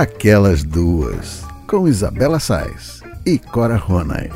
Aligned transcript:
Aquelas 0.00 0.64
Duas, 0.64 1.42
com 1.66 1.86
Isabela 1.86 2.40
Sais 2.40 3.02
e 3.26 3.38
Cora 3.38 3.76
Ronay. 3.76 4.30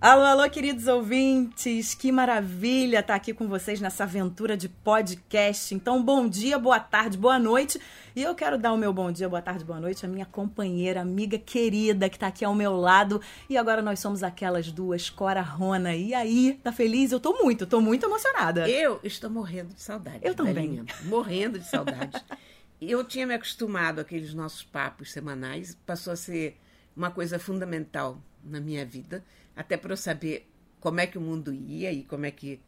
Alô, 0.00 0.22
alô, 0.22 0.48
queridos 0.48 0.86
ouvintes! 0.86 1.92
Que 1.92 2.12
maravilha 2.12 3.00
estar 3.00 3.16
aqui 3.16 3.34
com 3.34 3.48
vocês 3.48 3.80
nessa 3.80 4.04
aventura 4.04 4.56
de 4.56 4.68
podcast. 4.68 5.74
Então, 5.74 6.00
bom 6.00 6.28
dia, 6.28 6.60
boa 6.60 6.78
tarde, 6.78 7.18
boa 7.18 7.40
noite. 7.40 7.80
E 8.14 8.22
eu 8.22 8.36
quero 8.36 8.56
dar 8.56 8.72
o 8.72 8.76
meu 8.76 8.92
bom 8.92 9.10
dia, 9.10 9.28
boa 9.28 9.42
tarde, 9.42 9.64
boa 9.64 9.80
noite 9.80 10.06
à 10.06 10.08
minha 10.08 10.26
companheira, 10.26 11.00
amiga 11.00 11.36
querida 11.36 12.08
que 12.08 12.14
está 12.14 12.28
aqui 12.28 12.44
ao 12.44 12.54
meu 12.54 12.76
lado. 12.76 13.20
E 13.50 13.58
agora 13.58 13.82
nós 13.82 13.98
somos 13.98 14.22
aquelas 14.22 14.70
duas, 14.70 15.10
Cora 15.10 15.42
Rona. 15.42 15.92
E 15.92 16.14
aí, 16.14 16.56
tá 16.62 16.70
feliz? 16.70 17.10
Eu 17.10 17.18
tô 17.18 17.32
muito, 17.32 17.66
tô 17.66 17.80
muito 17.80 18.06
emocionada. 18.06 18.68
Eu 18.68 19.00
estou 19.02 19.28
morrendo 19.28 19.74
de 19.74 19.82
saudade. 19.82 20.20
Eu 20.22 20.36
também. 20.36 20.84
Morrendo 21.02 21.58
de 21.58 21.66
saudade. 21.66 22.24
eu 22.90 23.04
tinha 23.04 23.26
me 23.26 23.34
acostumado 23.34 24.00
àqueles 24.00 24.34
nossos 24.34 24.62
papos 24.62 25.12
semanais, 25.12 25.76
passou 25.86 26.12
a 26.12 26.16
ser 26.16 26.58
uma 26.96 27.10
coisa 27.10 27.38
fundamental 27.38 28.20
na 28.42 28.60
minha 28.60 28.84
vida 28.84 29.24
até 29.54 29.76
para 29.76 29.92
eu 29.92 29.96
saber 29.96 30.50
como 30.80 31.00
é 31.00 31.06
que 31.06 31.18
o 31.18 31.20
mundo 31.20 31.52
ia 31.54 31.92
e 31.92 32.02
como 32.02 32.26
é 32.26 32.30
que 32.30 32.60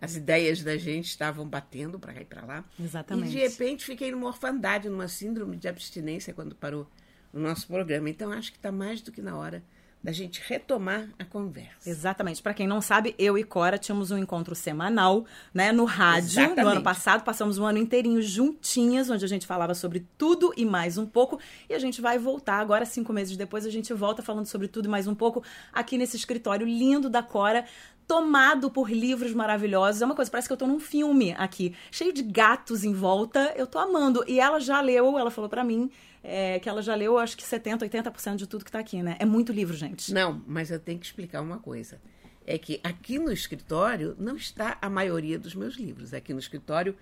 as 0.00 0.14
ideias 0.16 0.62
da 0.62 0.76
gente 0.76 1.06
estavam 1.06 1.46
batendo 1.46 1.98
para 1.98 2.14
cá 2.14 2.20
e 2.20 2.24
para 2.24 2.44
lá. 2.44 2.64
Exatamente. 2.78 3.30
E 3.30 3.32
de 3.32 3.38
repente 3.38 3.84
fiquei 3.84 4.10
numa 4.12 4.28
orfandade, 4.28 4.88
numa 4.88 5.08
síndrome 5.08 5.56
de 5.56 5.68
abstinência 5.68 6.32
quando 6.32 6.54
parou 6.54 6.88
o 7.32 7.38
nosso 7.38 7.66
programa. 7.66 8.08
Então 8.08 8.32
acho 8.32 8.52
que 8.52 8.58
está 8.58 8.70
mais 8.70 9.02
do 9.02 9.10
que 9.10 9.20
na 9.20 9.36
hora 9.36 9.62
da 10.02 10.12
gente 10.12 10.40
retomar 10.46 11.08
a 11.18 11.24
conversa. 11.24 11.88
Exatamente. 11.88 12.42
Para 12.42 12.54
quem 12.54 12.66
não 12.66 12.80
sabe, 12.80 13.14
eu 13.18 13.36
e 13.36 13.44
Cora 13.44 13.76
tínhamos 13.76 14.10
um 14.10 14.18
encontro 14.18 14.54
semanal, 14.54 15.24
né, 15.52 15.72
no 15.72 15.84
rádio. 15.84 16.40
Exatamente. 16.40 16.62
No 16.62 16.68
ano 16.68 16.82
passado, 16.82 17.24
passamos 17.24 17.58
um 17.58 17.66
ano 17.66 17.78
inteirinho 17.78 18.22
juntinhas, 18.22 19.10
onde 19.10 19.24
a 19.24 19.28
gente 19.28 19.46
falava 19.46 19.74
sobre 19.74 20.06
tudo 20.16 20.52
e 20.56 20.64
mais 20.64 20.98
um 20.98 21.06
pouco. 21.06 21.38
E 21.68 21.74
a 21.74 21.78
gente 21.78 22.00
vai 22.00 22.18
voltar 22.18 22.60
agora, 22.60 22.84
cinco 22.84 23.12
meses 23.12 23.36
depois, 23.36 23.66
a 23.66 23.70
gente 23.70 23.92
volta 23.92 24.22
falando 24.22 24.46
sobre 24.46 24.68
tudo 24.68 24.86
e 24.86 24.88
mais 24.88 25.06
um 25.06 25.14
pouco 25.14 25.42
aqui 25.72 25.98
nesse 25.98 26.16
escritório 26.16 26.66
lindo 26.66 27.10
da 27.10 27.22
Cora, 27.22 27.64
tomado 28.06 28.70
por 28.70 28.90
livros 28.90 29.34
maravilhosos. 29.34 30.00
É 30.00 30.04
uma 30.04 30.14
coisa, 30.14 30.30
parece 30.30 30.48
que 30.48 30.52
eu 30.52 30.56
tô 30.56 30.66
num 30.66 30.80
filme 30.80 31.34
aqui, 31.36 31.74
cheio 31.90 32.12
de 32.12 32.22
gatos 32.22 32.84
em 32.84 32.94
volta. 32.94 33.52
Eu 33.56 33.66
tô 33.66 33.78
amando. 33.78 34.24
E 34.26 34.40
ela 34.40 34.60
já 34.60 34.80
leu, 34.80 35.18
ela 35.18 35.30
falou 35.30 35.50
para 35.50 35.62
mim 35.62 35.90
é, 36.22 36.58
que 36.58 36.68
ela 36.68 36.82
já 36.82 36.94
leu, 36.94 37.18
acho 37.18 37.36
que 37.36 37.44
70%, 37.44 37.80
80% 37.88 38.36
de 38.36 38.46
tudo 38.46 38.64
que 38.64 38.72
tá 38.72 38.78
aqui, 38.78 39.02
né? 39.02 39.16
É 39.18 39.24
muito 39.24 39.52
livro, 39.52 39.76
gente. 39.76 40.12
Não, 40.12 40.42
mas 40.46 40.70
eu 40.70 40.78
tenho 40.78 40.98
que 40.98 41.06
explicar 41.06 41.40
uma 41.40 41.58
coisa. 41.58 42.00
É 42.46 42.58
que 42.58 42.80
aqui 42.82 43.18
no 43.18 43.30
escritório 43.30 44.16
não 44.18 44.36
está 44.36 44.78
a 44.80 44.88
maioria 44.88 45.38
dos 45.38 45.54
meus 45.54 45.76
livros. 45.76 46.14
Aqui 46.14 46.32
no 46.32 46.38
escritório 46.38 46.96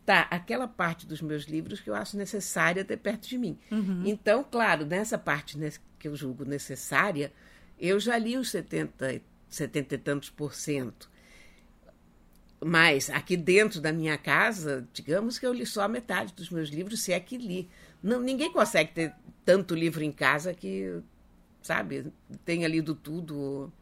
está 0.00 0.22
aquela 0.22 0.68
parte 0.68 1.06
dos 1.06 1.20
meus 1.20 1.44
livros 1.44 1.80
que 1.80 1.88
eu 1.88 1.94
acho 1.94 2.16
necessária 2.16 2.84
ter 2.84 2.96
perto 2.96 3.28
de 3.28 3.38
mim. 3.38 3.58
Uhum. 3.70 4.02
Então, 4.04 4.44
claro, 4.48 4.84
nessa 4.84 5.16
parte 5.16 5.58
que 5.98 6.08
eu 6.08 6.14
julgo 6.14 6.44
necessária, 6.44 7.32
eu 7.78 7.98
já 7.98 8.16
li 8.18 8.36
os 8.36 8.50
70, 8.50 9.22
70 9.48 9.94
e 9.94 9.98
tantos 9.98 10.30
por 10.30 10.54
cento. 10.54 11.09
Mas 12.62 13.08
aqui 13.08 13.36
dentro 13.36 13.80
da 13.80 13.90
minha 13.90 14.18
casa, 14.18 14.86
digamos 14.92 15.38
que 15.38 15.46
eu 15.46 15.52
li 15.52 15.64
só 15.64 15.82
a 15.82 15.88
metade 15.88 16.34
dos 16.34 16.50
meus 16.50 16.68
livros, 16.68 17.02
se 17.02 17.12
é 17.12 17.18
que 17.18 17.38
li. 17.38 17.68
Não, 18.02 18.20
ninguém 18.20 18.52
consegue 18.52 18.92
ter 18.92 19.14
tanto 19.44 19.74
livro 19.74 20.04
em 20.04 20.12
casa 20.12 20.52
que, 20.52 21.00
sabe, 21.62 22.12
tenha 22.44 22.68
lido 22.68 22.94
tudo. 22.94 23.72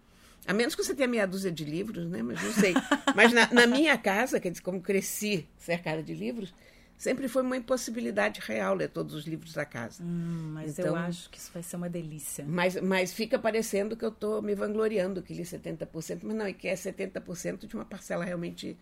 A 0.46 0.52
menos 0.52 0.76
que 0.76 0.84
você 0.84 0.94
tenha 0.94 1.08
meia 1.08 1.26
dúzia 1.26 1.50
de 1.50 1.64
livros, 1.64 2.06
né? 2.08 2.22
Mas 2.22 2.40
não 2.40 2.52
sei. 2.52 2.72
Mas 3.16 3.32
na, 3.32 3.52
na 3.52 3.66
minha 3.66 3.98
casa, 3.98 4.40
como 4.62 4.80
cresci 4.80 5.48
cercada 5.56 6.00
de 6.00 6.14
livros, 6.14 6.54
sempre 6.98 7.28
foi 7.28 7.42
uma 7.42 7.56
impossibilidade 7.56 8.40
real 8.40 8.74
ler 8.74 8.88
todos 8.88 9.14
os 9.14 9.24
livros 9.24 9.54
da 9.54 9.64
casa. 9.64 10.02
Hum, 10.02 10.50
mas 10.52 10.78
então, 10.78 10.88
eu 10.88 10.96
acho 10.96 11.30
que 11.30 11.38
isso 11.38 11.50
vai 11.54 11.62
ser 11.62 11.76
uma 11.76 11.88
delícia. 11.88 12.44
Mas, 12.46 12.78
mas 12.80 13.12
fica 13.12 13.38
parecendo 13.38 13.96
que 13.96 14.04
eu 14.04 14.10
estou 14.10 14.42
me 14.42 14.54
vangloriando 14.54 15.22
que 15.22 15.32
li 15.32 15.44
70%, 15.44 16.20
mas 16.24 16.36
não, 16.36 16.44
é 16.44 16.52
que 16.52 16.66
é 16.66 16.74
70% 16.74 17.66
de 17.66 17.74
uma 17.74 17.84
parcela 17.84 18.24
realmente, 18.24 18.76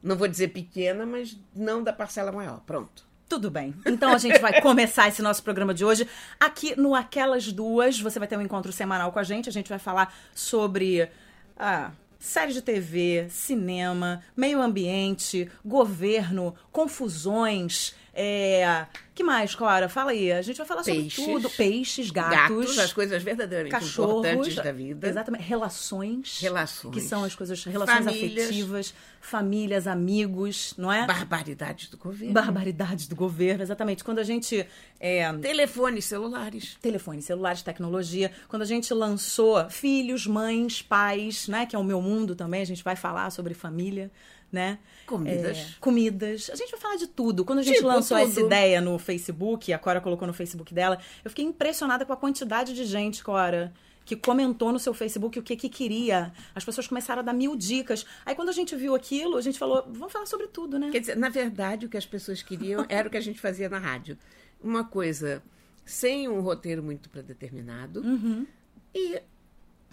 não 0.00 0.16
vou 0.16 0.28
dizer 0.28 0.48
pequena, 0.48 1.04
mas 1.04 1.36
não 1.54 1.82
da 1.82 1.92
parcela 1.92 2.30
maior. 2.30 2.60
Pronto. 2.60 3.08
Tudo 3.28 3.50
bem. 3.50 3.74
Então 3.84 4.14
a 4.14 4.18
gente 4.18 4.38
vai 4.38 4.58
começar 4.62 5.08
esse 5.08 5.20
nosso 5.20 5.42
programa 5.42 5.74
de 5.74 5.84
hoje 5.84 6.08
aqui 6.40 6.80
no 6.80 6.94
Aquelas 6.94 7.52
Duas. 7.52 8.00
Você 8.00 8.18
vai 8.18 8.26
ter 8.26 8.38
um 8.38 8.40
encontro 8.40 8.72
semanal 8.72 9.12
com 9.12 9.18
a 9.18 9.22
gente. 9.22 9.50
A 9.50 9.52
gente 9.52 9.68
vai 9.68 9.78
falar 9.78 10.16
sobre. 10.34 11.10
Ah, 11.54 11.90
séries 12.18 12.54
de 12.54 12.62
TV, 12.62 13.26
cinema, 13.30 14.22
meio 14.36 14.60
ambiente, 14.60 15.50
governo, 15.64 16.54
confusões, 16.72 17.94
é, 18.20 18.86
que 19.14 19.22
mais, 19.22 19.54
Cora? 19.54 19.88
Fala 19.88 20.10
aí. 20.10 20.32
A 20.32 20.42
gente 20.42 20.56
vai 20.56 20.66
falar 20.66 20.82
Peixes, 20.82 21.14
sobre 21.14 21.32
tudo. 21.34 21.50
Peixes, 21.50 22.10
gatos. 22.10 22.36
Gatos, 22.36 22.78
as 22.78 22.92
coisas 22.92 23.22
verdadeiramente 23.22 23.70
cachorros, 23.70 24.26
importantes 24.26 24.56
da 24.56 24.72
vida. 24.72 25.08
Exatamente. 25.08 25.42
Relações. 25.42 26.38
Relações. 26.40 26.94
Que 26.94 27.00
são 27.00 27.22
as 27.22 27.34
coisas, 27.36 27.62
relações 27.64 28.04
Famílias. 28.04 28.44
afetivas, 28.44 28.94
famílias, 29.20 29.86
amigos, 29.86 30.74
não 30.76 30.92
é? 30.92 31.06
Barbaridades 31.06 31.88
do 31.88 31.96
governo. 31.96 32.34
Barbaridades 32.34 33.06
do 33.06 33.14
governo, 33.14 33.62
exatamente. 33.62 34.02
Quando 34.02 34.18
a 34.18 34.24
gente. 34.24 34.66
É, 34.98 35.32
Telefones 35.34 36.04
celulares. 36.04 36.76
telefones, 36.82 37.24
celulares, 37.24 37.62
tecnologia. 37.62 38.32
Quando 38.48 38.62
a 38.62 38.66
gente 38.66 38.92
lançou 38.92 39.70
Filhos, 39.70 40.26
Mães, 40.26 40.82
Pais, 40.82 41.46
né? 41.46 41.66
Que 41.66 41.76
é 41.76 41.78
o 41.78 41.84
meu 41.84 42.02
mundo 42.02 42.34
também, 42.34 42.62
a 42.62 42.66
gente 42.66 42.82
vai 42.82 42.96
falar 42.96 43.30
sobre 43.30 43.54
família, 43.54 44.10
né? 44.50 44.78
Comidas. 45.06 45.58
É, 45.58 45.66
comidas. 45.80 46.50
A 46.52 46.56
gente 46.56 46.70
vai 46.70 46.80
falar 46.80 46.96
de 46.96 47.06
tudo. 47.06 47.44
Quando 47.44 47.58
a 47.58 47.62
gente 47.62 47.76
Tipo, 47.76 47.88
lançou 47.88 48.18
tudo. 48.18 48.28
essa 48.30 48.40
ideia 48.40 48.80
no 48.80 48.98
Facebook, 48.98 49.72
a 49.72 49.78
Cora 49.78 50.00
colocou 50.00 50.26
no 50.26 50.34
Facebook 50.34 50.72
dela, 50.74 50.98
eu 51.24 51.30
fiquei 51.30 51.44
impressionada 51.44 52.04
com 52.06 52.12
a 52.12 52.16
quantidade 52.16 52.74
de 52.74 52.84
gente, 52.84 53.22
Cora, 53.22 53.72
que 54.04 54.16
comentou 54.16 54.72
no 54.72 54.78
seu 54.78 54.94
Facebook 54.94 55.38
o 55.38 55.42
que 55.42 55.54
que 55.54 55.68
queria. 55.68 56.32
As 56.54 56.64
pessoas 56.64 56.86
começaram 56.88 57.20
a 57.20 57.22
dar 57.22 57.34
mil 57.34 57.54
dicas. 57.54 58.06
Aí 58.24 58.34
quando 58.34 58.48
a 58.48 58.52
gente 58.52 58.74
viu 58.74 58.94
aquilo, 58.94 59.36
a 59.36 59.42
gente 59.42 59.58
falou, 59.58 59.84
vamos 59.86 60.10
falar 60.12 60.24
sobre 60.26 60.46
tudo, 60.46 60.78
né? 60.78 60.88
Quer 60.90 61.00
dizer, 61.00 61.16
na 61.16 61.28
verdade, 61.28 61.84
o 61.84 61.88
que 61.90 61.96
as 61.96 62.06
pessoas 62.06 62.42
queriam 62.42 62.84
era 62.88 63.06
o 63.06 63.10
que 63.10 63.18
a 63.18 63.20
gente 63.20 63.38
fazia 63.38 63.68
na 63.68 63.78
rádio. 63.78 64.16
Uma 64.62 64.82
coisa 64.84 65.42
sem 65.84 66.26
um 66.28 66.40
roteiro 66.40 66.82
muito 66.82 67.08
predeterminado 67.10 68.00
Uhum. 68.00 68.46
e 68.94 69.20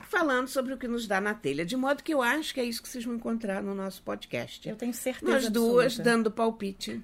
falando 0.07 0.47
sobre 0.47 0.73
o 0.73 0.77
que 0.77 0.87
nos 0.87 1.07
dá 1.07 1.19
na 1.19 1.33
telha. 1.33 1.65
De 1.65 1.75
modo 1.75 2.03
que 2.03 2.13
eu 2.13 2.21
acho 2.21 2.53
que 2.53 2.59
é 2.59 2.63
isso 2.63 2.81
que 2.81 2.89
vocês 2.89 3.03
vão 3.03 3.15
encontrar 3.15 3.61
no 3.61 3.75
nosso 3.75 4.01
podcast. 4.03 4.67
Eu 4.67 4.75
tenho 4.75 4.93
certeza 4.93 5.31
Nós 5.31 5.49
duas 5.49 5.85
absoluta. 5.85 6.03
dando 6.03 6.31
palpite 6.31 7.03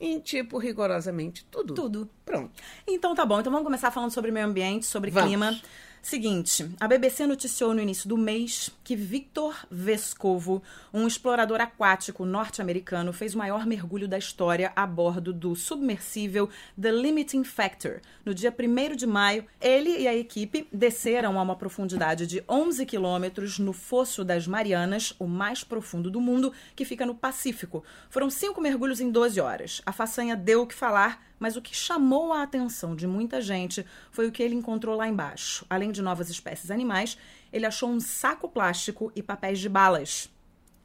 em 0.00 0.20
tipo 0.20 0.58
rigorosamente 0.58 1.46
tudo. 1.50 1.74
Tudo. 1.74 2.10
Pronto. 2.24 2.50
Então 2.86 3.14
tá 3.14 3.24
bom, 3.24 3.40
então 3.40 3.50
vamos 3.50 3.64
começar 3.64 3.90
falando 3.90 4.10
sobre 4.10 4.30
meio 4.30 4.46
ambiente, 4.46 4.84
sobre 4.86 5.10
Vamos. 5.10 5.28
clima. 5.28 5.60
Seguinte, 6.08 6.70
a 6.78 6.86
BBC 6.86 7.26
noticiou 7.26 7.74
no 7.74 7.82
início 7.82 8.08
do 8.08 8.16
mês 8.16 8.70
que 8.84 8.94
Victor 8.94 9.66
Vescovo, 9.68 10.62
um 10.94 11.04
explorador 11.04 11.60
aquático 11.60 12.24
norte-americano, 12.24 13.12
fez 13.12 13.34
o 13.34 13.38
maior 13.38 13.66
mergulho 13.66 14.06
da 14.06 14.16
história 14.16 14.72
a 14.76 14.86
bordo 14.86 15.32
do 15.32 15.56
submersível 15.56 16.48
The 16.80 16.92
Limiting 16.92 17.42
Factor. 17.42 18.00
No 18.24 18.32
dia 18.32 18.54
1 18.56 18.94
de 18.94 19.04
maio, 19.04 19.46
ele 19.60 19.98
e 19.98 20.06
a 20.06 20.14
equipe 20.14 20.68
desceram 20.72 21.36
a 21.40 21.42
uma 21.42 21.56
profundidade 21.56 22.24
de 22.24 22.40
11 22.48 22.86
quilômetros 22.86 23.58
no 23.58 23.72
Fosso 23.72 24.22
das 24.22 24.46
Marianas, 24.46 25.12
o 25.18 25.26
mais 25.26 25.64
profundo 25.64 26.08
do 26.08 26.20
mundo, 26.20 26.52
que 26.76 26.84
fica 26.84 27.04
no 27.04 27.16
Pacífico. 27.16 27.82
Foram 28.08 28.30
cinco 28.30 28.60
mergulhos 28.60 29.00
em 29.00 29.10
12 29.10 29.40
horas. 29.40 29.82
A 29.84 29.90
façanha 29.90 30.36
deu 30.36 30.62
o 30.62 30.66
que 30.68 30.74
falar, 30.74 31.26
mas 31.38 31.56
o 31.56 31.62
que 31.62 31.74
chamou 31.74 32.32
a 32.32 32.42
atenção 32.42 32.94
de 32.94 33.06
muita 33.06 33.40
gente 33.40 33.84
foi 34.10 34.26
o 34.26 34.32
que 34.32 34.42
ele 34.42 34.54
encontrou 34.54 34.96
lá 34.96 35.08
embaixo. 35.08 35.66
Além 35.68 35.92
de 35.92 36.02
novas 36.02 36.30
espécies 36.30 36.70
animais, 36.70 37.18
ele 37.52 37.66
achou 37.66 37.90
um 37.90 38.00
saco 38.00 38.48
plástico 38.48 39.12
e 39.14 39.22
papéis 39.22 39.58
de 39.58 39.68
balas. 39.68 40.30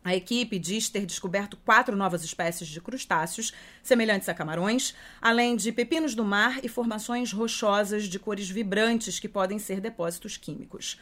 A 0.03 0.15
equipe 0.15 0.57
diz 0.57 0.89
ter 0.89 1.05
descoberto 1.05 1.55
quatro 1.57 1.95
novas 1.95 2.23
espécies 2.23 2.67
de 2.67 2.81
crustáceos, 2.81 3.53
semelhantes 3.83 4.27
a 4.27 4.33
camarões, 4.33 4.95
além 5.21 5.55
de 5.55 5.71
pepinos 5.71 6.15
do 6.15 6.25
mar 6.25 6.59
e 6.63 6.67
formações 6.67 7.31
rochosas 7.31 8.05
de 8.05 8.17
cores 8.17 8.49
vibrantes 8.49 9.19
que 9.19 9.29
podem 9.29 9.59
ser 9.59 9.79
depósitos 9.79 10.37
químicos. 10.37 10.97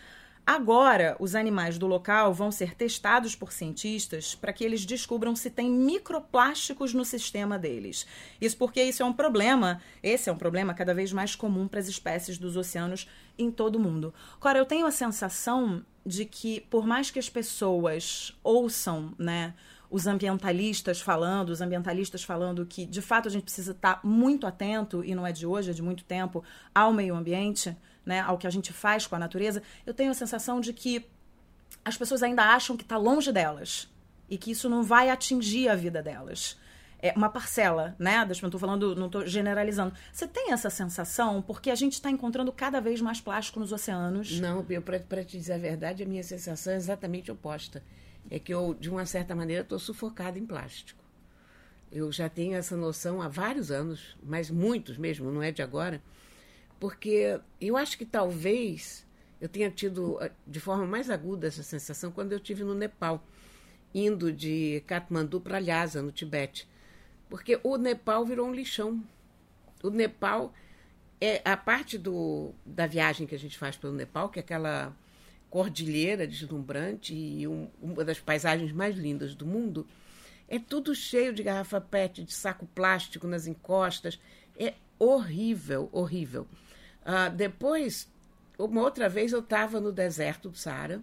Agora, 0.52 1.16
os 1.20 1.36
animais 1.36 1.78
do 1.78 1.86
local 1.86 2.34
vão 2.34 2.52
ser 2.52 2.74
testados 2.74 3.36
por 3.36 3.54
cientistas 3.54 4.34
para 4.34 4.52
que 4.52 4.64
eles 4.64 4.84
descubram 4.84 5.36
se 5.36 5.52
tem 5.52 5.70
microplásticos 5.70 6.92
no 6.92 7.06
sistema 7.06 7.60
deles. 7.60 8.08
Isso 8.42 8.58
porque 8.58 8.82
isso 8.82 9.04
é 9.04 9.06
um 9.06 9.14
problema, 9.14 9.80
esse 10.02 10.28
é 10.28 10.34
um 10.34 10.38
problema 10.38 10.74
cada 10.74 10.92
vez 10.92 11.14
mais 11.14 11.36
comum 11.36 11.68
para 11.68 11.80
as 11.80 11.88
espécies 11.88 12.40
dos 12.40 12.58
oceanos 12.58 13.08
em 13.38 13.52
todo 13.52 13.76
o 13.76 13.80
mundo. 13.80 14.12
Cora, 14.40 14.58
eu 14.58 14.66
tenho 14.66 14.88
a 14.88 14.92
sensação 14.92 15.86
de 16.04 16.26
que, 16.26 16.62
por 16.62 16.84
mais 16.84 17.12
que 17.12 17.20
as 17.20 17.30
pessoas 17.30 18.36
ouçam, 18.44 19.14
né, 19.20 19.54
os 19.88 20.08
ambientalistas 20.08 21.00
falando, 21.00 21.50
os 21.50 21.62
ambientalistas 21.62 22.24
falando 22.24 22.66
que 22.66 22.88
de 22.88 23.04
fato 23.04 23.28
a 23.28 23.32
gente 23.32 23.44
precisa 23.44 23.74
estar 23.74 24.00
muito 24.04 24.48
atento, 24.48 25.06
e 25.06 25.14
não 25.14 25.28
é 25.28 25.32
de 25.32 25.46
hoje, 25.46 25.70
é 25.70 25.74
de 25.74 25.84
muito 25.84 26.04
tempo, 26.06 26.44
ao 26.74 26.92
meio 26.92 27.16
ambiente, 27.16 27.78
né, 28.06 28.22
ao 28.22 28.38
que 28.38 28.48
a 28.48 28.50
gente 28.50 28.74
faz 28.74 29.06
com 29.06 29.16
a 29.16 29.20
natureza, 29.20 29.62
eu 29.86 29.94
tenho 29.94 30.12
a 30.12 30.14
sensação 30.16 30.60
de 30.60 30.74
que 30.74 31.06
as 31.86 31.98
pessoas 31.98 32.24
ainda 32.24 32.44
acham 32.44 32.76
que 32.76 32.84
está 32.84 32.98
longe 32.98 33.32
delas 33.32 33.88
e 34.30 34.38
que 34.38 34.52
isso 34.52 34.70
não 34.70 34.84
vai 34.84 35.10
atingir 35.10 35.70
a 35.70 35.76
vida 35.76 36.02
delas. 36.02 36.58
é, 37.02 37.14
uma 37.14 37.30
parcela, 37.30 37.96
né? 37.98 38.24
Não 38.26 38.32
estou 38.32 38.60
falando, 38.60 38.96
não 38.96 39.06
estou 39.06 39.26
generalizando. 39.26 39.94
Você 40.12 40.28
tem 40.28 40.52
essa 40.52 40.70
sensação? 40.70 41.42
Porque 41.42 41.72
a 41.72 41.76
gente 41.76 41.94
está 41.94 42.12
encontrando 42.12 42.52
cada 42.52 42.82
vez 42.82 43.00
mais 43.02 43.22
plástico 43.22 43.60
nos 43.60 43.72
oceanos. 43.72 44.40
Não, 44.40 44.66
para 45.08 45.24
te 45.24 45.38
dizer 45.38 45.54
a 45.54 45.58
verdade, 45.58 46.04
a 46.04 46.06
minha 46.06 46.24
sensação 46.24 46.74
é 46.74 46.76
exatamente 46.76 47.32
oposta. 47.32 47.82
É 48.30 48.38
que 48.38 48.54
eu, 48.54 48.76
de 48.78 48.90
uma 48.90 49.06
certa 49.06 49.34
maneira, 49.34 49.62
estou 49.64 49.80
sufocada 49.80 50.38
em 50.38 50.46
plástico. 50.46 51.00
Eu 51.92 52.12
já 52.12 52.30
tenho 52.30 52.56
essa 52.56 52.76
noção 52.76 53.22
há 53.22 53.28
vários 53.28 53.72
anos, 53.72 54.16
mas 54.22 54.52
muitos 54.52 54.98
mesmo, 54.98 55.32
não 55.32 55.42
é 55.42 55.52
de 55.52 55.62
agora, 55.62 56.02
porque 56.80 57.40
eu 57.60 57.76
acho 57.76 57.98
que 57.98 58.06
talvez 58.06 59.06
eu 59.42 59.50
tenha 59.50 59.70
tido 59.70 60.18
ah, 60.22 60.30
de 60.46 60.60
forma 60.60 60.86
mais 60.86 61.10
aguda 61.10 61.48
essa 61.48 61.64
sensação 61.64 62.12
quando 62.12 62.32
eu 62.32 62.40
tive 62.40 62.64
no 62.64 62.74
Nepal, 62.74 63.24
indo 63.94 64.32
de 64.32 64.84
Katmandu 64.88 65.42
para 65.42 65.60
Lhasa, 65.60 66.02
no 66.02 66.12
Tibete. 66.12 66.68
Porque 67.30 67.60
o 67.64 67.78
Nepal 67.78 68.26
virou 68.26 68.48
um 68.48 68.54
lixão. 68.54 69.04
O 69.84 69.90
Nepal 69.90 70.54
é 71.22 71.42
a 71.46 71.56
parte 71.56 71.98
do, 71.98 72.54
da 72.66 72.88
viagem 72.88 73.28
que 73.28 73.36
a 73.36 73.40
gente 73.40 73.58
faz 73.58 73.76
pelo 73.76 73.94
Nepal, 73.94 74.30
que 74.30 74.40
é 74.40 74.42
aquela 74.42 74.96
cordilheira 75.50 76.28
deslumbrante 76.28 77.14
e 77.14 77.48
um, 77.48 77.70
uma 77.82 78.06
das 78.06 78.20
paisagens 78.20 78.72
mais 78.72 78.96
lindas 78.96 79.36
do 79.36 79.46
mundo. 79.46 79.88
É 80.48 80.60
tudo 80.60 80.96
cheio 80.96 81.34
de 81.34 81.44
garrafa 81.44 81.80
PET, 81.80 82.24
de 82.24 82.34
saco 82.34 82.66
plástico 82.68 83.28
nas 83.28 83.48
encostas. 83.48 84.20
É 84.58 84.74
horrível, 84.98 85.90
horrível. 85.92 86.48
Uh, 87.10 87.36
depois, 87.36 88.08
uma 88.58 88.82
outra 88.82 89.10
vez 89.10 89.32
eu 89.32 89.40
estava 89.40 89.82
no 89.82 89.92
deserto 89.92 90.48
do 90.50 90.58
Saara 90.58 91.02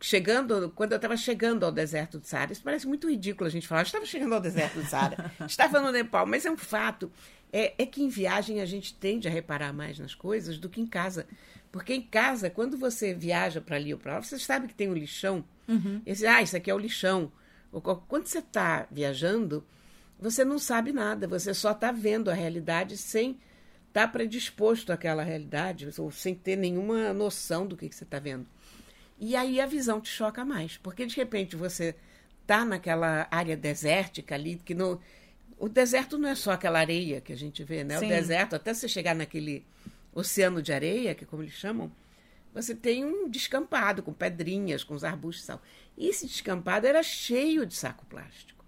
chegando, 0.00 0.70
quando 0.70 0.92
eu 0.92 0.96
estava 0.96 1.16
chegando 1.16 1.64
ao 1.64 1.72
deserto 1.72 2.20
do 2.20 2.26
Saara, 2.26 2.52
isso 2.52 2.62
parece 2.62 2.86
muito 2.86 3.10
ridículo 3.10 3.48
a 3.48 3.50
gente 3.50 3.66
falar, 3.66 3.82
estava 3.82 4.06
chegando 4.06 4.34
ao 4.34 4.40
deserto 4.40 4.74
do 4.74 4.84
Saara, 4.84 5.32
estava 5.46 5.80
no 5.80 5.90
Nepal, 5.90 6.24
mas 6.24 6.46
é 6.46 6.50
um 6.50 6.56
fato. 6.56 7.10
É, 7.52 7.74
é, 7.82 7.84
que 7.84 8.02
em 8.02 8.08
viagem 8.08 8.62
a 8.62 8.66
gente 8.66 8.94
tende 8.94 9.28
a 9.28 9.30
reparar 9.30 9.74
mais 9.74 9.98
nas 9.98 10.14
coisas 10.14 10.56
do 10.56 10.70
que 10.70 10.80
em 10.80 10.86
casa. 10.86 11.26
Porque 11.70 11.92
em 11.92 12.00
casa, 12.00 12.48
quando 12.48 12.78
você 12.78 13.12
viaja 13.12 13.60
para 13.60 13.76
ali 13.76 13.92
ou 13.92 14.00
para 14.00 14.14
lá, 14.14 14.22
você 14.22 14.38
sabe 14.38 14.68
que 14.68 14.74
tem 14.74 14.88
um 14.88 14.94
lixão. 14.94 15.44
Uhum. 15.68 16.00
Esse, 16.06 16.26
ah, 16.26 16.40
isso 16.40 16.56
aqui 16.56 16.70
é 16.70 16.74
o 16.74 16.78
lixão. 16.78 17.30
Quando 18.08 18.26
você 18.26 18.38
está 18.38 18.86
viajando, 18.90 19.62
você 20.18 20.46
não 20.46 20.58
sabe 20.58 20.92
nada, 20.92 21.28
você 21.28 21.52
só 21.52 21.72
está 21.72 21.92
vendo 21.92 22.30
a 22.30 22.34
realidade 22.34 22.96
sem 22.96 23.38
estar 23.92 24.06
tá 24.06 24.08
predisposto 24.08 24.90
àquela 24.90 25.22
realidade, 25.22 25.88
ou 25.98 26.10
sem 26.10 26.34
ter 26.34 26.56
nenhuma 26.56 27.12
noção 27.12 27.66
do 27.66 27.76
que, 27.76 27.88
que 27.88 27.94
você 27.94 28.04
está 28.04 28.18
vendo. 28.18 28.46
E 29.20 29.36
aí 29.36 29.60
a 29.60 29.66
visão 29.66 30.00
te 30.00 30.08
choca 30.08 30.44
mais, 30.44 30.78
porque 30.78 31.04
de 31.04 31.14
repente 31.14 31.54
você 31.54 31.94
tá 32.46 32.64
naquela 32.64 33.28
área 33.30 33.56
desértica 33.56 34.34
ali, 34.34 34.56
que 34.64 34.74
no, 34.74 34.98
o 35.58 35.68
deserto 35.68 36.18
não 36.18 36.30
é 36.30 36.34
só 36.34 36.52
aquela 36.52 36.78
areia 36.78 37.20
que 37.20 37.32
a 37.32 37.36
gente 37.36 37.62
vê, 37.62 37.84
né? 37.84 37.98
Sim. 37.98 38.06
O 38.06 38.08
deserto, 38.08 38.56
até 38.56 38.72
você 38.72 38.88
chegar 38.88 39.14
naquele 39.14 39.64
oceano 40.14 40.62
de 40.62 40.72
areia, 40.72 41.14
que 41.14 41.24
é 41.24 41.26
como 41.26 41.42
eles 41.42 41.54
chamam, 41.54 41.92
você 42.54 42.74
tem 42.74 43.04
um 43.04 43.28
descampado 43.28 44.02
com 44.02 44.12
pedrinhas, 44.12 44.82
com 44.82 44.94
os 44.94 45.04
arbustos 45.04 45.44
e 45.44 45.46
tal. 45.48 45.62
E 45.96 46.08
esse 46.08 46.26
descampado 46.26 46.86
era 46.86 47.02
cheio 47.02 47.64
de 47.64 47.74
saco 47.74 48.04
plástico. 48.06 48.62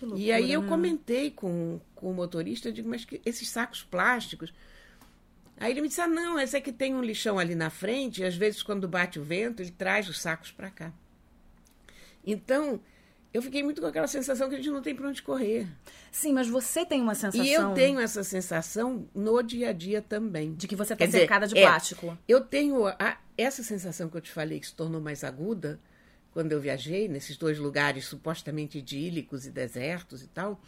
Loucura, 0.00 0.20
e 0.20 0.32
aí 0.32 0.52
eu 0.52 0.62
comentei 0.62 1.30
com, 1.30 1.78
com 2.00 2.10
o 2.10 2.14
motorista, 2.14 2.68
eu 2.68 2.72
digo, 2.72 2.88
mas 2.88 3.04
que 3.04 3.20
esses 3.24 3.48
sacos 3.48 3.82
plásticos 3.82 4.52
Aí 5.60 5.72
ele 5.72 5.82
me 5.82 5.88
disse: 5.88 6.00
ah, 6.00 6.08
não, 6.08 6.40
esse 6.40 6.56
aqui 6.56 6.72
tem 6.72 6.94
um 6.94 7.02
lixão 7.02 7.38
ali 7.38 7.54
na 7.54 7.68
frente, 7.68 8.22
e 8.22 8.24
às 8.24 8.34
vezes, 8.34 8.62
quando 8.62 8.88
bate 8.88 9.20
o 9.20 9.22
vento, 9.22 9.60
ele 9.60 9.70
traz 9.70 10.08
os 10.08 10.18
sacos 10.18 10.50
para 10.50 10.70
cá. 10.70 10.90
Então, 12.26 12.80
eu 13.32 13.42
fiquei 13.42 13.62
muito 13.62 13.80
com 13.80 13.86
aquela 13.86 14.06
sensação 14.06 14.48
que 14.48 14.54
a 14.54 14.58
gente 14.58 14.70
não 14.70 14.80
tem 14.80 14.94
para 14.94 15.06
onde 15.06 15.22
correr. 15.22 15.68
Sim, 16.10 16.32
mas 16.32 16.48
você 16.48 16.84
tem 16.84 17.02
uma 17.02 17.14
sensação. 17.14 17.44
E 17.44 17.52
eu 17.52 17.74
tenho 17.74 18.00
essa 18.00 18.24
sensação 18.24 19.06
no 19.14 19.42
dia 19.42 19.68
a 19.68 19.72
dia 19.72 20.00
também. 20.00 20.54
De 20.54 20.66
que 20.66 20.74
você 20.74 20.94
está 20.94 21.06
cercada 21.06 21.46
de 21.46 21.56
é, 21.56 21.62
plástico. 21.62 22.16
Eu 22.26 22.40
tenho 22.40 22.86
a, 22.86 23.18
essa 23.36 23.62
sensação 23.62 24.08
que 24.08 24.16
eu 24.16 24.20
te 24.20 24.32
falei 24.32 24.60
que 24.60 24.66
se 24.66 24.74
tornou 24.74 25.00
mais 25.00 25.22
aguda 25.22 25.78
quando 26.32 26.52
eu 26.52 26.60
viajei 26.60 27.06
nesses 27.06 27.36
dois 27.36 27.58
lugares 27.58 28.06
supostamente 28.06 28.78
idílicos 28.78 29.46
e 29.46 29.50
desertos 29.50 30.22
e 30.22 30.26
tal. 30.26 30.60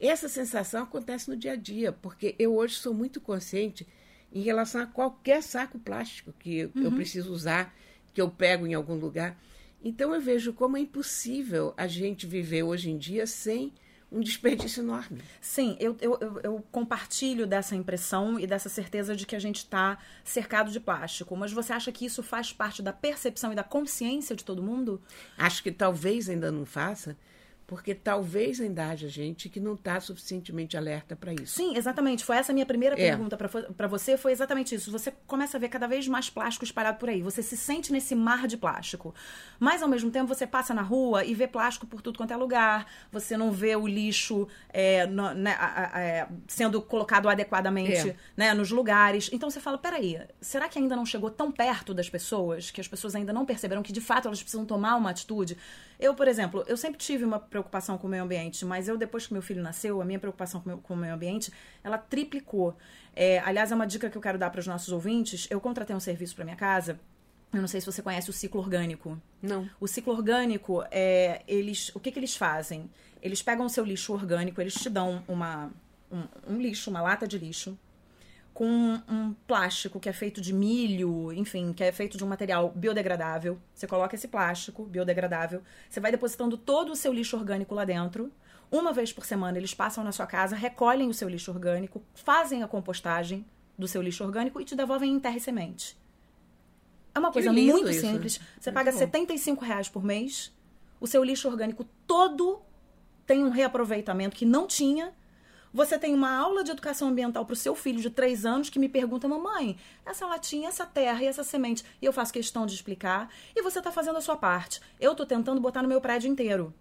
Essa 0.00 0.28
sensação 0.28 0.82
acontece 0.82 1.28
no 1.28 1.36
dia 1.36 1.52
a 1.52 1.56
dia, 1.56 1.92
porque 1.92 2.34
eu 2.38 2.54
hoje 2.54 2.74
sou 2.74 2.92
muito 2.92 3.20
consciente 3.20 3.86
em 4.32 4.42
relação 4.42 4.82
a 4.82 4.86
qualquer 4.86 5.42
saco 5.42 5.78
plástico 5.78 6.32
que 6.38 6.64
uhum. 6.66 6.82
eu 6.82 6.92
preciso 6.92 7.32
usar, 7.32 7.74
que 8.12 8.20
eu 8.20 8.28
pego 8.28 8.66
em 8.66 8.74
algum 8.74 8.94
lugar. 8.94 9.38
Então 9.82 10.14
eu 10.14 10.20
vejo 10.20 10.52
como 10.52 10.76
é 10.76 10.80
impossível 10.80 11.72
a 11.76 11.86
gente 11.86 12.26
viver 12.26 12.62
hoje 12.62 12.90
em 12.90 12.98
dia 12.98 13.26
sem 13.26 13.72
um 14.10 14.20
desperdício 14.20 14.82
enorme. 14.82 15.20
Sim, 15.40 15.76
eu, 15.80 15.96
eu, 16.00 16.40
eu, 16.42 16.64
compartilho 16.70 17.46
dessa 17.46 17.74
impressão 17.74 18.38
e 18.38 18.46
dessa 18.46 18.68
certeza 18.68 19.16
de 19.16 19.26
que 19.26 19.34
a 19.34 19.38
gente 19.38 19.58
está 19.58 19.98
cercado 20.24 20.70
de 20.70 20.78
plástico. 20.78 21.36
Mas 21.36 21.52
você 21.52 21.72
acha 21.72 21.90
que 21.90 22.06
isso 22.06 22.22
faz 22.22 22.52
parte 22.52 22.82
da 22.82 22.92
percepção 22.92 23.52
e 23.52 23.56
da 23.56 23.64
consciência 23.64 24.36
de 24.36 24.44
todo 24.44 24.62
mundo? 24.62 25.00
Acho 25.36 25.62
que 25.62 25.72
talvez 25.72 26.28
ainda 26.28 26.52
não 26.52 26.64
faça, 26.64 27.16
porque 27.66 27.94
talvez 27.94 28.60
ainda 28.60 28.88
haja 28.88 29.08
gente 29.08 29.48
que 29.48 29.58
não 29.58 29.74
está 29.74 29.98
suficientemente 29.98 30.76
alerta 30.76 31.16
para 31.16 31.32
isso. 31.32 31.56
Sim, 31.56 31.76
exatamente. 31.76 32.24
Foi 32.24 32.36
essa 32.36 32.52
a 32.52 32.54
minha 32.54 32.64
primeira 32.64 32.94
é. 32.94 33.08
pergunta 33.08 33.36
para 33.36 33.88
você, 33.88 34.16
foi 34.16 34.30
exatamente 34.30 34.74
isso. 34.76 34.92
Você 34.92 35.12
começa 35.26 35.56
a 35.56 35.60
ver 35.60 35.68
cada 35.68 35.88
vez 35.88 36.06
mais 36.06 36.30
plástico 36.30 36.64
espalhado 36.64 36.98
por 36.98 37.08
aí. 37.08 37.22
Você 37.22 37.42
se 37.42 37.56
sente 37.56 37.92
nesse 37.92 38.14
mar 38.14 38.46
de 38.46 38.56
plástico. 38.56 39.12
Mas, 39.58 39.82
ao 39.82 39.88
mesmo 39.88 40.12
tempo, 40.12 40.32
você 40.32 40.46
passa 40.46 40.72
na 40.72 40.82
rua 40.82 41.24
e 41.24 41.34
vê 41.34 41.48
plástico 41.48 41.86
por 41.86 42.00
tudo 42.00 42.18
quanto 42.18 42.32
é 42.32 42.36
lugar. 42.36 42.86
Você 43.10 43.36
não 43.36 43.50
vê 43.50 43.74
o 43.74 43.86
lixo 43.86 44.46
é, 44.68 45.04
no, 45.06 45.34
né, 45.34 45.56
a, 45.58 45.96
a, 45.96 46.00
é, 46.00 46.28
sendo 46.46 46.80
colocado 46.80 47.28
adequadamente 47.28 48.10
é. 48.10 48.16
né, 48.36 48.54
nos 48.54 48.70
lugares. 48.70 49.28
Então, 49.32 49.50
você 49.50 49.58
fala, 49.58 49.76
peraí, 49.76 50.20
será 50.40 50.68
que 50.68 50.78
ainda 50.78 50.94
não 50.94 51.04
chegou 51.04 51.30
tão 51.30 51.50
perto 51.50 51.92
das 51.92 52.08
pessoas, 52.08 52.70
que 52.70 52.80
as 52.80 52.86
pessoas 52.86 53.16
ainda 53.16 53.32
não 53.32 53.44
perceberam 53.44 53.82
que, 53.82 53.92
de 53.92 54.00
fato, 54.00 54.28
elas 54.28 54.40
precisam 54.40 54.64
tomar 54.64 54.94
uma 54.94 55.10
atitude? 55.10 55.56
Eu, 55.98 56.14
por 56.14 56.28
exemplo, 56.28 56.64
eu 56.66 56.76
sempre 56.76 56.98
tive 56.98 57.24
uma 57.24 57.38
preocupação 57.38 57.96
com 57.96 58.06
o 58.06 58.10
meio 58.10 58.22
ambiente, 58.22 58.64
mas 58.64 58.88
eu, 58.88 58.96
depois 58.96 59.26
que 59.26 59.32
meu 59.32 59.42
filho 59.42 59.62
nasceu, 59.62 60.00
a 60.00 60.04
minha 60.04 60.18
preocupação 60.18 60.60
com, 60.60 60.68
meu, 60.68 60.78
com 60.78 60.94
o 60.94 60.96
meio 60.96 61.14
ambiente, 61.14 61.52
ela 61.82 61.98
triplicou. 61.98 62.76
É, 63.14 63.38
aliás, 63.40 63.72
é 63.72 63.74
uma 63.74 63.86
dica 63.86 64.10
que 64.10 64.16
eu 64.16 64.22
quero 64.22 64.38
dar 64.38 64.50
para 64.50 64.60
os 64.60 64.66
nossos 64.66 64.92
ouvintes. 64.92 65.46
Eu 65.50 65.60
contratei 65.60 65.96
um 65.96 66.00
serviço 66.00 66.34
para 66.34 66.44
minha 66.44 66.56
casa. 66.56 67.00
Eu 67.52 67.60
não 67.60 67.68
sei 67.68 67.80
se 67.80 67.86
você 67.86 68.02
conhece 68.02 68.28
o 68.28 68.32
ciclo 68.32 68.60
orgânico. 68.60 69.20
Não. 69.40 69.68
O 69.80 69.86
ciclo 69.86 70.12
orgânico, 70.12 70.84
é, 70.90 71.42
eles, 71.48 71.90
o 71.94 72.00
que, 72.00 72.12
que 72.12 72.18
eles 72.18 72.36
fazem? 72.36 72.90
Eles 73.22 73.42
pegam 73.42 73.64
o 73.64 73.70
seu 73.70 73.84
lixo 73.84 74.12
orgânico, 74.12 74.60
eles 74.60 74.74
te 74.74 74.90
dão 74.90 75.22
uma, 75.26 75.70
um, 76.12 76.54
um 76.54 76.60
lixo, 76.60 76.90
uma 76.90 77.00
lata 77.00 77.26
de 77.26 77.38
lixo, 77.38 77.78
com 78.56 79.02
um 79.06 79.34
plástico 79.46 80.00
que 80.00 80.08
é 80.08 80.14
feito 80.14 80.40
de 80.40 80.50
milho, 80.50 81.30
enfim, 81.30 81.74
que 81.74 81.84
é 81.84 81.92
feito 81.92 82.16
de 82.16 82.24
um 82.24 82.26
material 82.26 82.72
biodegradável. 82.74 83.58
Você 83.74 83.86
coloca 83.86 84.14
esse 84.14 84.28
plástico 84.28 84.86
biodegradável, 84.86 85.62
você 85.90 86.00
vai 86.00 86.10
depositando 86.10 86.56
todo 86.56 86.90
o 86.90 86.96
seu 86.96 87.12
lixo 87.12 87.36
orgânico 87.36 87.74
lá 87.74 87.84
dentro. 87.84 88.32
Uma 88.72 88.94
vez 88.94 89.12
por 89.12 89.26
semana 89.26 89.58
eles 89.58 89.74
passam 89.74 90.02
na 90.02 90.10
sua 90.10 90.26
casa, 90.26 90.56
recolhem 90.56 91.10
o 91.10 91.12
seu 91.12 91.28
lixo 91.28 91.50
orgânico, 91.50 92.02
fazem 92.14 92.62
a 92.62 92.66
compostagem 92.66 93.44
do 93.76 93.86
seu 93.86 94.00
lixo 94.00 94.24
orgânico 94.24 94.58
e 94.58 94.64
te 94.64 94.74
devolvem 94.74 95.12
em 95.12 95.20
terra 95.20 95.36
e 95.36 95.40
semente. 95.40 95.94
É 97.14 97.18
uma 97.18 97.30
coisa 97.30 97.52
muito 97.52 97.90
isso. 97.90 98.00
simples. 98.00 98.40
Você 98.58 98.70
muito 98.70 98.74
paga 98.74 98.90
bom. 98.90 98.96
75 98.96 99.64
reais 99.66 99.90
por 99.90 100.02
mês. 100.02 100.50
O 100.98 101.06
seu 101.06 101.22
lixo 101.22 101.46
orgânico 101.46 101.84
todo 102.06 102.62
tem 103.26 103.44
um 103.44 103.50
reaproveitamento 103.50 104.34
que 104.34 104.46
não 104.46 104.66
tinha 104.66 105.12
você 105.76 105.98
tem 105.98 106.14
uma 106.14 106.34
aula 106.34 106.64
de 106.64 106.70
educação 106.70 107.08
ambiental 107.08 107.44
para 107.44 107.52
o 107.52 107.56
seu 107.56 107.74
filho 107.74 108.00
de 108.00 108.08
três 108.08 108.46
anos 108.46 108.70
que 108.70 108.78
me 108.78 108.88
pergunta, 108.88 109.28
mamãe, 109.28 109.76
essa 110.06 110.26
latinha, 110.26 110.70
essa 110.70 110.86
terra 110.86 111.22
e 111.22 111.26
essa 111.26 111.44
semente. 111.44 111.84
E 112.00 112.06
eu 112.06 112.14
faço 112.14 112.32
questão 112.32 112.64
de 112.64 112.74
explicar. 112.74 113.28
E 113.54 113.60
você 113.60 113.76
está 113.78 113.92
fazendo 113.92 114.16
a 114.16 114.22
sua 114.22 114.36
parte. 114.36 114.80
Eu 114.98 115.12
estou 115.12 115.26
tentando 115.26 115.60
botar 115.60 115.82
no 115.82 115.88
meu 115.88 116.00
prédio 116.00 116.30
inteiro. 116.30 116.72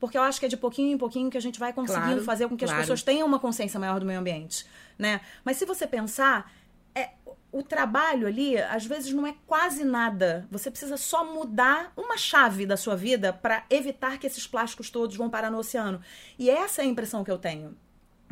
Porque 0.00 0.18
eu 0.18 0.22
acho 0.22 0.40
que 0.40 0.46
é 0.46 0.48
de 0.48 0.56
pouquinho 0.56 0.92
em 0.92 0.98
pouquinho 0.98 1.30
que 1.30 1.38
a 1.38 1.40
gente 1.40 1.60
vai 1.60 1.72
conseguindo 1.72 2.06
claro, 2.06 2.24
fazer 2.24 2.48
com 2.48 2.56
que 2.56 2.64
claro. 2.64 2.80
as 2.80 2.82
pessoas 2.82 3.04
tenham 3.04 3.28
uma 3.28 3.38
consciência 3.38 3.78
maior 3.78 4.00
do 4.00 4.06
meio 4.06 4.18
ambiente. 4.18 4.66
Né? 4.98 5.20
Mas 5.44 5.56
se 5.56 5.64
você 5.64 5.86
pensar, 5.86 6.52
é, 6.96 7.10
o 7.52 7.62
trabalho 7.62 8.26
ali, 8.26 8.58
às 8.58 8.84
vezes, 8.84 9.12
não 9.12 9.24
é 9.24 9.36
quase 9.46 9.84
nada. 9.84 10.48
Você 10.50 10.68
precisa 10.68 10.96
só 10.96 11.24
mudar 11.32 11.92
uma 11.96 12.16
chave 12.16 12.66
da 12.66 12.76
sua 12.76 12.96
vida 12.96 13.32
para 13.32 13.64
evitar 13.70 14.18
que 14.18 14.26
esses 14.26 14.48
plásticos 14.48 14.90
todos 14.90 15.14
vão 15.14 15.30
parar 15.30 15.48
no 15.48 15.58
oceano. 15.58 16.00
E 16.36 16.50
essa 16.50 16.82
é 16.82 16.84
a 16.84 16.88
impressão 16.88 17.22
que 17.22 17.30
eu 17.30 17.38
tenho 17.38 17.76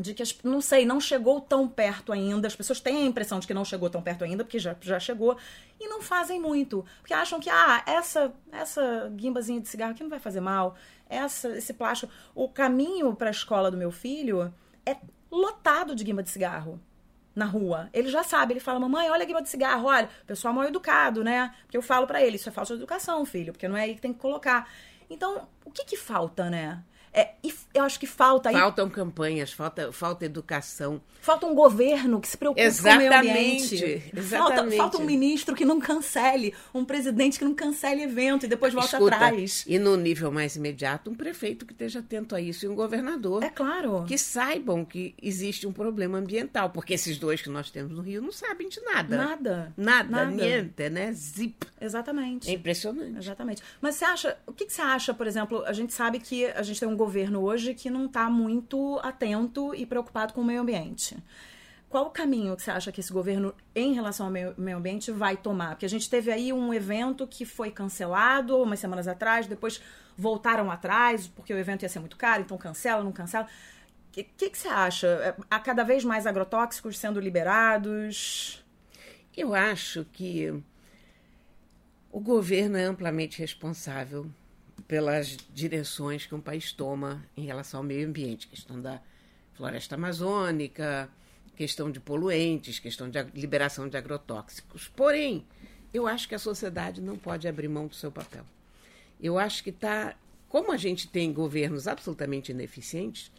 de 0.00 0.14
que, 0.14 0.22
as, 0.22 0.36
não 0.42 0.60
sei, 0.60 0.84
não 0.86 1.00
chegou 1.00 1.40
tão 1.40 1.68
perto 1.68 2.12
ainda. 2.12 2.46
As 2.48 2.56
pessoas 2.56 2.80
têm 2.80 3.02
a 3.02 3.06
impressão 3.06 3.38
de 3.38 3.46
que 3.46 3.54
não 3.54 3.64
chegou 3.64 3.90
tão 3.90 4.02
perto 4.02 4.24
ainda, 4.24 4.44
porque 4.44 4.58
já, 4.58 4.76
já 4.80 4.98
chegou, 4.98 5.36
e 5.78 5.86
não 5.88 6.00
fazem 6.00 6.40
muito. 6.40 6.84
Porque 7.00 7.14
acham 7.14 7.40
que, 7.40 7.50
ah, 7.50 7.82
essa, 7.86 8.32
essa 8.52 9.10
guimbazinha 9.14 9.60
de 9.60 9.68
cigarro 9.68 9.92
aqui 9.92 10.02
não 10.02 10.10
vai 10.10 10.18
fazer 10.18 10.40
mal, 10.40 10.76
essa, 11.08 11.56
esse 11.56 11.72
plástico. 11.74 12.12
O 12.34 12.48
caminho 12.48 13.14
para 13.14 13.28
a 13.28 13.32
escola 13.32 13.70
do 13.70 13.76
meu 13.76 13.90
filho 13.90 14.52
é 14.86 14.96
lotado 15.30 15.94
de 15.94 16.04
guimba 16.04 16.22
de 16.22 16.30
cigarro 16.30 16.80
na 17.34 17.44
rua. 17.44 17.88
Ele 17.92 18.08
já 18.08 18.22
sabe, 18.22 18.52
ele 18.52 18.60
fala: 18.60 18.80
"Mamãe, 18.80 19.10
olha 19.10 19.22
a 19.22 19.26
guimba 19.26 19.42
de 19.42 19.48
cigarro, 19.48 19.86
olha". 19.86 20.08
O 20.22 20.26
pessoal 20.26 20.52
mal 20.54 20.64
educado, 20.64 21.22
né? 21.22 21.54
Porque 21.62 21.76
eu 21.76 21.82
falo 21.82 22.06
para 22.06 22.22
ele, 22.22 22.36
isso 22.36 22.48
é 22.48 22.52
falta 22.52 22.74
de 22.74 22.80
educação, 22.80 23.24
filho, 23.24 23.52
porque 23.52 23.68
não 23.68 23.76
é 23.76 23.82
aí 23.82 23.94
que 23.94 24.00
tem 24.00 24.12
que 24.12 24.18
colocar. 24.18 24.68
Então, 25.08 25.48
o 25.64 25.70
que 25.70 25.84
que 25.84 25.96
falta, 25.96 26.48
né? 26.48 26.82
É, 27.12 27.30
e 27.42 27.52
eu 27.74 27.84
acho 27.84 27.98
que 27.98 28.06
falta. 28.06 28.52
Faltam 28.52 28.86
aí, 28.86 28.92
campanhas, 28.92 29.52
falta, 29.52 29.92
falta 29.92 30.24
educação. 30.24 31.00
Falta 31.20 31.46
um 31.46 31.54
governo 31.54 32.20
que 32.20 32.28
se 32.28 32.36
preocupe 32.36 32.62
exatamente, 32.62 33.08
com 33.08 33.14
o 33.14 33.22
meio 33.22 33.32
ambiente. 33.32 34.02
Exatamente. 34.16 34.30
Falta, 34.30 34.76
falta 34.76 34.98
um 34.98 35.04
ministro 35.04 35.54
que 35.54 35.64
não 35.64 35.80
cancele, 35.80 36.54
um 36.72 36.84
presidente 36.84 37.38
que 37.38 37.44
não 37.44 37.54
cancele 37.54 38.02
evento 38.02 38.46
e 38.46 38.48
depois 38.48 38.72
volta 38.72 38.96
Escuta, 38.96 39.16
atrás. 39.16 39.64
E 39.66 39.78
no 39.78 39.96
nível 39.96 40.30
mais 40.30 40.56
imediato, 40.56 41.10
um 41.10 41.14
prefeito 41.14 41.66
que 41.66 41.72
esteja 41.72 41.98
atento 41.98 42.34
a 42.34 42.40
isso 42.40 42.64
e 42.64 42.68
um 42.68 42.74
governador. 42.74 43.42
É 43.42 43.50
claro. 43.50 44.04
Que 44.06 44.16
saibam 44.16 44.84
que 44.84 45.14
existe 45.20 45.66
um 45.66 45.72
problema 45.72 46.18
ambiental, 46.18 46.70
porque 46.70 46.94
esses 46.94 47.18
dois 47.18 47.42
que 47.42 47.50
nós 47.50 47.70
temos 47.70 47.92
no 47.92 48.02
Rio 48.02 48.22
não 48.22 48.32
sabem 48.32 48.68
de 48.68 48.80
nada. 48.80 49.16
Nada. 49.16 49.74
Nada, 49.76 50.10
Nada. 50.10 50.30
niente, 50.30 50.88
né? 50.88 51.12
Zip. 51.12 51.66
Exatamente. 51.80 52.48
É 52.48 52.52
impressionante. 52.52 53.18
Exatamente. 53.18 53.62
Mas 53.80 53.96
você 53.96 54.04
acha, 54.04 54.38
o 54.46 54.52
que, 54.52 54.66
que 54.66 54.72
você 54.72 54.82
acha, 54.82 55.12
por 55.12 55.26
exemplo, 55.26 55.64
a 55.64 55.72
gente 55.72 55.92
sabe 55.92 56.18
que 56.18 56.46
a 56.46 56.62
gente 56.62 56.80
tem 56.80 56.88
um 56.88 56.96
governo 57.00 57.40
hoje 57.40 57.74
que 57.74 57.88
não 57.88 58.04
está 58.04 58.28
muito 58.28 59.00
atento 59.02 59.74
e 59.74 59.86
preocupado 59.86 60.34
com 60.34 60.42
o 60.42 60.44
meio 60.44 60.60
ambiente. 60.60 61.16
Qual 61.88 62.06
o 62.06 62.10
caminho 62.10 62.54
que 62.54 62.62
você 62.62 62.70
acha 62.70 62.92
que 62.92 63.00
esse 63.00 63.12
governo, 63.12 63.54
em 63.74 63.94
relação 63.94 64.26
ao 64.26 64.32
meio, 64.32 64.54
meio 64.56 64.76
ambiente, 64.76 65.10
vai 65.10 65.34
tomar? 65.36 65.70
Porque 65.70 65.86
a 65.86 65.88
gente 65.88 66.08
teve 66.10 66.30
aí 66.30 66.52
um 66.52 66.74
evento 66.74 67.26
que 67.26 67.46
foi 67.46 67.70
cancelado 67.70 68.56
umas 68.58 68.78
semanas 68.78 69.08
atrás, 69.08 69.46
depois 69.46 69.80
voltaram 70.16 70.70
atrás, 70.70 71.26
porque 71.26 71.54
o 71.54 71.58
evento 71.58 71.82
ia 71.82 71.88
ser 71.88 72.00
muito 72.00 72.18
caro, 72.18 72.42
então 72.42 72.58
cancela, 72.58 73.02
não 73.02 73.12
cancela. 73.12 73.46
O 73.46 74.12
que, 74.12 74.24
que, 74.24 74.50
que 74.50 74.58
você 74.58 74.68
acha? 74.68 75.34
Há 75.50 75.58
cada 75.58 75.82
vez 75.82 76.04
mais 76.04 76.26
agrotóxicos 76.26 76.98
sendo 76.98 77.18
liberados? 77.18 78.62
Eu 79.34 79.54
acho 79.54 80.04
que 80.12 80.52
o 82.12 82.20
governo 82.20 82.76
é 82.76 82.84
amplamente 82.84 83.38
responsável 83.38 84.30
pelas 84.86 85.36
direções 85.52 86.26
que 86.26 86.34
um 86.34 86.40
país 86.40 86.72
toma 86.72 87.24
em 87.36 87.44
relação 87.44 87.80
ao 87.80 87.84
meio 87.84 88.06
ambiente, 88.06 88.48
questão 88.48 88.80
da 88.80 89.00
floresta 89.54 89.94
amazônica, 89.94 91.08
questão 91.56 91.90
de 91.90 92.00
poluentes, 92.00 92.78
questão 92.78 93.10
de 93.10 93.22
liberação 93.34 93.88
de 93.88 93.96
agrotóxicos. 93.96 94.88
Porém, 94.88 95.44
eu 95.92 96.06
acho 96.06 96.28
que 96.28 96.34
a 96.34 96.38
sociedade 96.38 97.00
não 97.00 97.18
pode 97.18 97.46
abrir 97.46 97.68
mão 97.68 97.86
do 97.86 97.94
seu 97.94 98.10
papel. 98.10 98.44
Eu 99.20 99.38
acho 99.38 99.62
que 99.62 99.70
está, 99.70 100.16
como 100.48 100.72
a 100.72 100.76
gente 100.76 101.08
tem 101.08 101.32
governos 101.32 101.86
absolutamente 101.86 102.52
ineficientes, 102.52 103.30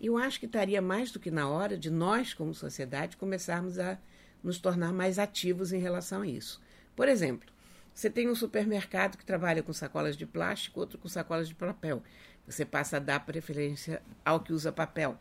eu 0.00 0.18
acho 0.18 0.38
que 0.40 0.46
estaria 0.46 0.82
mais 0.82 1.10
do 1.10 1.20
que 1.20 1.30
na 1.30 1.48
hora 1.48 1.76
de 1.76 1.90
nós, 1.90 2.34
como 2.34 2.54
sociedade, 2.54 3.16
começarmos 3.16 3.78
a 3.78 3.98
nos 4.42 4.58
tornar 4.58 4.92
mais 4.92 5.18
ativos 5.18 5.72
em 5.72 5.78
relação 5.78 6.22
a 6.22 6.26
isso. 6.26 6.60
Por 6.96 7.08
exemplo, 7.08 7.48
você 7.94 8.08
tem 8.08 8.28
um 8.28 8.34
supermercado 8.34 9.16
que 9.16 9.24
trabalha 9.24 9.62
com 9.62 9.72
sacolas 9.72 10.16
de 10.16 10.26
plástico, 10.26 10.80
outro 10.80 10.98
com 10.98 11.08
sacolas 11.08 11.48
de 11.48 11.54
papel. 11.54 12.02
Você 12.46 12.64
passa 12.64 12.96
a 12.96 13.00
dar 13.00 13.20
preferência 13.20 14.02
ao 14.24 14.40
que 14.40 14.52
usa 14.52 14.72
papel. 14.72 15.16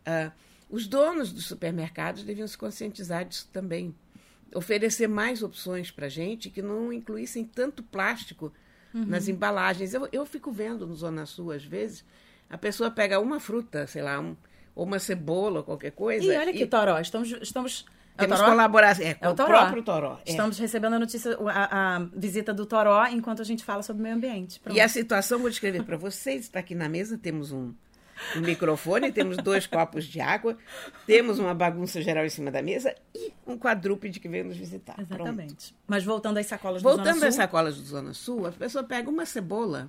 Uh, 0.00 0.32
os 0.68 0.86
donos 0.86 1.32
dos 1.32 1.46
supermercados 1.46 2.22
deviam 2.22 2.46
se 2.46 2.56
conscientizar 2.58 3.24
disso 3.24 3.48
também. 3.52 3.94
Oferecer 4.54 5.08
mais 5.08 5.42
opções 5.42 5.90
para 5.90 6.06
a 6.06 6.10
gente 6.10 6.50
que 6.50 6.62
não 6.62 6.92
incluíssem 6.92 7.44
tanto 7.44 7.82
plástico 7.82 8.52
uhum. 8.92 9.06
nas 9.06 9.28
embalagens. 9.28 9.94
Eu, 9.94 10.08
eu 10.12 10.26
fico 10.26 10.52
vendo 10.52 10.86
no 10.86 10.94
Zona 10.94 11.26
Sul, 11.26 11.52
às 11.52 11.64
vezes, 11.64 12.04
a 12.48 12.58
pessoa 12.58 12.90
pega 12.90 13.18
uma 13.20 13.40
fruta, 13.40 13.86
sei 13.86 14.02
lá, 14.02 14.20
um, 14.20 14.36
ou 14.74 14.84
uma 14.84 14.98
cebola, 14.98 15.58
ou 15.58 15.64
qualquer 15.64 15.92
coisa. 15.92 16.24
E 16.24 16.36
olha 16.36 16.50
aqui, 16.50 16.62
e... 16.62 16.66
Toró, 16.66 16.98
estamos, 16.98 17.30
estamos 17.40 17.86
temos 18.18 18.40
colaboração. 18.40 19.04
É, 19.04 19.16
é 19.20 19.28
o, 19.28 19.32
o 19.32 19.34
próprio 19.34 19.82
Toró. 19.82 20.18
É. 20.26 20.30
Estamos 20.30 20.58
recebendo 20.58 20.94
a 20.94 20.98
notícia, 20.98 21.36
a, 21.48 21.96
a, 21.96 21.98
visita 22.14 22.52
do 22.52 22.66
Toró 22.66 23.06
enquanto 23.06 23.40
a 23.40 23.44
gente 23.44 23.64
fala 23.64 23.82
sobre 23.82 24.00
o 24.00 24.02
meio 24.02 24.16
ambiente. 24.16 24.60
Pronto. 24.60 24.76
E 24.76 24.80
a 24.80 24.88
situação, 24.88 25.38
vou 25.38 25.48
descrever 25.48 25.82
para 25.84 25.96
vocês. 25.96 26.42
Está 26.42 26.60
aqui 26.60 26.74
na 26.74 26.88
mesa, 26.88 27.16
temos 27.16 27.52
um, 27.52 27.72
um 28.36 28.40
microfone, 28.40 29.12
temos 29.12 29.36
dois 29.38 29.66
copos 29.68 30.04
de 30.04 30.20
água, 30.20 30.56
temos 31.06 31.38
uma 31.38 31.54
bagunça 31.54 32.02
geral 32.02 32.24
em 32.24 32.30
cima 32.30 32.50
da 32.50 32.60
mesa 32.60 32.94
e 33.14 33.32
um 33.46 33.56
quadrúpede 33.56 34.18
que 34.20 34.28
veio 34.28 34.44
nos 34.44 34.56
visitar. 34.56 34.96
Exatamente. 34.98 35.72
Pronto. 35.72 35.82
Mas 35.86 36.04
voltando 36.04 36.38
às 36.38 36.46
sacolas 36.46 36.82
voltando 36.82 37.04
do 37.04 37.04
Zona 37.04 37.14
Sul. 37.14 37.22
Voltando 37.22 37.28
às 37.28 37.34
sacolas 37.34 37.76
do 37.76 37.84
Zona 37.84 38.14
Sul, 38.14 38.46
a 38.46 38.52
pessoa 38.52 38.84
pega 38.84 39.08
uma 39.08 39.24
cebola 39.24 39.88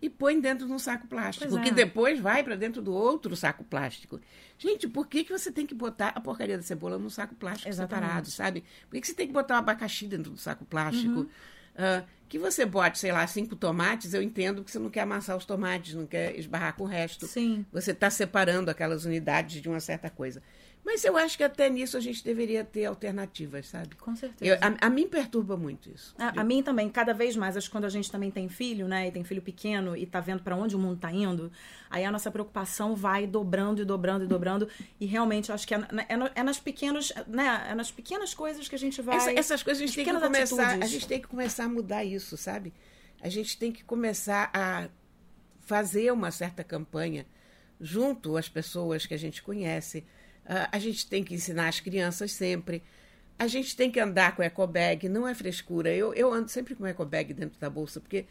e 0.00 0.10
põe 0.10 0.40
dentro 0.40 0.66
de 0.66 0.72
um 0.72 0.78
saco 0.78 1.06
plástico, 1.06 1.56
é. 1.58 1.62
que 1.62 1.70
depois 1.70 2.20
vai 2.20 2.42
para 2.42 2.54
dentro 2.54 2.82
do 2.82 2.92
outro 2.92 3.34
saco 3.34 3.64
plástico. 3.64 4.20
Gente, 4.58 4.88
por 4.88 5.06
que, 5.06 5.24
que 5.24 5.32
você 5.32 5.50
tem 5.50 5.66
que 5.66 5.74
botar 5.74 6.08
a 6.08 6.20
porcaria 6.20 6.56
da 6.56 6.62
cebola 6.62 6.98
num 6.98 7.10
saco 7.10 7.34
plástico 7.34 7.68
Exatamente. 7.68 8.04
separado, 8.04 8.30
sabe? 8.30 8.64
Por 8.88 8.94
que, 8.94 9.00
que 9.00 9.06
você 9.06 9.14
tem 9.14 9.26
que 9.26 9.32
botar 9.32 9.54
o 9.54 9.56
um 9.56 9.60
abacaxi 9.60 10.06
dentro 10.06 10.30
do 10.30 10.38
saco 10.38 10.64
plástico? 10.64 11.20
Uhum. 11.20 11.28
Uh, 11.76 12.06
que 12.28 12.38
você 12.38 12.64
bote, 12.64 12.98
sei 12.98 13.12
lá, 13.12 13.26
cinco 13.26 13.54
tomates, 13.54 14.12
eu 14.12 14.22
entendo 14.22 14.64
que 14.64 14.70
você 14.70 14.78
não 14.78 14.90
quer 14.90 15.02
amassar 15.02 15.36
os 15.36 15.44
tomates, 15.44 15.94
não 15.94 16.06
quer 16.06 16.36
esbarrar 16.38 16.74
com 16.74 16.84
o 16.84 16.86
resto. 16.86 17.26
Sim. 17.26 17.64
Você 17.72 17.92
está 17.92 18.10
separando 18.10 18.70
aquelas 18.70 19.04
unidades 19.04 19.62
de 19.62 19.68
uma 19.68 19.78
certa 19.80 20.10
coisa. 20.10 20.42
Mas 20.86 21.04
eu 21.04 21.16
acho 21.16 21.36
que 21.36 21.42
até 21.42 21.68
nisso 21.68 21.96
a 21.96 22.00
gente 22.00 22.22
deveria 22.22 22.62
ter 22.62 22.84
alternativas, 22.84 23.66
sabe? 23.66 23.96
Com 23.96 24.14
certeza. 24.14 24.52
Eu, 24.52 24.56
a, 24.60 24.86
a, 24.86 24.88
mim 24.88 25.08
perturba 25.08 25.56
muito 25.56 25.90
isso. 25.90 26.14
A, 26.16 26.40
a, 26.40 26.44
mim 26.44 26.62
também, 26.62 26.88
cada 26.88 27.12
vez 27.12 27.34
mais. 27.34 27.56
Acho 27.56 27.66
que 27.66 27.72
quando 27.72 27.86
a 27.86 27.88
gente 27.88 28.08
também 28.08 28.30
tem 28.30 28.48
filho, 28.48 28.86
né? 28.86 29.08
E 29.08 29.10
tem 29.10 29.24
filho 29.24 29.42
pequeno 29.42 29.96
e 29.96 30.06
tá 30.06 30.20
vendo 30.20 30.44
para 30.44 30.54
onde 30.54 30.76
o 30.76 30.78
mundo 30.78 31.00
tá 31.00 31.10
indo, 31.10 31.50
aí 31.90 32.04
a 32.04 32.12
nossa 32.12 32.30
preocupação 32.30 32.94
vai 32.94 33.26
dobrando 33.26 33.82
e 33.82 33.84
dobrando 33.84 34.26
e 34.26 34.28
dobrando. 34.28 34.68
E 35.00 35.06
realmente, 35.06 35.50
acho 35.50 35.66
que 35.66 35.74
é, 35.74 35.78
é, 35.78 36.30
é 36.36 36.42
nas 36.44 36.60
pequenas, 36.60 37.12
né? 37.26 37.66
É 37.68 37.74
nas 37.74 37.90
pequenas 37.90 38.32
coisas 38.32 38.68
que 38.68 38.76
a 38.76 38.78
gente 38.78 39.02
vai. 39.02 39.16
Essa, 39.16 39.32
essas 39.32 39.62
coisas 39.64 39.82
a 39.82 39.86
gente 39.86 39.96
tem 39.96 40.04
que 40.04 40.20
começar. 40.20 40.62
Atitudes. 40.62 40.88
A 40.88 40.92
gente 40.92 41.08
tem 41.08 41.20
que 41.20 41.26
começar 41.26 41.64
a 41.64 41.68
mudar 41.68 42.04
isso, 42.04 42.36
sabe? 42.36 42.72
A 43.20 43.28
gente 43.28 43.58
tem 43.58 43.72
que 43.72 43.82
começar 43.82 44.52
a 44.54 44.88
fazer 45.62 46.12
uma 46.12 46.30
certa 46.30 46.62
campanha 46.62 47.26
junto 47.80 48.36
às 48.36 48.48
pessoas 48.48 49.04
que 49.04 49.14
a 49.14 49.18
gente 49.18 49.42
conhece 49.42 50.06
a 50.48 50.78
gente 50.78 51.06
tem 51.06 51.24
que 51.24 51.34
ensinar 51.34 51.68
as 51.68 51.80
crianças 51.80 52.32
sempre. 52.32 52.82
A 53.38 53.46
gente 53.46 53.76
tem 53.76 53.90
que 53.90 54.00
andar 54.00 54.34
com 54.34 54.42
ecobag, 54.42 55.08
não 55.08 55.26
é 55.28 55.34
frescura. 55.34 55.90
Eu, 55.94 56.14
eu 56.14 56.32
ando 56.32 56.48
sempre 56.48 56.74
com 56.74 56.86
ecobag 56.86 57.34
dentro 57.34 57.60
da 57.60 57.68
bolsa, 57.68 58.00
porque 58.00 58.24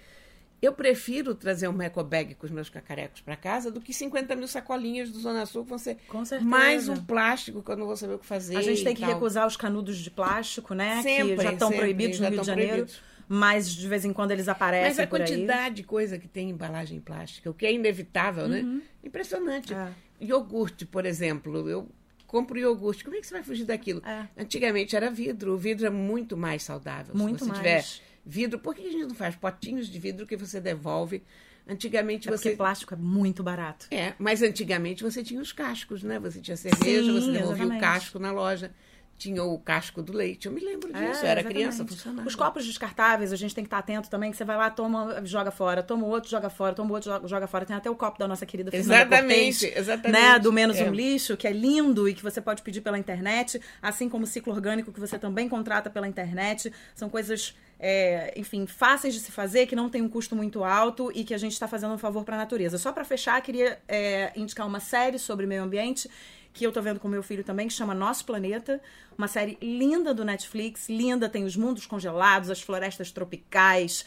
eu 0.61 0.73
prefiro 0.73 1.35
trazer 1.35 1.67
uma 1.67 1.85
ecobag 1.85 2.33
com 2.35 2.45
os 2.45 2.51
meus 2.51 2.69
cacarecos 2.69 3.21
para 3.21 3.35
casa 3.35 3.69
do 3.69 3.81
que 3.81 3.93
50 3.93 4.35
mil 4.35 4.47
sacolinhas 4.47 5.11
do 5.11 5.19
Zona 5.19 5.45
Sul, 5.45 5.63
que 5.63 5.69
vão 5.69 6.25
ser 6.25 6.41
mais 6.41 6.89
um 6.89 6.95
plástico 6.95 7.61
que 7.61 7.69
eu 7.69 7.77
não 7.77 7.85
vou 7.85 7.95
saber 7.95 8.15
o 8.15 8.19
que 8.19 8.25
fazer. 8.25 8.57
A 8.57 8.61
gente 8.61 8.83
tem 8.83 8.95
que 8.95 9.01
tal. 9.01 9.13
recusar 9.13 9.45
os 9.45 9.55
canudos 9.55 9.97
de 9.97 10.09
plástico, 10.09 10.73
né? 10.73 11.01
Sempre, 11.03 11.35
que 11.35 11.43
já 11.43 11.53
estão 11.53 11.71
proibidos 11.71 12.19
no 12.19 12.29
Rio 12.29 12.41
de 12.41 12.47
Janeiro. 12.47 12.71
Proibidos. 12.71 13.15
Mas 13.27 13.69
de 13.69 13.87
vez 13.87 14.05
em 14.05 14.13
quando 14.13 14.31
eles 14.31 14.47
aparecem. 14.47 14.87
Mas 14.87 14.99
a 14.99 15.07
quantidade 15.07 15.65
aí. 15.67 15.73
de 15.73 15.83
coisa 15.83 16.17
que 16.17 16.27
tem 16.27 16.49
em 16.49 16.51
embalagem 16.51 16.99
plástica, 16.99 17.49
o 17.49 17.53
que 17.53 17.65
é 17.65 17.73
inevitável, 17.73 18.47
né? 18.47 18.61
Uhum. 18.61 18.81
Impressionante. 19.03 19.73
É. 19.73 19.91
Iogurte, 20.21 20.85
por 20.85 21.05
exemplo, 21.05 21.67
eu 21.67 21.89
compro 22.27 22.57
iogurte. 22.57 23.03
Como 23.03 23.15
é 23.15 23.19
que 23.21 23.27
você 23.27 23.33
vai 23.33 23.43
fugir 23.43 23.65
daquilo? 23.65 24.01
É. 24.05 24.27
Antigamente 24.37 24.95
era 24.95 25.09
vidro. 25.09 25.53
O 25.53 25.57
vidro 25.57 25.85
é 25.85 25.89
muito 25.89 26.35
mais 26.35 26.63
saudável. 26.63 27.15
Muito 27.15 27.39
Se 27.39 27.45
você 27.45 27.51
mais. 27.51 27.59
tiver 27.59 27.85
vidro, 28.25 28.59
por 28.59 28.75
que 28.75 28.81
a 28.81 28.91
gente 28.91 29.05
não 29.07 29.15
faz 29.15 29.35
potinhos 29.35 29.87
de 29.87 29.99
vidro 29.99 30.25
que 30.25 30.35
você 30.35 30.59
devolve? 30.59 31.23
Antigamente 31.67 32.27
é 32.27 32.31
você. 32.31 32.49
Porque 32.49 32.57
plástico 32.57 32.93
é 32.93 32.97
muito 32.97 33.41
barato. 33.43 33.87
É, 33.89 34.13
mas 34.19 34.41
antigamente 34.43 35.03
você 35.03 35.23
tinha 35.23 35.41
os 35.41 35.51
cascos, 35.51 36.03
né? 36.03 36.19
Você 36.19 36.39
tinha 36.39 36.55
cerveja, 36.55 37.03
Sim, 37.03 37.13
você 37.13 37.31
devolvia 37.31 37.63
exatamente. 37.63 37.77
o 37.77 37.79
casco 37.81 38.19
na 38.19 38.31
loja. 38.31 38.71
Tinha 39.17 39.41
o 39.41 39.57
casco 39.57 40.01
do 40.03 40.11
leite. 40.11 40.45
Eu 40.45 40.51
me 40.51 40.59
lembro 40.59 40.91
disso. 40.91 41.21
É, 41.21 41.27
eu 41.27 41.29
era 41.29 41.43
criança, 41.43 41.85
funcionava. 41.85 42.27
Os 42.27 42.35
copos 42.35 42.65
descartáveis, 42.65 43.31
a 43.31 43.37
gente 43.37 43.55
tem 43.55 43.63
que 43.63 43.67
estar 43.67 43.77
atento 43.77 44.09
também, 44.09 44.29
que 44.29 44.35
você 44.35 44.43
vai 44.43 44.57
lá, 44.57 44.69
toma, 44.69 45.21
joga 45.25 45.51
fora, 45.51 45.81
toma 45.81 46.05
outro, 46.05 46.29
joga 46.29 46.49
fora, 46.49 46.75
toma 46.75 46.91
outro, 46.93 47.09
joga, 47.09 47.27
joga 47.27 47.47
fora. 47.47 47.65
Tem 47.65 47.75
até 47.75 47.89
o 47.89 47.95
copo 47.95 48.19
da 48.19 48.27
nossa 48.27 48.45
querida 48.45 48.71
Fernanda 48.71 48.93
Exatamente, 48.93 49.59
Cortez, 49.67 49.77
exatamente. 49.77 50.11
né? 50.21 50.37
Do 50.37 50.51
Menos 50.51 50.77
É. 50.77 50.83
um 50.89 50.93
Lixo, 50.93 51.37
que 51.37 51.47
é 51.47 51.51
lindo 51.53 52.09
e 52.09 52.13
que 52.13 52.21
você 52.21 52.41
pode 52.41 52.61
pedir 52.61 52.81
pela 52.81 52.99
internet, 52.99 53.61
assim 53.81 54.09
como 54.09 54.25
o 54.25 54.27
ciclo 54.27 54.51
orgânico, 54.53 54.91
que 54.91 54.99
você 54.99 55.17
também 55.17 55.47
contrata 55.47 55.89
pela 55.89 56.09
internet. 56.09 56.73
São 56.93 57.09
coisas, 57.09 57.55
é, 57.79 58.33
enfim, 58.35 58.67
fáceis 58.67 59.13
de 59.13 59.21
se 59.21 59.31
fazer, 59.31 59.65
que 59.65 59.77
não 59.77 59.89
tem 59.89 60.01
um 60.01 60.09
custo 60.09 60.35
muito 60.35 60.61
alto 60.61 61.09
e 61.15 61.23
que 61.23 61.33
a 61.33 61.37
gente 61.37 61.53
está 61.53 61.69
fazendo 61.69 61.93
um 61.93 61.97
favor 61.97 62.25
para 62.25 62.35
a 62.35 62.39
natureza. 62.39 62.77
Só 62.77 62.91
para 62.91 63.05
fechar, 63.05 63.41
queria 63.41 63.79
é, 63.87 64.33
indicar 64.35 64.67
uma 64.67 64.81
série 64.81 65.17
sobre 65.17 65.45
meio 65.47 65.63
ambiente 65.63 66.09
que 66.55 66.65
eu 66.65 66.71
tô 66.71 66.81
vendo 66.81 66.99
com 67.01 67.07
meu 67.09 67.21
filho 67.21 67.43
também, 67.43 67.67
que 67.67 67.73
chama 67.73 67.93
Nosso 67.93 68.25
Planeta, 68.25 68.81
uma 69.17 69.27
série 69.27 69.57
linda 69.61 70.13
do 70.13 70.23
Netflix, 70.23 70.87
linda, 70.87 71.27
tem 71.27 71.43
os 71.43 71.55
mundos 71.57 71.85
congelados, 71.85 72.49
as 72.49 72.61
florestas 72.61 73.11
tropicais, 73.11 74.05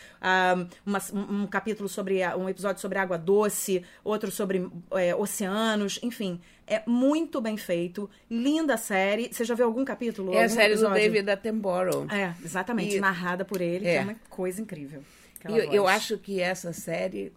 um, 0.57 0.67
uma, 0.87 0.99
um, 1.15 1.47
capítulo 1.47 1.89
sobre, 1.91 2.23
a- 2.23 2.35
um 2.37 2.49
episódio 2.49 2.81
sobre 2.81 2.99
água 2.99 3.19
doce, 3.19 3.85
outro 4.03 4.31
sobre 4.31 4.67
é, 4.93 5.15
oceanos, 5.15 6.01
enfim, 6.03 6.41
é 6.67 6.83
muito 6.87 7.39
bem 7.41 7.57
feito, 7.59 8.09
linda 8.31 8.75
a 8.75 8.79
série. 8.79 9.29
Você 9.31 9.45
já 9.45 9.55
viu 9.55 9.67
algum 9.67 9.85
capítulo? 9.85 10.33
É 10.33 10.39
a 10.39 10.43
algum 10.45 10.55
série 10.55 10.69
do 10.75 10.81
episódio? 10.81 11.03
David 11.03 11.31
Attenborough. 11.31 12.07
É, 12.11 12.35
exatamente, 12.43 12.97
E- 12.97 13.01
narrada 13.01 13.45
por 13.45 13.61
ele, 13.61 13.81
que 13.81 13.89
É. 13.91 13.97
é 13.97 14.01
uma 14.01 14.17
coisa 14.31 14.61
incrível. 14.63 15.05
E 15.49 15.53
eu, 15.53 15.73
eu 15.73 15.87
acho 15.87 16.17
que 16.19 16.41
essa 16.41 16.73
série. 16.73 17.31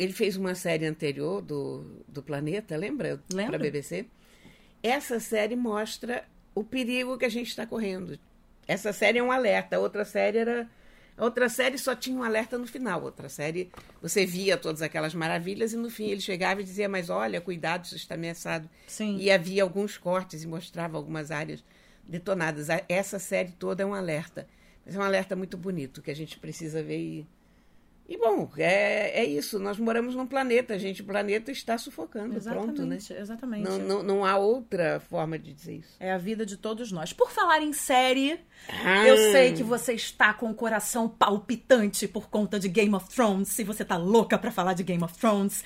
Ele 0.00 0.14
fez 0.14 0.34
uma 0.34 0.54
série 0.54 0.86
anterior 0.86 1.42
do, 1.42 1.84
do 2.08 2.22
Planeta, 2.22 2.74
lembra? 2.74 3.22
Lembro. 3.30 3.52
Para 3.52 3.56
a 3.56 3.70
BBC. 3.70 4.06
Essa 4.82 5.20
série 5.20 5.54
mostra 5.54 6.24
o 6.54 6.64
perigo 6.64 7.18
que 7.18 7.26
a 7.26 7.28
gente 7.28 7.48
está 7.48 7.66
correndo. 7.66 8.18
Essa 8.66 8.94
série 8.94 9.18
é 9.18 9.22
um 9.22 9.30
alerta. 9.30 9.76
A 9.76 9.78
outra 9.78 10.06
série 10.06 10.38
era 10.38 10.66
A 11.18 11.22
outra 11.22 11.50
série 11.50 11.76
só 11.76 11.94
tinha 11.94 12.16
um 12.16 12.22
alerta 12.22 12.56
no 12.56 12.66
final. 12.66 13.02
Outra 13.02 13.28
série, 13.28 13.70
você 14.00 14.24
via 14.24 14.56
todas 14.56 14.80
aquelas 14.80 15.12
maravilhas 15.12 15.74
e 15.74 15.76
no 15.76 15.90
fim 15.90 16.06
ele 16.06 16.22
chegava 16.22 16.62
e 16.62 16.64
dizia: 16.64 16.88
Mas 16.88 17.10
olha, 17.10 17.38
cuidado, 17.38 17.84
isso 17.84 17.96
está 17.96 18.14
ameaçado. 18.14 18.70
Sim. 18.86 19.18
E 19.18 19.30
havia 19.30 19.62
alguns 19.62 19.98
cortes 19.98 20.42
e 20.42 20.46
mostrava 20.46 20.96
algumas 20.96 21.30
áreas 21.30 21.62
detonadas. 22.08 22.68
Essa 22.88 23.18
série 23.18 23.52
toda 23.52 23.82
é 23.82 23.86
um 23.86 23.92
alerta. 23.92 24.48
Mas 24.86 24.94
é 24.94 24.98
um 24.98 25.02
alerta 25.02 25.36
muito 25.36 25.58
bonito 25.58 26.00
que 26.00 26.10
a 26.10 26.16
gente 26.16 26.38
precisa 26.38 26.82
ver 26.82 26.98
e 26.98 27.26
e, 28.10 28.16
bom, 28.18 28.50
é, 28.58 29.20
é 29.20 29.24
isso. 29.24 29.58
Nós 29.60 29.78
moramos 29.78 30.16
num 30.16 30.26
planeta, 30.26 30.76
gente. 30.76 31.00
O 31.00 31.04
planeta 31.04 31.52
está 31.52 31.78
sufocando. 31.78 32.36
Exatamente, 32.36 32.74
pronto, 32.74 32.84
né? 32.84 32.98
exatamente. 33.18 33.62
Não, 33.68 33.78
não, 33.78 34.02
não 34.02 34.24
há 34.24 34.36
outra 34.36 34.98
forma 35.08 35.38
de 35.38 35.52
dizer 35.52 35.76
isso. 35.76 35.96
É 36.00 36.10
a 36.12 36.18
vida 36.18 36.44
de 36.44 36.56
todos 36.56 36.90
nós. 36.90 37.12
Por 37.12 37.30
falar 37.30 37.62
em 37.62 37.72
série, 37.72 38.40
Ah. 38.84 39.06
eu 39.06 39.16
sei 39.30 39.52
que 39.52 39.62
você 39.62 39.92
está 39.92 40.34
com 40.34 40.50
o 40.50 40.54
coração 40.54 41.08
palpitante 41.08 42.08
por 42.08 42.28
conta 42.28 42.58
de 42.58 42.68
Game 42.68 42.94
of 42.94 43.08
Thrones. 43.08 43.48
Se 43.48 43.62
você 43.62 43.84
tá 43.84 43.96
louca 43.96 44.36
pra 44.36 44.50
falar 44.50 44.74
de 44.74 44.82
Game 44.82 45.04
of 45.04 45.16
Thrones. 45.16 45.62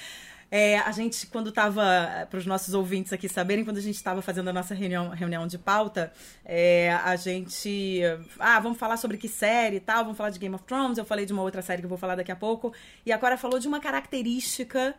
É, 0.56 0.78
a 0.78 0.92
gente, 0.92 1.26
quando 1.26 1.50
tava, 1.50 2.28
para 2.30 2.38
os 2.38 2.46
nossos 2.46 2.74
ouvintes 2.74 3.12
aqui 3.12 3.28
saberem, 3.28 3.64
quando 3.64 3.78
a 3.78 3.80
gente 3.80 3.96
estava 3.96 4.22
fazendo 4.22 4.50
a 4.50 4.52
nossa 4.52 4.72
reunião, 4.72 5.08
reunião 5.08 5.48
de 5.48 5.58
pauta, 5.58 6.12
é, 6.44 6.92
a 6.92 7.16
gente. 7.16 8.00
Ah, 8.38 8.60
vamos 8.60 8.78
falar 8.78 8.96
sobre 8.96 9.16
que 9.16 9.26
série 9.26 9.78
e 9.78 9.80
tal, 9.80 10.04
vamos 10.04 10.16
falar 10.16 10.30
de 10.30 10.38
Game 10.38 10.54
of 10.54 10.62
Thrones. 10.62 10.96
Eu 10.96 11.04
falei 11.04 11.26
de 11.26 11.32
uma 11.32 11.42
outra 11.42 11.60
série 11.60 11.82
que 11.82 11.86
eu 11.86 11.88
vou 11.88 11.98
falar 11.98 12.14
daqui 12.14 12.30
a 12.30 12.36
pouco. 12.36 12.72
E 13.04 13.10
a 13.10 13.18
Cora 13.18 13.36
falou 13.36 13.58
de 13.58 13.66
uma 13.66 13.80
característica 13.80 14.94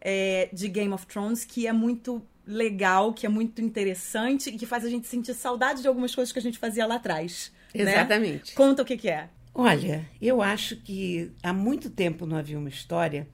é, 0.00 0.48
de 0.52 0.68
Game 0.68 0.92
of 0.92 1.04
Thrones 1.04 1.44
que 1.44 1.66
é 1.66 1.72
muito 1.72 2.22
legal, 2.46 3.12
que 3.12 3.26
é 3.26 3.28
muito 3.28 3.60
interessante 3.60 4.50
e 4.50 4.52
que 4.56 4.66
faz 4.66 4.84
a 4.84 4.88
gente 4.88 5.08
sentir 5.08 5.34
saudade 5.34 5.82
de 5.82 5.88
algumas 5.88 6.14
coisas 6.14 6.30
que 6.30 6.38
a 6.38 6.42
gente 6.42 6.60
fazia 6.60 6.86
lá 6.86 6.94
atrás. 6.94 7.50
né? 7.74 7.90
Exatamente. 7.90 8.54
Conta 8.54 8.82
o 8.82 8.84
que, 8.84 8.96
que 8.96 9.10
é. 9.10 9.28
Olha, 9.52 10.08
eu 10.20 10.40
acho 10.40 10.76
que 10.76 11.32
há 11.42 11.52
muito 11.52 11.90
tempo 11.90 12.24
não 12.24 12.36
havia 12.36 12.56
uma 12.56 12.68
história 12.68 13.26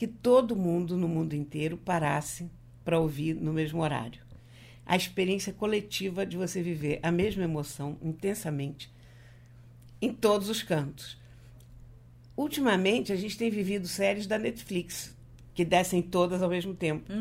que 0.00 0.06
todo 0.06 0.56
mundo 0.56 0.96
no 0.96 1.06
mundo 1.06 1.34
inteiro 1.34 1.76
parasse 1.76 2.50
para 2.82 2.98
ouvir 2.98 3.34
no 3.34 3.52
mesmo 3.52 3.82
horário. 3.82 4.22
A 4.86 4.96
experiência 4.96 5.52
coletiva 5.52 6.24
de 6.24 6.38
você 6.38 6.62
viver 6.62 7.00
a 7.02 7.12
mesma 7.12 7.44
emoção 7.44 7.98
intensamente 8.00 8.90
em 10.00 10.10
todos 10.10 10.48
os 10.48 10.62
cantos. 10.62 11.18
Ultimamente, 12.34 13.12
a 13.12 13.16
gente 13.16 13.36
tem 13.36 13.50
vivido 13.50 13.86
séries 13.86 14.26
da 14.26 14.38
Netflix 14.38 15.14
que 15.52 15.66
descem 15.66 16.00
todas 16.00 16.40
ao 16.40 16.48
mesmo 16.48 16.72
tempo. 16.72 17.12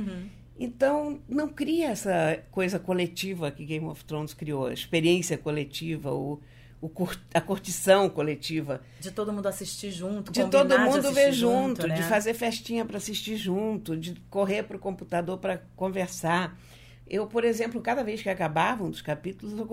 Então, 0.58 1.20
não 1.28 1.50
cria 1.50 1.90
essa 1.90 2.42
coisa 2.50 2.80
coletiva 2.80 3.52
que 3.52 3.66
Game 3.66 3.88
of 3.88 4.06
Thrones 4.06 4.34
criou, 4.34 4.68
a 4.68 4.74
experiência 4.74 5.38
coletiva, 5.38 6.14
o, 6.14 6.36
o 6.36 6.40
cur- 6.88 7.20
a 7.34 7.42
curtição 7.42 8.08
coletiva. 8.08 8.82
De 9.00 9.12
todo 9.12 9.34
mundo 9.34 9.48
assistir 9.48 9.92
junto, 9.92 10.32
De 10.32 10.46
todo 10.46 10.80
mundo 10.80 11.12
ver 11.12 11.34
junto, 11.34 11.86
né? 11.88 11.96
de 11.96 12.04
fazer 12.04 12.34
festinha 12.34 12.86
para 12.86 12.98
assistir 12.98 13.36
junto, 13.36 13.98
de 13.98 14.14
correr 14.30 14.64
para 14.64 14.78
o 14.78 14.80
computador 14.80 15.38
para 15.40 15.62
conversar. 15.76 16.58
Eu, 17.06 17.26
por 17.28 17.44
exemplo, 17.44 17.82
cada 17.82 18.04
vez 18.04 18.22
que 18.22 18.30
acabava 18.30 18.84
um 18.84 18.90
dos 18.92 19.02
capítulos, 19.02 19.58
eu 19.58 19.68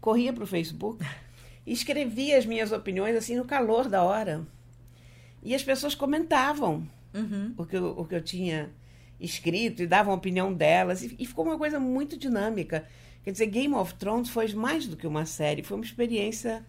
corria 0.00 0.32
para 0.32 0.42
o 0.44 0.46
Facebook 0.46 1.02
e 1.64 1.72
escrevia 1.72 2.36
as 2.36 2.44
minhas 2.44 2.72
opiniões 2.72 3.14
assim 3.16 3.36
no 3.36 3.44
calor 3.44 3.88
da 3.88 4.02
hora. 4.02 4.44
E 5.42 5.54
as 5.54 5.62
pessoas 5.62 5.94
comentavam 5.94 6.86
Uhum. 7.14 7.54
o, 7.56 7.64
que 7.64 7.76
eu, 7.76 7.86
o 7.96 8.04
que 8.04 8.14
eu 8.14 8.20
tinha 8.22 8.70
escrito 9.18 9.82
e 9.82 9.86
davam 9.86 10.12
a 10.12 10.16
opinião 10.16 10.52
delas. 10.52 11.02
E, 11.02 11.16
e 11.18 11.26
ficou 11.26 11.44
uma 11.44 11.58
coisa 11.58 11.78
muito 11.80 12.16
dinâmica. 12.16 12.86
Quer 13.22 13.32
dizer, 13.32 13.46
Game 13.46 13.74
of 13.74 13.94
Thrones 13.94 14.30
foi 14.30 14.52
mais 14.54 14.86
do 14.86 14.96
que 14.96 15.06
uma 15.06 15.26
série, 15.26 15.62
foi 15.62 15.76
uma 15.76 15.84
experiência 15.84 16.64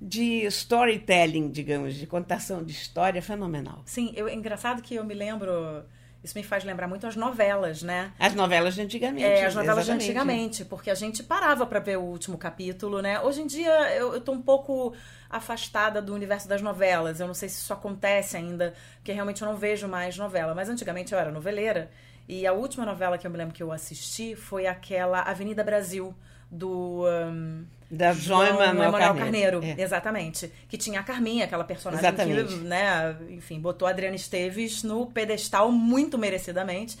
de 0.00 0.44
storytelling, 0.46 1.50
digamos, 1.50 1.94
de 1.94 2.06
contação 2.06 2.62
de 2.62 2.72
história 2.72 3.20
fenomenal. 3.20 3.82
Sim, 3.84 4.12
eu, 4.14 4.28
é 4.28 4.34
engraçado 4.34 4.82
que 4.82 4.94
eu 4.94 5.04
me 5.04 5.14
lembro. 5.14 5.84
Isso 6.22 6.36
me 6.36 6.42
faz 6.42 6.64
lembrar 6.64 6.88
muito 6.88 7.06
as 7.06 7.14
novelas, 7.14 7.82
né? 7.82 8.12
As 8.18 8.34
novelas 8.34 8.74
de 8.74 8.82
antigamente. 8.82 9.24
É, 9.24 9.46
as 9.46 9.54
novelas 9.54 9.84
de 9.84 9.92
exatamente. 9.92 10.04
antigamente, 10.04 10.64
porque 10.64 10.90
a 10.90 10.94
gente 10.94 11.22
parava 11.22 11.64
pra 11.64 11.78
ver 11.78 11.96
o 11.96 12.02
último 12.02 12.36
capítulo, 12.36 13.00
né? 13.00 13.20
Hoje 13.20 13.40
em 13.40 13.46
dia 13.46 13.72
eu, 13.94 14.14
eu 14.14 14.20
tô 14.20 14.32
um 14.32 14.42
pouco 14.42 14.94
afastada 15.30 16.02
do 16.02 16.14
universo 16.14 16.48
das 16.48 16.60
novelas. 16.60 17.20
Eu 17.20 17.26
não 17.26 17.34
sei 17.34 17.48
se 17.48 17.60
isso 17.60 17.72
acontece 17.72 18.36
ainda, 18.36 18.74
porque 18.96 19.12
realmente 19.12 19.42
eu 19.42 19.48
não 19.48 19.56
vejo 19.56 19.86
mais 19.88 20.16
novela. 20.16 20.54
Mas 20.54 20.68
antigamente 20.68 21.12
eu 21.12 21.18
era 21.18 21.30
noveleira. 21.30 21.90
E 22.28 22.46
a 22.46 22.52
última 22.52 22.84
novela 22.84 23.16
que 23.16 23.26
eu 23.26 23.30
me 23.30 23.38
lembro 23.38 23.54
que 23.54 23.62
eu 23.62 23.72
assisti 23.72 24.36
foi 24.36 24.66
aquela 24.66 25.22
Avenida 25.22 25.64
Brasil, 25.64 26.14
do. 26.50 27.04
hum, 27.06 27.64
Da 27.90 28.12
João 28.12 28.44
Emanuel 28.44 28.92
Carneiro. 29.14 29.64
É. 29.64 29.80
Exatamente. 29.80 30.52
Que 30.68 30.76
tinha 30.76 31.00
a 31.00 31.02
Carminha, 31.02 31.46
aquela 31.46 31.64
personagem 31.64 32.06
Exatamente. 32.06 32.54
que, 32.54 32.60
né, 32.60 33.16
enfim, 33.30 33.58
botou 33.58 33.88
a 33.88 33.90
Adriana 33.90 34.16
Esteves 34.16 34.82
no 34.82 35.06
pedestal 35.06 35.72
muito 35.72 36.18
merecidamente. 36.18 36.98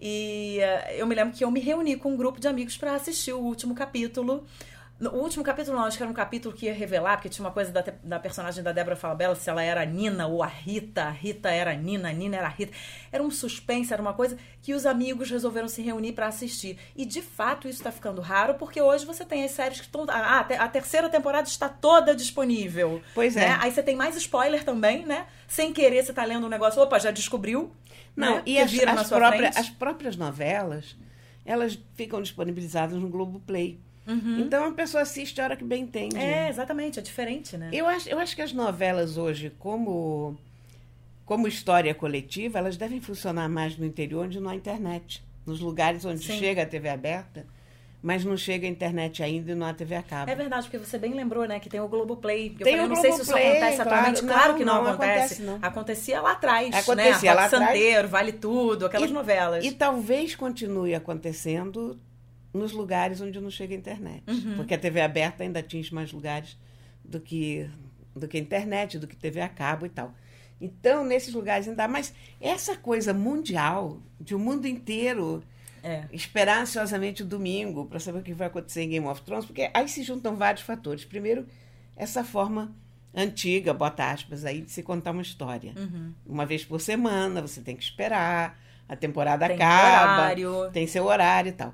E 0.00 0.58
eh, 0.60 0.96
eu 0.98 1.06
me 1.06 1.14
lembro 1.14 1.34
que 1.34 1.42
eu 1.42 1.50
me 1.50 1.60
reuni 1.60 1.96
com 1.96 2.12
um 2.12 2.16
grupo 2.16 2.38
de 2.38 2.46
amigos 2.46 2.76
para 2.76 2.94
assistir 2.94 3.32
o 3.32 3.40
último 3.40 3.74
capítulo. 3.74 4.46
No- 5.00 5.10
O 5.10 5.22
último 5.22 5.44
capítulo, 5.44 5.76
não, 5.76 5.84
acho 5.84 5.96
que 5.96 6.02
era 6.02 6.10
um 6.10 6.14
capítulo 6.14 6.52
que 6.54 6.66
ia 6.66 6.74
revelar, 6.74 7.16
porque 7.16 7.28
tinha 7.28 7.44
uma 7.46 7.52
coisa 7.52 7.70
da, 7.70 7.84
da 8.02 8.18
personagem 8.18 8.64
da 8.64 8.72
Débora 8.72 8.96
Falabella, 8.96 9.34
se 9.36 9.48
ela 9.48 9.62
era 9.62 9.82
a 9.82 9.84
Nina 9.84 10.26
ou 10.26 10.42
a 10.42 10.46
Rita, 10.46 11.04
a 11.04 11.10
Rita 11.10 11.50
era 11.50 11.70
a 11.70 11.74
Nina, 11.74 12.08
a 12.08 12.12
Nina 12.12 12.36
era 12.36 12.46
a 12.46 12.50
Rita. 12.50 12.72
Era 13.12 13.22
um 13.22 13.30
suspense, 13.30 13.92
era 13.92 14.02
uma 14.02 14.12
coisa 14.12 14.36
que 14.60 14.74
os 14.74 14.84
amigos 14.86 15.30
resolveram 15.30 15.68
se 15.68 15.80
reunir 15.82 16.12
para 16.14 16.26
assistir. 16.26 16.76
E 16.96 17.04
de 17.06 17.22
fato 17.22 17.68
isso 17.68 17.82
tá 17.82 17.92
ficando 17.92 18.20
raro, 18.20 18.54
porque 18.54 18.80
hoje 18.82 19.06
você 19.06 19.24
tem 19.24 19.44
as 19.44 19.52
séries 19.52 19.78
que 19.78 19.86
estão. 19.86 20.04
Ah, 20.08 20.40
a 20.40 20.44
te- 20.44 20.54
a 20.54 20.68
terceira 20.68 21.08
temporada 21.08 21.46
está 21.46 21.68
toda 21.68 22.14
disponível. 22.14 23.00
Pois 23.14 23.36
é. 23.36 23.40
né? 23.48 23.58
Aí 23.60 23.70
você 23.70 23.82
tem 23.82 23.94
mais 23.94 24.16
spoiler 24.16 24.64
também, 24.64 25.06
né? 25.06 25.26
Sem 25.46 25.72
querer, 25.72 26.04
você 26.04 26.12
tá 26.12 26.24
lendo 26.24 26.44
um 26.46 26.50
negócio, 26.50 26.82
opa, 26.82 26.98
já 26.98 27.10
descobriu. 27.12 27.72
Não, 28.16 28.36
né? 28.36 28.42
e 28.44 28.58
as, 28.58 28.70
vira 28.72 28.92
na 28.92 29.02
as, 29.02 29.08
frente. 29.08 29.58
as 29.58 29.70
próprias 29.70 30.16
novelas, 30.16 30.96
elas 31.44 31.78
ficam 31.94 32.20
disponibilizadas 32.20 32.98
no 32.98 33.08
Globoplay. 33.08 33.78
Uhum. 34.08 34.40
Então 34.40 34.64
a 34.64 34.72
pessoa 34.72 35.02
assiste 35.02 35.38
a 35.40 35.44
hora 35.44 35.56
que 35.56 35.62
bem 35.64 35.82
entende. 35.84 36.16
É, 36.16 36.48
exatamente, 36.48 36.98
é 36.98 37.02
diferente, 37.02 37.56
né? 37.58 37.68
Eu 37.72 37.86
acho, 37.86 38.08
eu 38.08 38.18
acho 38.18 38.34
que 38.34 38.40
as 38.42 38.52
novelas 38.54 39.18
hoje, 39.18 39.52
como, 39.58 40.34
como 41.26 41.46
história 41.46 41.94
coletiva, 41.94 42.58
elas 42.58 42.76
devem 42.76 43.00
funcionar 43.00 43.48
mais 43.48 43.76
no 43.76 43.84
interior 43.84 44.24
onde 44.24 44.40
não 44.40 44.50
há 44.50 44.54
internet. 44.54 45.22
Nos 45.46 45.60
lugares 45.60 46.04
onde 46.04 46.24
Sim. 46.24 46.38
chega 46.38 46.62
a 46.62 46.66
TV 46.66 46.88
aberta, 46.88 47.46
mas 48.02 48.24
não 48.24 48.36
chega 48.36 48.66
a 48.66 48.70
internet 48.70 49.22
ainda 49.22 49.52
e 49.52 49.54
não 49.54 49.66
há 49.66 49.74
TV 49.74 49.94
a 49.96 50.02
cabo. 50.02 50.30
É 50.30 50.34
verdade, 50.34 50.62
porque 50.68 50.78
você 50.78 50.96
bem 50.98 51.12
lembrou, 51.14 51.44
né, 51.46 51.58
que 51.60 51.68
tem 51.68 51.80
o 51.80 51.88
Globoplay. 51.88 52.54
Eu 52.58 52.64
Tem 52.64 52.76
falei, 52.76 52.80
o 52.80 52.84
eu 52.84 52.88
não 52.88 52.96
sei 52.96 53.12
se 53.12 53.22
isso 53.22 53.30
Globoplay, 53.32 53.56
acontece 53.56 53.76
claro. 53.76 53.90
atualmente. 53.90 54.22
Claro, 54.22 54.48
Não, 54.52 54.58
que 54.58 54.64
não, 54.64 54.74
não 54.84 54.90
acontece. 54.92 55.12
acontece, 55.34 55.42
não. 55.42 55.58
Acontecia 55.60 56.20
lá 56.20 56.32
atrás, 56.32 56.74
Acontecia 56.74 57.30
né? 57.30 57.36
lá 57.36 57.42
Rock 57.46 57.54
atrás. 57.56 58.10
Vale 58.10 58.32
Tudo, 58.32 58.86
aquelas 58.86 59.10
E- 59.10 59.12
novelas. 59.12 59.64
E 59.64 59.72
talvez 59.72 60.34
continue 60.34 60.94
acontecendo 60.94 61.98
nos 62.52 62.72
lugares 62.72 63.20
onde 63.20 63.40
não 63.40 63.50
chega 63.50 63.74
a 63.74 63.78
internet. 63.78 64.22
Uhum. 64.28 64.56
Porque 64.56 64.74
a 64.74 64.78
TV 64.78 65.00
aberta 65.00 65.42
ainda 65.42 65.60
atinge 65.60 65.92
mais 65.94 66.12
lugares 66.12 66.58
do 67.04 67.20
que, 67.20 67.68
do 68.14 68.26
que 68.26 68.36
a 68.36 68.40
internet, 68.40 68.98
do 68.98 69.06
que 69.06 69.16
TV 69.16 69.40
a 69.40 69.48
cabo 69.48 69.86
e 69.86 69.88
tal. 69.88 70.14
Então, 70.60 71.04
nesses 71.04 71.32
lugares 71.34 71.68
ainda 71.68 71.84
há. 71.84 71.88
Mas 71.88 72.12
essa 72.40 72.76
coisa 72.76 73.12
mundial, 73.14 74.00
de 74.20 74.34
o 74.34 74.38
mundo 74.38 74.66
inteiro 74.66 75.42
É. 75.84 76.04
esperar 76.12 76.60
ansiosamente 76.62 77.22
o 77.22 77.26
domingo 77.26 77.86
para 77.86 78.00
saber 78.00 78.18
o 78.18 78.22
que 78.22 78.34
vai 78.34 78.48
acontecer 78.48 78.82
em 78.82 78.88
Game 78.88 79.06
of 79.06 79.22
Thrones, 79.22 79.44
porque 79.46 79.70
aí 79.72 79.88
se 79.88 80.02
juntam 80.02 80.34
vários 80.34 80.62
fatores. 80.64 81.04
Primeiro, 81.04 81.46
essa 81.96 82.24
forma 82.24 82.74
antiga, 83.14 83.72
bota 83.72 84.10
aspas 84.10 84.44
aí, 84.44 84.60
de 84.62 84.70
se 84.70 84.82
contar 84.82 85.12
uma 85.12 85.22
história. 85.22 85.72
Uhum. 85.76 86.12
Uma 86.26 86.44
vez 86.44 86.64
por 86.64 86.80
semana, 86.80 87.40
você 87.40 87.60
tem 87.60 87.76
que 87.76 87.82
esperar, 87.84 88.58
a 88.88 88.96
temporada 88.96 89.46
Tem 89.46 89.56
acaba, 89.56 90.12
horário. 90.22 90.70
tem 90.72 90.86
seu 90.86 91.04
horário 91.04 91.50
e 91.50 91.52
tal. 91.52 91.72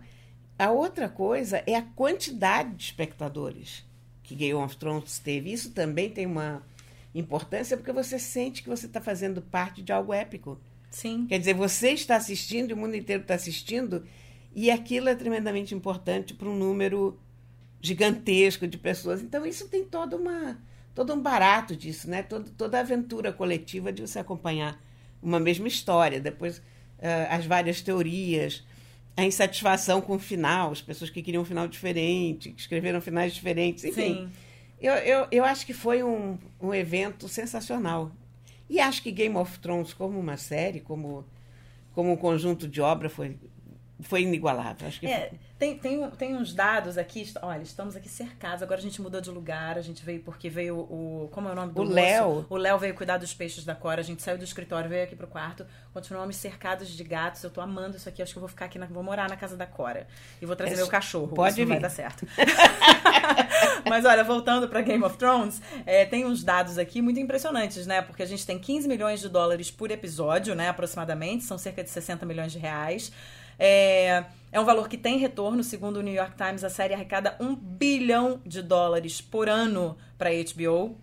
A 0.59 0.71
outra 0.71 1.09
coisa 1.09 1.63
é 1.67 1.75
a 1.75 1.83
quantidade 1.83 2.75
de 2.75 2.85
espectadores 2.85 3.85
que 4.23 4.35
Game 4.35 4.55
of 4.55 4.77
Thrones 4.77 5.19
teve. 5.19 5.53
Isso 5.53 5.71
também 5.73 6.11
tem 6.11 6.27
uma 6.27 6.63
importância 7.15 7.77
porque 7.77 7.93
você 7.93 8.19
sente 8.19 8.63
que 8.63 8.69
você 8.69 8.87
está 8.87 9.01
fazendo 9.01 9.43
parte 9.43 9.83
de 9.83 9.93
algo 9.93 10.13
épico. 10.13 10.59
Sim. 10.91 11.27
Quer 11.27 11.39
dizer, 11.39 11.55
você 11.55 11.91
está 11.91 12.17
assistindo 12.17 12.71
e 12.71 12.75
o 12.75 12.77
mundo 12.77 12.95
inteiro 12.95 13.23
está 13.23 13.35
assistindo, 13.35 14.05
e 14.55 14.71
aquilo 14.71 15.09
é 15.09 15.15
tremendamente 15.15 15.75
importante 15.75 16.35
para 16.35 16.49
um 16.49 16.57
número 16.57 17.19
gigantesco 17.81 18.67
de 18.67 18.79
pessoas. 18.79 19.21
Então, 19.21 19.45
isso 19.45 19.69
tem 19.69 19.85
todo, 19.85 20.17
uma, 20.17 20.57
todo 20.95 21.13
um 21.13 21.21
barato 21.21 21.75
disso, 21.75 22.09
né? 22.09 22.23
Todo, 22.23 22.51
toda 22.51 22.79
a 22.79 22.81
aventura 22.81 23.33
coletiva 23.33 23.93
de 23.93 24.03
você 24.03 24.21
acompanhar 24.21 24.81
uma 25.21 25.41
mesma 25.41 25.67
história. 25.67 26.21
Depois, 26.21 26.63
ah, 27.03 27.35
as 27.35 27.45
várias 27.45 27.83
teorias, 27.83 28.65
a 29.17 29.25
insatisfação 29.25 30.01
com 30.01 30.17
o 30.17 30.19
final, 30.19 30.73
as 30.73 30.83
pessoas 30.83 31.11
que 31.11 31.23
queriam 31.23 31.43
um 31.43 31.47
final 31.47 31.69
diferente, 31.69 32.51
que 32.51 32.61
escreveram 32.61 33.01
finais 33.01 33.33
diferentes, 33.33 33.85
enfim. 33.85 34.15
Sim. 34.15 34.31
Eu, 34.81 34.95
eu, 34.95 35.27
eu 35.31 35.45
acho 35.45 35.65
que 35.65 35.73
foi 35.73 36.03
um, 36.03 36.37
um 36.61 36.75
evento 36.75 37.29
sensacional. 37.29 38.11
E 38.69 38.81
acho 38.81 39.03
que 39.03 39.11
Game 39.11 39.37
of 39.37 39.59
Thrones, 39.59 39.93
como 39.93 40.19
uma 40.19 40.37
série, 40.37 40.81
como, 40.81 41.25
como 41.95 42.13
um 42.13 42.17
conjunto 42.17 42.67
de 42.67 42.81
obra, 42.81 43.09
foi, 43.09 43.37
foi 44.09 44.23
inigualável. 44.23 44.87
Acho 44.89 45.01
que 45.01 45.07
É, 45.07 45.31
Tem, 45.59 45.79
tem, 45.79 46.11
tem 46.11 46.35
uns 46.37 46.53
dados 46.53 46.99
aqui, 46.99 47.33
olha, 47.41 47.63
estamos 47.63 47.95
aqui 47.97 48.09
cercados, 48.09 48.63
agora 48.63 48.81
a 48.81 48.83
gente 48.83 49.01
mudou 49.01 49.21
de 49.21 49.31
lugar, 49.31 49.79
a 49.79 49.81
gente 49.83 50.05
veio 50.05 50.21
porque 50.21 50.49
veio 50.51 50.77
o. 50.77 51.29
Como 51.33 51.49
é 51.49 51.53
o 51.53 51.55
nome 51.55 51.73
do 51.73 51.81
O 51.81 51.85
Léo. 51.85 52.47
O 52.51 52.57
Léo 52.57 52.79
veio 52.79 52.95
cuidar 52.95 53.19
dos 53.19 53.33
peixes 53.33 53.65
da 53.65 53.75
Cora, 53.75 54.01
a 54.01 54.05
gente 54.05 54.23
saiu 54.23 54.37
do 54.37 54.45
escritório, 54.45 54.91
veio 54.91 55.05
aqui 55.05 55.17
pro 55.17 55.27
quarto, 55.27 55.65
continuamos 55.93 56.37
cercados 56.37 56.89
de 56.89 57.05
gatos. 57.05 57.43
Eu 57.43 57.51
tô 57.51 57.61
amando 57.61 57.97
isso 57.97 58.09
aqui, 58.09 58.21
acho 58.23 58.33
que 58.33 58.39
eu 58.39 58.43
vou 58.43 58.49
ficar 58.49 58.67
aqui, 58.67 58.79
na, 58.79 58.87
vou 58.87 59.03
morar 59.03 59.29
na 59.29 59.37
casa 59.37 59.57
da 59.57 59.67
Cora. 59.67 60.07
E 60.43 60.47
vou 60.47 60.55
trazer 60.57 60.75
É, 60.75 60.77
meu 60.77 60.89
cachorro. 60.89 61.29
pode 61.29 61.61
não 61.61 61.69
vai 61.69 61.77
vir. 61.79 61.83
dar 61.83 61.91
certo. 61.91 62.27
Mas 63.89 64.05
olha, 64.05 64.25
voltando 64.25 64.69
pra 64.69 64.81
Game 64.81 65.03
of 65.05 65.17
Thrones, 65.17 65.61
é, 65.87 66.05
tem 66.05 66.25
uns 66.25 66.43
dados 66.43 66.79
aqui 66.79 67.01
muito 67.03 67.21
impressionantes, 67.21 67.87
né? 67.87 68.03
Porque 68.03 68.23
a 68.23 68.27
gente 68.27 68.45
tem 68.47 68.59
15 68.59 68.89
milhões 68.89 69.21
de 69.21 69.29
dólares 69.29 69.71
por 69.71 69.91
episódio, 69.91 70.55
né? 70.55 70.69
Aproximadamente, 70.69 71.45
são 71.45 71.59
cerca 71.59 71.83
de 71.83 71.91
60 71.91 72.25
milhões 72.27 72.53
de 72.53 72.59
reais. 72.59 73.13
É, 73.59 74.25
é 74.53 74.61
um 74.61 74.65
valor 74.65 74.89
que 74.89 74.97
tem 74.97 75.19
retorno, 75.19 75.65
segundo 75.65 75.97
o 75.97 76.03
New 76.03 76.15
York 76.15 76.37
Times, 76.37 76.63
a 76.63 76.71
série 76.71 76.95
arrecada 76.95 77.37
um 77.41 77.55
bilhão 77.55 78.41
de 78.47 78.63
dólares 78.63 79.21
por 79.21 79.49
ano 79.49 79.97
pra 80.17 80.31
HBO. 80.31 80.97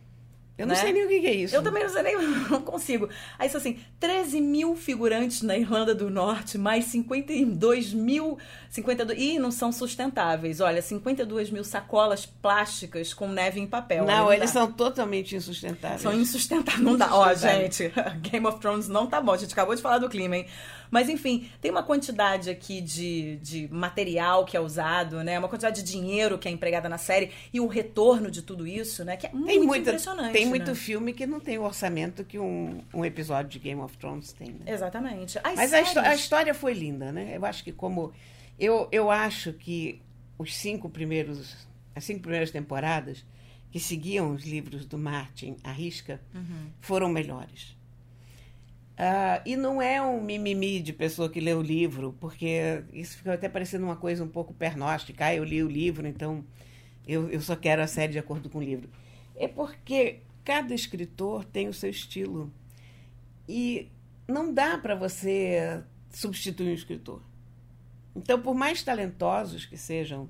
Eu 0.62 0.68
não 0.68 0.76
né? 0.76 0.82
sei 0.82 0.94
nem 0.94 1.06
o 1.06 1.08
que 1.08 1.26
é 1.26 1.34
isso. 1.34 1.56
Eu 1.56 1.64
também 1.64 1.82
não 1.82 1.90
sei 1.90 2.04
nem, 2.04 2.16
não 2.50 2.62
consigo. 2.62 3.10
Aí 3.40 3.48
isso 3.48 3.58
assim, 3.58 3.80
13 4.00 4.40
mil 4.40 4.76
figurantes 4.76 5.42
na 5.42 5.58
Irlanda 5.58 5.96
do 5.96 6.10
Norte, 6.10 6.58
mais 6.58 6.86
52 6.86 7.94
mil. 7.94 8.38
52, 8.70 9.20
e 9.20 9.40
não 9.40 9.50
são 9.50 9.72
sustentáveis. 9.72 10.62
Olha, 10.62 10.82
52 10.82 11.50
mil 11.50 11.64
sacolas 11.64 12.26
plásticas 12.26 13.14
com 13.14 13.28
neve 13.28 13.60
em 13.60 13.66
papel. 13.66 14.06
Não, 14.06 14.32
eles 14.32 14.54
dá. 14.54 14.62
são 14.62 14.72
totalmente 14.72 15.36
insustentáveis. 15.36 16.02
São 16.02 16.14
insustentáveis. 16.14 16.84
Não 16.84 16.96
dá. 16.96 17.10
Ó, 17.16 17.34
gente, 17.34 17.92
Game 18.22 18.46
of 18.46 18.60
Thrones 18.60 18.88
não 18.88 19.08
tá 19.08 19.20
bom. 19.20 19.32
A 19.34 19.38
gente 19.38 19.54
acabou 19.54 19.74
de 19.74 19.82
falar 19.82 19.98
do 19.98 20.10
clima, 20.10 20.38
hein? 20.38 20.46
Mas, 20.92 21.08
enfim, 21.10 21.50
tem 21.62 21.72
uma 21.72 21.82
quantidade 21.82 22.50
aqui 22.50 22.82
de, 22.82 23.38
de 23.38 23.68
material 23.72 24.44
que 24.46 24.56
é 24.58 24.60
usado, 24.60 25.24
né? 25.24 25.40
Uma 25.40 25.48
quantidade 25.48 25.82
de 25.82 25.90
dinheiro 25.92 26.38
que 26.38 26.48
é 26.48 26.52
empregada 26.52 26.88
na 26.90 26.98
série 26.98 27.32
e 27.54 27.60
o 27.62 27.66
retorno 27.68 28.30
de 28.30 28.42
tudo 28.42 28.68
isso, 28.68 29.04
né? 29.06 29.16
Que 29.18 29.28
é 29.28 29.32
muito 29.32 29.48
Tem, 29.48 29.60
muita, 29.60 29.90
impressionante. 29.90 30.34
tem 30.34 30.44
né? 30.44 30.50
muito 30.50 30.76
filme 30.76 31.14
que 31.14 31.26
não 31.26 31.40
tem 31.40 31.58
o 31.58 31.64
orçamento 31.64 32.24
que 32.26 32.38
um, 32.38 32.84
um 32.94 33.06
episódio 33.06 33.50
de 33.50 33.58
Game 33.60 33.80
of 33.82 33.98
Thrones 33.98 34.34
tem. 34.34 34.50
né? 34.52 34.66
Exatamente. 34.68 35.40
As 35.44 35.56
Mas 35.56 35.74
a, 35.74 35.82
histó- 35.82 36.00
a 36.02 36.04
séries- 36.04 36.20
história 36.20 36.54
foi 36.54 36.74
linda, 36.74 37.12
né? 37.12 37.32
Eu 37.38 37.46
acho 37.46 37.64
que 37.64 37.72
como 37.72 38.12
eu, 38.60 38.88
eu 38.92 39.10
acho 39.10 39.54
que 39.54 40.02
os 40.38 40.54
cinco 40.56 40.90
primeiros 40.90 41.56
as 41.96 42.04
cinco 42.04 42.20
primeiras 42.22 42.52
temporadas 42.52 43.24
que 43.72 43.80
seguiam 43.80 44.34
os 44.34 44.44
livros 44.46 44.86
do 44.86 44.98
Martin 44.98 45.56
à 45.64 45.72
risca 45.72 46.20
foram 46.82 47.08
melhores. 47.10 47.76
Ah, 48.98 49.42
e 49.46 49.56
não 49.56 49.82
é 49.82 50.02
um 50.02 50.22
mimimi 50.22 50.80
de 50.80 50.94
pessoa 50.94 51.30
que 51.30 51.40
lê 51.40 51.54
o 51.54 51.62
livro, 51.62 52.16
porque 52.20 52.84
isso 52.94 53.18
fica 53.18 53.34
até 53.34 53.50
parecendo 53.50 53.86
uma 53.86 53.96
coisa 53.96 54.24
um 54.24 54.28
pouco 54.28 54.54
pernóstica. 54.54 55.26
Ah, 55.26 55.36
eu 55.36 55.44
li 55.44 55.64
o 55.64 55.68
livro, 55.68 56.08
então 56.08 56.46
eu, 57.08 57.30
eu 57.30 57.42
só 57.42 57.56
quero 57.56 57.82
a 57.82 57.88
série 57.88 58.14
de 58.14 58.20
acordo 58.20 58.50
com 58.50 58.60
o 58.60 58.64
livro. 58.64 58.90
É 59.36 59.48
porque 59.48 60.20
cada 60.44 60.74
escritor 60.74 61.46
tem 61.46 61.68
o 61.68 61.74
seu 61.74 61.90
estilo. 61.90 62.52
E 63.48 63.90
não 64.28 64.54
dá 64.54 64.78
para 64.78 64.96
você 64.96 65.84
substituir 66.10 66.70
um 66.70 66.74
escritor. 66.74 67.22
Então, 68.16 68.42
por 68.42 68.54
mais 68.54 68.84
talentosos 68.84 69.66
que 69.66 69.78
sejam 69.78 70.30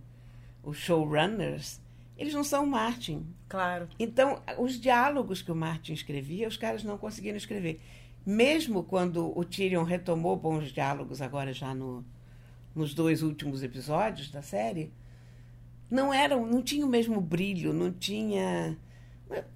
os 0.63 0.77
showrunners, 0.77 1.81
eles 2.17 2.33
não 2.33 2.43
são 2.43 2.63
o 2.63 2.67
Martin. 2.67 3.25
Claro. 3.49 3.89
Então, 3.97 4.41
os 4.57 4.79
diálogos 4.79 5.41
que 5.41 5.51
o 5.51 5.55
Martin 5.55 5.93
escrevia, 5.93 6.47
os 6.47 6.57
caras 6.57 6.83
não 6.83 6.97
conseguiram 6.97 7.37
escrever. 7.37 7.81
Mesmo 8.25 8.83
quando 8.83 9.37
o 9.37 9.43
Tyrion 9.43 9.83
retomou 9.83 10.35
bons 10.35 10.71
diálogos, 10.71 11.21
agora 11.21 11.51
já 11.53 11.73
no, 11.73 12.05
nos 12.75 12.93
dois 12.93 13.23
últimos 13.23 13.63
episódios 13.63 14.29
da 14.29 14.41
série, 14.41 14.93
não 15.89 16.13
eram, 16.13 16.45
não 16.45 16.61
tinha 16.61 16.85
o 16.85 16.89
mesmo 16.89 17.19
brilho, 17.19 17.73
não 17.73 17.91
tinha. 17.91 18.77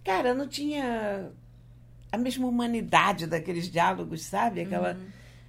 Cara, 0.03 0.33
não 0.33 0.47
tinha 0.47 1.31
a 2.11 2.17
mesma 2.17 2.47
humanidade 2.47 3.27
daqueles 3.27 3.69
diálogos, 3.69 4.23
sabe? 4.23 4.61
Aquela, 4.61 4.97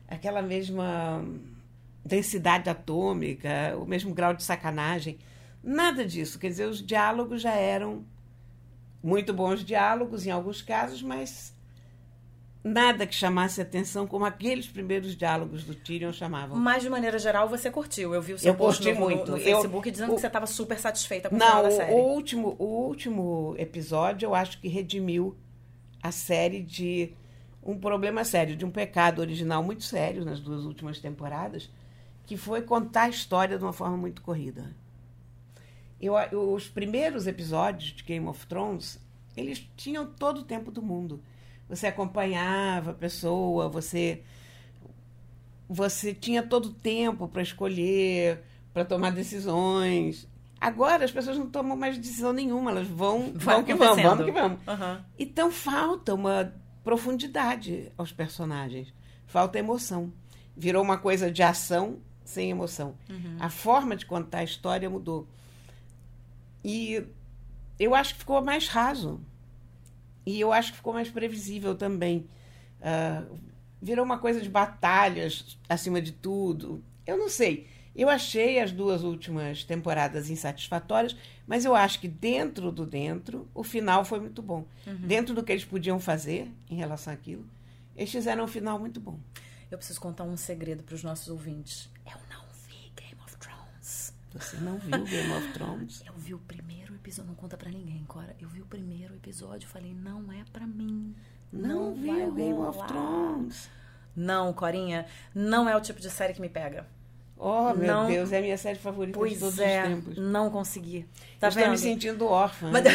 aquela 0.08 0.42
mesma 0.42 1.24
densidade 2.04 2.68
atômica, 2.68 3.76
o 3.80 3.86
mesmo 3.86 4.12
grau 4.14 4.34
de 4.34 4.42
sacanagem. 4.42 5.18
Nada 5.62 6.04
disso. 6.04 6.38
Quer 6.38 6.48
dizer, 6.48 6.68
os 6.68 6.84
diálogos 6.84 7.42
já 7.42 7.54
eram 7.54 8.04
muito 9.02 9.32
bons 9.32 9.64
diálogos 9.64 10.26
em 10.26 10.30
alguns 10.30 10.62
casos, 10.62 11.02
mas 11.02 11.55
nada 12.66 13.06
que 13.06 13.14
chamasse 13.14 13.60
atenção 13.60 14.06
como 14.06 14.24
aqueles 14.24 14.66
primeiros 14.66 15.16
diálogos 15.16 15.62
do 15.64 15.74
Tyrion 15.74 16.12
chamavam. 16.12 16.56
Mas, 16.58 16.82
de 16.82 16.90
maneira 16.90 17.18
geral, 17.18 17.48
você 17.48 17.70
curtiu. 17.70 18.12
Eu 18.14 18.20
vi 18.20 18.32
o 18.34 18.38
seu 18.38 18.52
Eu 18.52 18.56
post 18.58 18.82
no, 18.92 19.00
muito. 19.00 19.30
no 19.30 19.36
Eu- 19.38 19.42
Facebook 19.42 19.90
dizendo 19.90 20.12
o- 20.12 20.14
que 20.16 20.20
você 20.20 20.26
estava 20.26 20.46
super 20.46 20.78
satisfeita 20.78 21.28
com 21.28 21.36
o 21.36 21.38
final 21.38 21.56
Não, 21.56 21.62
da 21.62 21.70
série. 21.70 21.92
o 21.92 21.96
último, 21.96 22.56
o 22.58 22.64
último 22.64 23.54
episódio 23.58 24.26
eu 24.26 24.34
acho 24.34 24.60
que 24.60 24.68
redimiu 24.68 25.36
a 26.02 26.10
série 26.10 26.60
de 26.62 27.12
um 27.62 27.78
problema 27.78 28.24
sério, 28.24 28.54
de 28.56 28.64
um 28.64 28.70
pecado 28.70 29.20
original 29.20 29.62
muito 29.62 29.82
sério 29.84 30.24
nas 30.24 30.38
duas 30.40 30.64
últimas 30.64 30.98
temporadas, 31.00 31.70
que 32.26 32.36
foi 32.36 32.62
contar 32.62 33.02
a 33.04 33.08
história 33.08 33.56
de 33.58 33.64
uma 33.64 33.72
forma 33.72 33.96
muito 33.96 34.22
corrida. 34.22 34.74
Eu, 36.00 36.14
os 36.52 36.68
primeiros 36.68 37.26
episódios 37.26 37.92
de 37.92 38.02
Game 38.04 38.26
of 38.26 38.46
Thrones, 38.46 39.00
eles 39.36 39.66
tinham 39.76 40.04
todo 40.06 40.38
o 40.38 40.44
tempo 40.44 40.70
do 40.70 40.82
mundo. 40.82 41.22
Você 41.68 41.86
acompanhava 41.86 42.92
a 42.92 42.94
pessoa, 42.94 43.68
você 43.68 44.22
você 45.68 46.14
tinha 46.14 46.42
todo 46.42 46.66
o 46.66 46.72
tempo 46.72 47.26
para 47.26 47.42
escolher, 47.42 48.42
para 48.72 48.84
tomar 48.84 49.10
decisões. 49.10 50.28
Agora 50.60 51.04
as 51.04 51.10
pessoas 51.10 51.36
não 51.36 51.48
tomam 51.48 51.76
mais 51.76 51.98
decisão 51.98 52.32
nenhuma, 52.32 52.70
elas 52.70 52.86
vão, 52.86 53.32
vão 53.34 53.64
que 53.64 53.72
acontecendo. 53.72 54.08
vamos 54.08 54.24
que 54.24 54.32
vamos. 54.32 54.58
Aham. 54.66 55.04
Então 55.18 55.50
falta 55.50 56.14
uma 56.14 56.52
profundidade 56.84 57.90
aos 57.98 58.12
personagens, 58.12 58.92
falta 59.26 59.58
emoção. 59.58 60.12
Virou 60.56 60.82
uma 60.82 60.96
coisa 60.96 61.30
de 61.30 61.42
ação 61.42 61.98
sem 62.24 62.50
emoção. 62.50 62.96
A 63.38 63.50
forma 63.50 63.96
de 63.96 64.06
contar 64.06 64.38
a 64.38 64.44
história 64.44 64.88
mudou. 64.88 65.28
E 66.64 67.04
eu 67.78 67.94
acho 67.94 68.14
que 68.14 68.20
ficou 68.20 68.42
mais 68.42 68.68
raso. 68.68 69.20
E 70.26 70.40
eu 70.40 70.52
acho 70.52 70.72
que 70.72 70.78
ficou 70.78 70.92
mais 70.92 71.08
previsível 71.08 71.74
também. 71.76 72.26
Ah, 72.82 73.24
virou 73.80 74.04
uma 74.04 74.18
coisa 74.18 74.40
de 74.40 74.48
batalhas 74.48 75.56
acima 75.68 76.02
de 76.02 76.12
tudo. 76.12 76.82
Eu 77.06 77.16
não 77.16 77.28
sei. 77.28 77.68
Eu 77.94 78.10
achei 78.10 78.58
as 78.60 78.72
duas 78.72 79.02
últimas 79.02 79.64
temporadas 79.64 80.28
insatisfatórias, 80.28 81.16
mas 81.46 81.64
eu 81.64 81.74
acho 81.74 81.98
que 81.98 82.08
dentro 82.08 82.70
do 82.70 82.84
dentro, 82.84 83.48
o 83.54 83.62
final 83.62 84.04
foi 84.04 84.20
muito 84.20 84.42
bom. 84.42 84.66
Dentro 84.84 85.34
do 85.34 85.42
que 85.42 85.52
eles 85.52 85.64
podiam 85.64 85.98
fazer 85.98 86.50
em 86.68 86.76
relação 86.76 87.10
àquilo, 87.12 87.46
eles 87.96 88.10
fizeram 88.10 88.44
um 88.44 88.48
final 88.48 88.78
muito 88.78 89.00
bom. 89.00 89.18
Eu 89.70 89.78
preciso 89.78 89.98
contar 89.98 90.24
um 90.24 90.36
segredo 90.36 90.82
para 90.82 90.94
os 90.94 91.02
nossos 91.02 91.28
ouvintes. 91.28 91.88
Eu 92.04 92.18
não 92.30 92.44
vi 92.68 92.92
Game 92.94 93.18
of 93.24 93.34
Thrones. 93.38 94.12
Você 94.38 94.56
não 94.58 94.78
viu 94.78 95.02
Game 95.04 95.32
of 95.32 95.52
Thrones? 95.52 96.02
Eu 96.06 96.12
vi 96.14 96.34
o 96.34 96.38
primeiro 96.38 96.94
episódio, 96.94 97.28
não 97.28 97.34
conta 97.34 97.56
pra 97.56 97.70
ninguém, 97.70 98.04
Cora. 98.06 98.34
Eu 98.40 98.48
vi 98.48 98.60
o 98.60 98.66
primeiro 98.66 99.14
episódio 99.14 99.66
e 99.66 99.68
falei, 99.68 99.94
não 99.94 100.30
é 100.32 100.44
pra 100.52 100.66
mim. 100.66 101.14
Não, 101.52 101.94
vai 101.94 102.24
viu 102.24 102.32
Game 102.34 102.52
of. 102.54 102.78
Thrones? 102.86 103.70
Não, 104.14 104.52
Corinha, 104.52 105.06
não 105.34 105.68
é 105.68 105.76
o 105.76 105.80
tipo 105.80 106.00
de 106.00 106.10
série 106.10 106.32
que 106.34 106.40
me 106.40 106.48
pega. 106.48 106.86
Oh, 107.38 107.74
meu 107.74 107.86
Não. 107.86 108.06
Deus, 108.06 108.32
é 108.32 108.38
a 108.38 108.40
minha 108.40 108.56
série 108.56 108.78
favorita 108.78 109.12
de 109.12 109.18
Pois 109.18 109.38
todos 109.38 109.58
é, 109.58 109.82
os 109.82 109.88
tempos. 109.88 110.16
não 110.18 110.50
consegui. 110.50 111.06
Tá 111.38 111.48
estou 111.48 111.62
vendo? 111.62 111.72
me 111.72 111.78
sentindo 111.78 112.26
órfã. 112.26 112.70
Mas- 112.70 112.84
né? 112.84 112.90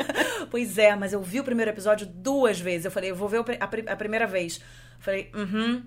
pois 0.50 0.76
é, 0.76 0.94
mas 0.94 1.14
eu 1.14 1.22
vi 1.22 1.40
o 1.40 1.44
primeiro 1.44 1.70
episódio 1.70 2.06
duas 2.06 2.60
vezes. 2.60 2.84
Eu 2.84 2.90
falei, 2.90 3.10
eu 3.10 3.16
vou 3.16 3.28
ver 3.28 3.42
a, 3.58 3.92
a 3.92 3.96
primeira 3.96 4.26
vez. 4.26 4.60
Falei, 4.98 5.30
uhum, 5.34 5.82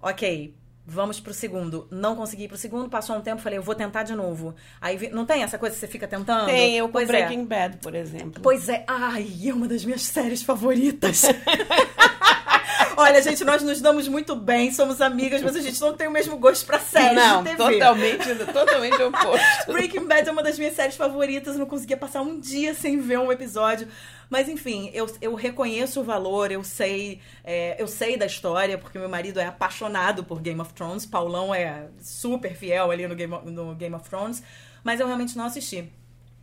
ok, 0.00 0.54
vamos 0.86 1.18
pro 1.20 1.32
segundo. 1.34 1.86
Não 1.90 2.14
consegui 2.16 2.44
ir 2.44 2.48
pro 2.48 2.56
segundo, 2.56 2.88
passou 2.88 3.16
um 3.16 3.20
tempo, 3.20 3.40
falei, 3.42 3.58
eu 3.58 3.62
vou 3.62 3.74
tentar 3.74 4.02
de 4.02 4.14
novo. 4.14 4.54
Aí 4.80 4.96
vi- 4.96 5.08
não 5.10 5.24
tem 5.26 5.42
essa 5.42 5.58
coisa 5.58 5.74
que 5.74 5.80
você 5.80 5.88
fica 5.88 6.06
tentando? 6.06 6.46
Tem, 6.46 6.76
eu 6.76 6.86
com 6.86 6.92
pois 6.92 7.06
Breaking 7.08 7.42
é. 7.42 7.44
Bad, 7.46 7.76
por 7.78 7.94
exemplo. 7.94 8.42
Pois 8.42 8.68
é, 8.68 8.84
ai, 8.86 9.26
é 9.46 9.52
uma 9.52 9.66
das 9.68 9.84
minhas 9.84 10.02
séries 10.06 10.42
favoritas. 10.42 11.22
Olha, 12.96 13.20
gente, 13.22 13.44
nós 13.44 13.62
nos 13.62 13.80
damos 13.80 14.08
muito 14.08 14.34
bem, 14.36 14.72
somos 14.72 15.00
amigas, 15.00 15.42
mas 15.42 15.56
a 15.56 15.60
gente 15.60 15.80
não 15.80 15.94
tem 15.94 16.08
o 16.08 16.10
mesmo 16.10 16.36
gosto 16.36 16.64
pra 16.64 16.78
séries 16.78 17.16
não, 17.16 17.42
de 17.42 17.50
TV. 17.50 17.72
totalmente, 17.72 18.34
totalmente 18.52 19.02
oposto. 19.02 19.72
Breaking 19.72 20.06
Bad 20.06 20.28
é 20.28 20.32
uma 20.32 20.42
das 20.42 20.58
minhas 20.58 20.74
séries 20.74 20.96
favoritas, 20.96 21.54
eu 21.54 21.60
não 21.60 21.66
conseguia 21.66 21.96
passar 21.96 22.22
um 22.22 22.38
dia 22.38 22.74
sem 22.74 23.00
ver 23.00 23.18
um 23.18 23.32
episódio. 23.32 23.88
Mas 24.30 24.48
enfim, 24.48 24.90
eu, 24.94 25.06
eu 25.20 25.34
reconheço 25.34 26.00
o 26.00 26.04
valor, 26.04 26.50
eu 26.50 26.64
sei, 26.64 27.20
é, 27.44 27.80
eu 27.80 27.86
sei 27.86 28.16
da 28.16 28.26
história, 28.26 28.78
porque 28.78 28.98
meu 28.98 29.08
marido 29.08 29.38
é 29.38 29.46
apaixonado 29.46 30.24
por 30.24 30.40
Game 30.40 30.60
of 30.60 30.72
Thrones. 30.72 31.06
Paulão 31.06 31.54
é 31.54 31.88
super 32.00 32.54
fiel 32.54 32.90
ali 32.90 33.06
no 33.06 33.14
Game 33.14 33.32
of, 33.32 33.50
no 33.50 33.74
Game 33.74 33.94
of 33.94 34.08
Thrones, 34.08 34.42
mas 34.82 34.98
eu 34.98 35.06
realmente 35.06 35.36
não 35.36 35.44
assisti. 35.44 35.92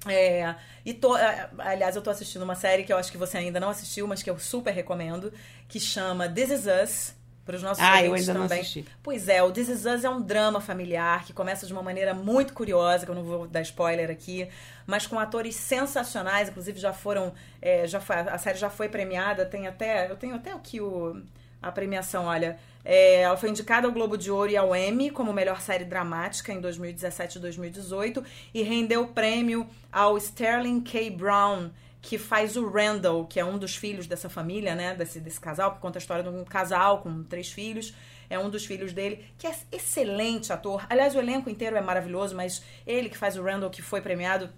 É, 0.08 0.56
e 0.84 0.94
tô, 0.94 1.16
é, 1.16 1.50
aliás, 1.60 1.96
eu 1.96 2.02
tô 2.02 2.10
assistindo 2.10 2.42
uma 2.42 2.56
série 2.56 2.84
que 2.84 2.92
eu 2.92 2.98
acho 2.98 3.12
que 3.12 3.18
você 3.18 3.38
ainda 3.38 3.60
não 3.60 3.70
assistiu, 3.70 4.08
mas 4.08 4.24
que 4.24 4.30
eu 4.30 4.40
super 4.40 4.72
recomendo, 4.74 5.32
que 5.68 5.80
chama 5.80 6.28
This 6.28 6.50
Is 6.50 6.66
Us. 6.84 7.14
para 7.46 7.56
os 7.56 7.64
nossos 7.64 7.84
Ah, 7.84 8.04
eu 8.04 8.14
ainda 8.14 8.34
não 8.34 8.42
também. 8.44 8.62
assisti. 8.62 8.86
Pois 9.04 9.28
é, 9.28 9.42
o 9.44 9.52
This 9.52 9.68
Is 9.70 9.86
Us 9.86 10.04
é 10.04 10.10
um 10.10 10.22
drama 10.22 10.60
familiar 10.62 11.24
que 11.26 11.34
começa 11.34 11.66
de 11.68 11.74
uma 11.74 11.84
maneira 11.84 12.14
muito 12.14 12.54
curiosa, 12.54 13.04
que 13.06 13.12
eu 13.12 13.16
não 13.16 13.24
vou 13.24 13.48
dar 13.48 13.62
spoiler 13.62 14.10
aqui, 14.10 14.48
mas 14.88 15.06
com 15.06 15.20
atores 15.20 15.56
sensacionais, 15.56 16.50
inclusive 16.50 16.80
já 16.80 16.94
foram, 16.94 17.34
é, 17.62 17.86
já 17.88 18.00
foi- 18.00 18.16
a 18.16 18.38
série 18.38 18.58
já 18.58 18.70
foi 18.70 18.90
premiada, 18.90 19.46
tem 19.46 19.68
até, 19.68 20.10
eu 20.10 20.16
tenho 20.16 20.36
até 20.36 20.52
aqui 20.52 20.80
o, 20.82 21.22
a 21.62 21.72
premiação, 21.72 22.26
olha, 22.26 22.58
é, 22.84 23.22
ela 23.22 23.38
foi 23.38 23.50
indicada 23.50 23.88
ao 23.88 23.94
Globo 23.94 24.18
de 24.18 24.32
Ouro 24.32 24.50
e 24.50 24.58
ao 24.58 24.76
Emmy 24.76 25.12
como 25.12 25.32
melhor 25.32 25.62
série 25.62 25.86
dramática 25.86 26.52
em 26.52 26.60
2017 26.60 27.38
e 27.38 27.42
2018 27.42 28.24
e 28.54 28.64
rendeu 28.64 29.04
o 29.04 29.08
prêmio 29.10 29.68
ao 29.92 30.18
Sterling 30.18 30.82
K. 30.82 31.12
Brown, 31.12 31.70
que 32.02 32.18
faz 32.18 32.58
o 32.58 32.68
Randall, 32.68 33.26
que 33.26 33.40
é 33.40 33.46
um 33.46 33.60
dos 33.60 33.76
filhos 33.76 34.08
dessa 34.08 34.28
família, 34.28 34.74
né? 34.74 34.96
Desse, 34.96 35.20
desse 35.20 35.40
casal, 35.40 35.76
que 35.76 35.80
conta 35.80 36.00
a 36.00 36.02
história 36.02 36.24
de 36.24 36.30
um 36.30 36.44
casal 36.44 37.02
com 37.02 37.24
três 37.24 37.52
filhos. 37.52 37.94
É 38.28 38.40
um 38.40 38.50
dos 38.50 38.66
filhos 38.66 38.94
dele, 38.94 39.24
que 39.38 39.46
é 39.46 39.54
excelente 39.72 40.52
ator. 40.52 40.86
Aliás, 40.90 41.14
o 41.16 41.20
elenco 41.20 41.50
inteiro 41.50 41.76
é 41.76 41.82
maravilhoso, 41.82 42.36
mas 42.36 42.64
ele 42.88 43.10
que 43.10 43.18
faz 43.18 43.38
o 43.38 43.44
Randall, 43.44 43.70
que 43.70 43.82
foi 43.82 44.02
premiado, 44.02 44.50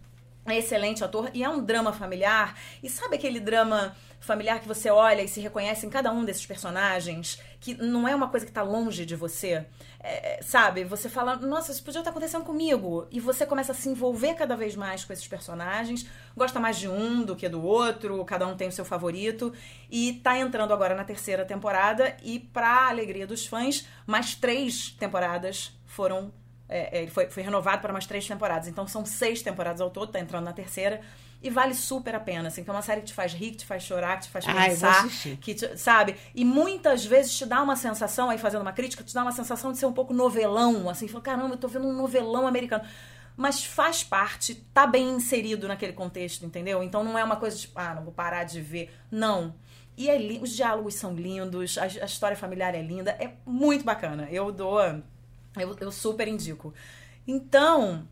é 0.46 0.58
excelente 0.58 1.04
ator. 1.04 1.30
E 1.34 1.44
é 1.44 1.50
um 1.50 1.64
drama 1.64 1.94
familiar. 1.94 2.58
E 2.82 2.90
sabe 2.90 3.16
aquele 3.16 3.40
drama 3.40 3.96
familiar 4.20 4.60
que 4.60 4.68
você 4.68 4.90
olha 4.90 5.22
e 5.22 5.28
se 5.28 5.40
reconhece 5.40 5.86
em 5.86 5.90
cada 5.90 6.12
um 6.12 6.26
desses 6.26 6.46
personagens? 6.46 7.40
Que 7.60 7.74
não 7.76 8.08
é 8.08 8.16
uma 8.16 8.28
coisa 8.28 8.46
que 8.46 8.52
tá 8.52 8.62
longe 8.62 9.06
de 9.06 9.16
você. 9.16 9.66
É, 10.02 10.42
sabe? 10.44 10.84
Você 10.84 11.08
fala, 11.08 11.38
nossa, 11.38 11.72
isso 11.72 11.82
podia 11.82 12.00
estar 12.00 12.12
acontecendo 12.12 12.44
comigo. 12.44 13.08
E 13.10 13.22
você 13.22 13.46
começa 13.46 13.72
a 13.72 13.76
se 13.76 13.88
envolver 13.88 14.34
cada 14.34 14.56
vez 14.56 14.76
mais 14.76 15.06
com 15.06 15.14
esses 15.14 15.28
personagens. 15.28 16.06
Gosta 16.36 16.60
mais 16.60 16.78
de 16.78 16.90
um 16.90 17.24
do 17.24 17.36
que 17.36 17.48
do 17.48 17.64
outro. 17.64 18.24
Cada 18.26 18.46
um 18.46 18.56
tem 18.56 18.68
o 18.68 18.72
seu 18.72 18.84
favorito. 18.84 19.54
E 19.90 20.14
tá 20.24 20.38
entrando 20.38 20.74
agora 20.74 20.94
na 20.94 21.06
terceira 21.06 21.46
temporada. 21.46 22.18
E, 22.22 22.40
pra 22.40 22.90
alegria 22.90 23.26
dos 23.26 23.46
fãs, 23.46 23.88
mais 24.06 24.36
três 24.36 24.90
temporadas 25.00 25.72
foram 25.86 26.34
é, 26.76 26.98
é, 26.98 27.02
ele 27.04 27.12
foi, 27.12 27.30
foi 27.30 27.44
renovado 27.44 27.82
para 27.82 27.94
mais 27.94 28.06
três 28.06 28.28
temporadas. 28.28 28.68
Então 28.68 28.88
são 28.88 29.06
seis 29.06 29.42
temporadas 29.42 29.82
ao 29.82 29.90
todo, 29.90 30.12
tá 30.12 30.20
entrando 30.20 30.46
na 30.46 30.54
terceira. 30.54 31.02
E 31.42 31.50
vale 31.50 31.74
super 31.74 32.16
a 32.16 32.22
pena, 32.22 32.48
assim, 32.48 32.64
que 32.64 32.70
é 32.70 32.74
uma 32.74 32.82
série 32.82 33.02
que 33.02 33.08
te 33.08 33.14
faz 33.14 33.34
rir, 33.34 33.52
que 33.52 33.58
te 33.58 33.66
faz 33.66 33.84
chorar, 33.84 34.18
que 34.18 34.24
te 34.28 34.30
faz 34.30 34.48
Ah, 34.48 34.54
pensar, 34.54 35.00
assistir. 35.06 35.36
que 35.38 35.54
te- 35.54 35.78
sabe? 35.78 36.16
E 36.34 36.46
muitas 36.46 37.06
vezes 37.06 37.38
te 37.38 37.46
dá 37.46 37.62
uma 37.62 37.76
sensação, 37.76 38.30
aí 38.30 38.38
fazendo 38.38 38.62
uma 38.62 38.72
crítica, 38.72 39.04
te 39.04 39.14
dá 39.14 39.22
uma 39.24 39.32
sensação 39.34 39.74
de 39.74 39.78
ser 39.78 39.86
um 39.86 39.92
pouco 39.92 40.14
novelão, 40.14 40.90
assim, 40.90 41.06
fala, 41.08 41.22
caramba, 41.22 41.56
eu 41.56 41.58
tô 41.58 41.68
vendo 41.68 41.86
um 41.86 41.94
novelão 41.94 42.48
americano. 42.48 42.86
Mas 43.36 43.66
faz 43.66 44.04
parte, 44.06 44.56
tá 44.74 44.88
bem 44.88 45.10
inserido 45.10 45.68
naquele 45.68 45.92
contexto, 45.92 46.46
entendeu? 46.46 46.82
Então 46.82 47.04
não 47.04 47.18
é 47.20 47.24
uma 47.26 47.36
coisa 47.36 47.58
tipo, 47.58 47.78
ah, 47.78 47.94
não 47.94 48.04
vou 48.04 48.14
parar 48.14 48.46
de 48.46 48.62
ver. 48.62 48.90
Não. 49.12 49.54
E 49.98 50.10
é 50.10 50.16
os 50.42 50.52
diálogos 50.56 50.96
são 50.96 51.14
lindos, 51.14 51.78
a, 51.78 51.84
a 51.84 52.06
história 52.06 52.38
familiar 52.38 52.74
é 52.74 52.82
linda, 52.82 53.12
é 53.20 53.32
muito 53.46 53.84
bacana. 53.84 54.28
Eu 54.32 54.50
dou. 54.52 54.80
Eu, 55.58 55.76
eu 55.80 55.92
super 55.92 56.28
indico. 56.28 56.74
Então, 57.28 58.08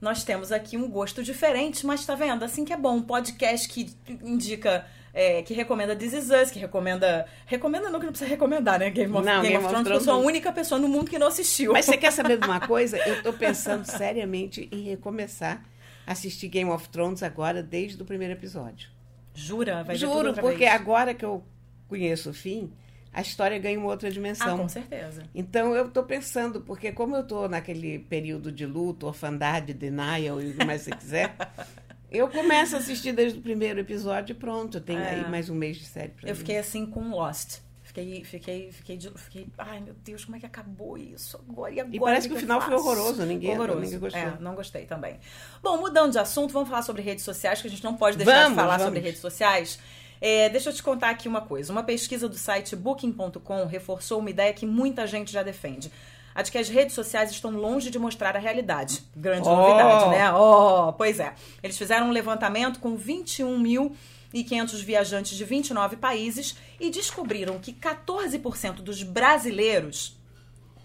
nós 0.00 0.24
temos 0.24 0.52
aqui 0.52 0.76
um 0.76 0.88
gosto 0.88 1.22
diferente, 1.22 1.84
mas 1.86 2.04
tá 2.04 2.14
vendo? 2.14 2.44
Assim 2.44 2.64
que 2.64 2.72
é 2.72 2.76
bom. 2.76 2.96
Um 2.96 3.02
podcast 3.02 3.68
que 3.68 3.90
indica. 4.22 4.86
é, 5.12 5.42
que 5.42 5.54
recomenda 5.54 5.96
This 5.96 6.12
Is 6.12 6.30
Us, 6.30 6.50
que 6.50 6.58
recomenda. 6.58 7.26
Recomenda 7.46 7.88
não, 7.88 7.98
que 7.98 8.04
não 8.04 8.12
precisa 8.12 8.28
recomendar, 8.28 8.78
né? 8.78 8.90
Game 8.90 9.10
of, 9.12 9.24
Não, 9.24 9.42
Game 9.42 9.54
Game 9.54 9.64
of 9.64 9.74
of 9.74 9.84
Thrones, 9.84 10.00
eu 10.00 10.04
sou 10.04 10.14
a 10.14 10.24
única 10.24 10.52
pessoa 10.52 10.78
no 10.78 10.88
mundo 10.88 11.10
que 11.10 11.18
não 11.18 11.28
assistiu. 11.28 11.72
Mas 11.72 11.86
você 11.86 11.96
quer 11.96 12.12
saber 12.12 12.38
de 12.38 12.46
uma 12.46 12.60
coisa? 12.60 12.98
Eu 12.98 13.22
tô 13.22 13.32
pensando 13.32 13.84
seriamente 13.90 14.68
em 14.70 14.82
recomeçar 14.82 15.64
a 16.06 16.12
assistir 16.12 16.48
Game 16.48 16.70
of 16.70 16.88
Thrones 16.90 17.22
agora, 17.22 17.62
desde 17.62 18.00
o 18.00 18.04
primeiro 18.04 18.34
episódio. 18.34 18.90
Jura? 19.34 19.82
Vai 19.82 19.96
Juro, 19.96 20.34
porque 20.34 20.58
vez. 20.58 20.72
agora 20.72 21.14
que 21.14 21.24
eu 21.24 21.42
conheço 21.88 22.30
o 22.30 22.34
fim, 22.34 22.70
a 23.16 23.22
história 23.22 23.58
ganha 23.58 23.78
uma 23.78 23.88
outra 23.88 24.08
Ah, 24.08 24.12
dimensão. 24.12 24.58
com 24.58 24.68
certeza. 24.68 25.22
Então 25.34 25.74
eu 25.74 25.88
tô 25.90 26.02
pensando, 26.02 26.60
porque 26.60 26.92
como 26.92 27.16
eu 27.16 27.24
tô 27.26 27.48
naquele 27.48 27.98
período 27.98 28.52
de 28.52 28.66
luto, 28.66 29.06
orfandade, 29.06 29.72
denial 29.72 30.40
e 30.42 30.50
o 30.50 30.54
que 30.54 30.64
mais 30.64 30.82
você 30.82 30.90
quiser, 30.90 31.34
eu 32.10 32.28
começo 32.28 32.76
a 32.76 32.78
assistir 32.78 33.12
desde 33.12 33.38
o 33.38 33.42
primeiro 33.42 33.80
episódio 33.80 34.32
e 34.32 34.36
pronto. 34.36 34.80
Tem 34.80 34.96
É. 34.98 35.08
aí 35.10 35.30
mais 35.30 35.48
um 35.48 35.54
mês 35.54 35.78
de 35.78 35.84
série 35.86 36.10
pra 36.10 36.28
Eu 36.28 36.34
mim. 36.34 36.38
fiquei 36.38 36.58
assim 36.58 36.84
com 36.86 37.08
Lost. 37.08 37.60
Fiquei, 37.82 38.24
fiquei, 38.24 38.70
fiquei, 38.72 38.96
de- 38.98 39.10
fiquei, 39.16 39.46
ai 39.56 39.80
meu 39.80 39.94
Deus, 40.04 40.22
como 40.22 40.36
é 40.36 40.40
que 40.40 40.44
acabou 40.44 40.98
isso 40.98 41.38
agora? 41.48 41.72
E, 41.72 41.80
agora, 41.80 41.96
E 41.96 41.98
parece 42.00 42.28
que 42.28 42.34
o 42.34 42.36
eu 42.36 42.40
final 42.40 42.60
foi 42.60 42.74
horroroso, 42.74 43.24
ninguém- 43.24 43.52
horroroso. 43.54 43.80
ninguém 43.80 43.98
gostou. 43.98 44.20
É, 44.20 44.36
não 44.38 44.54
gostei 44.54 44.84
também. 44.84 45.18
Bom, 45.62 45.78
mudando 45.78 46.12
de 46.12 46.18
assunto, 46.18 46.52
vamos 46.52 46.68
falar 46.68 46.82
sobre 46.82 47.00
redes 47.00 47.24
sociais, 47.24 47.62
que 47.62 47.68
a 47.68 47.70
gente 47.70 47.82
não 47.82 47.96
pode 47.96 48.18
deixar 48.18 48.32
de 48.34 48.38
Vamos, 48.42 48.56
falar 48.56 48.72
vamos. 48.76 48.84
sobre 48.84 49.00
redes 49.00 49.20
sociais. 49.22 49.78
É, 50.20 50.48
deixa 50.48 50.70
eu 50.70 50.74
te 50.74 50.82
contar 50.82 51.10
aqui 51.10 51.28
uma 51.28 51.40
coisa. 51.40 51.72
Uma 51.72 51.82
pesquisa 51.82 52.28
do 52.28 52.36
site 52.36 52.74
Booking.com 52.74 53.66
reforçou 53.66 54.18
uma 54.20 54.30
ideia 54.30 54.52
que 54.52 54.66
muita 54.66 55.06
gente 55.06 55.32
já 55.32 55.42
defende. 55.42 55.90
A 56.34 56.42
de 56.42 56.50
que 56.50 56.58
as 56.58 56.68
redes 56.68 56.94
sociais 56.94 57.30
estão 57.30 57.50
longe 57.50 57.90
de 57.90 57.98
mostrar 57.98 58.36
a 58.36 58.38
realidade. 58.38 59.02
Grande 59.16 59.48
Oh! 59.48 59.56
novidade, 59.56 60.10
né? 60.10 60.32
Oh, 60.32 60.92
pois 60.92 61.18
é. 61.18 61.34
Eles 61.62 61.78
fizeram 61.78 62.08
um 62.08 62.12
levantamento 62.12 62.78
com 62.78 62.96
21.500 62.96 64.82
viajantes 64.84 65.36
de 65.36 65.44
29 65.44 65.96
países 65.96 66.56
e 66.78 66.90
descobriram 66.90 67.58
que 67.58 67.72
14% 67.72 68.76
dos 68.76 69.02
brasileiros 69.02 70.14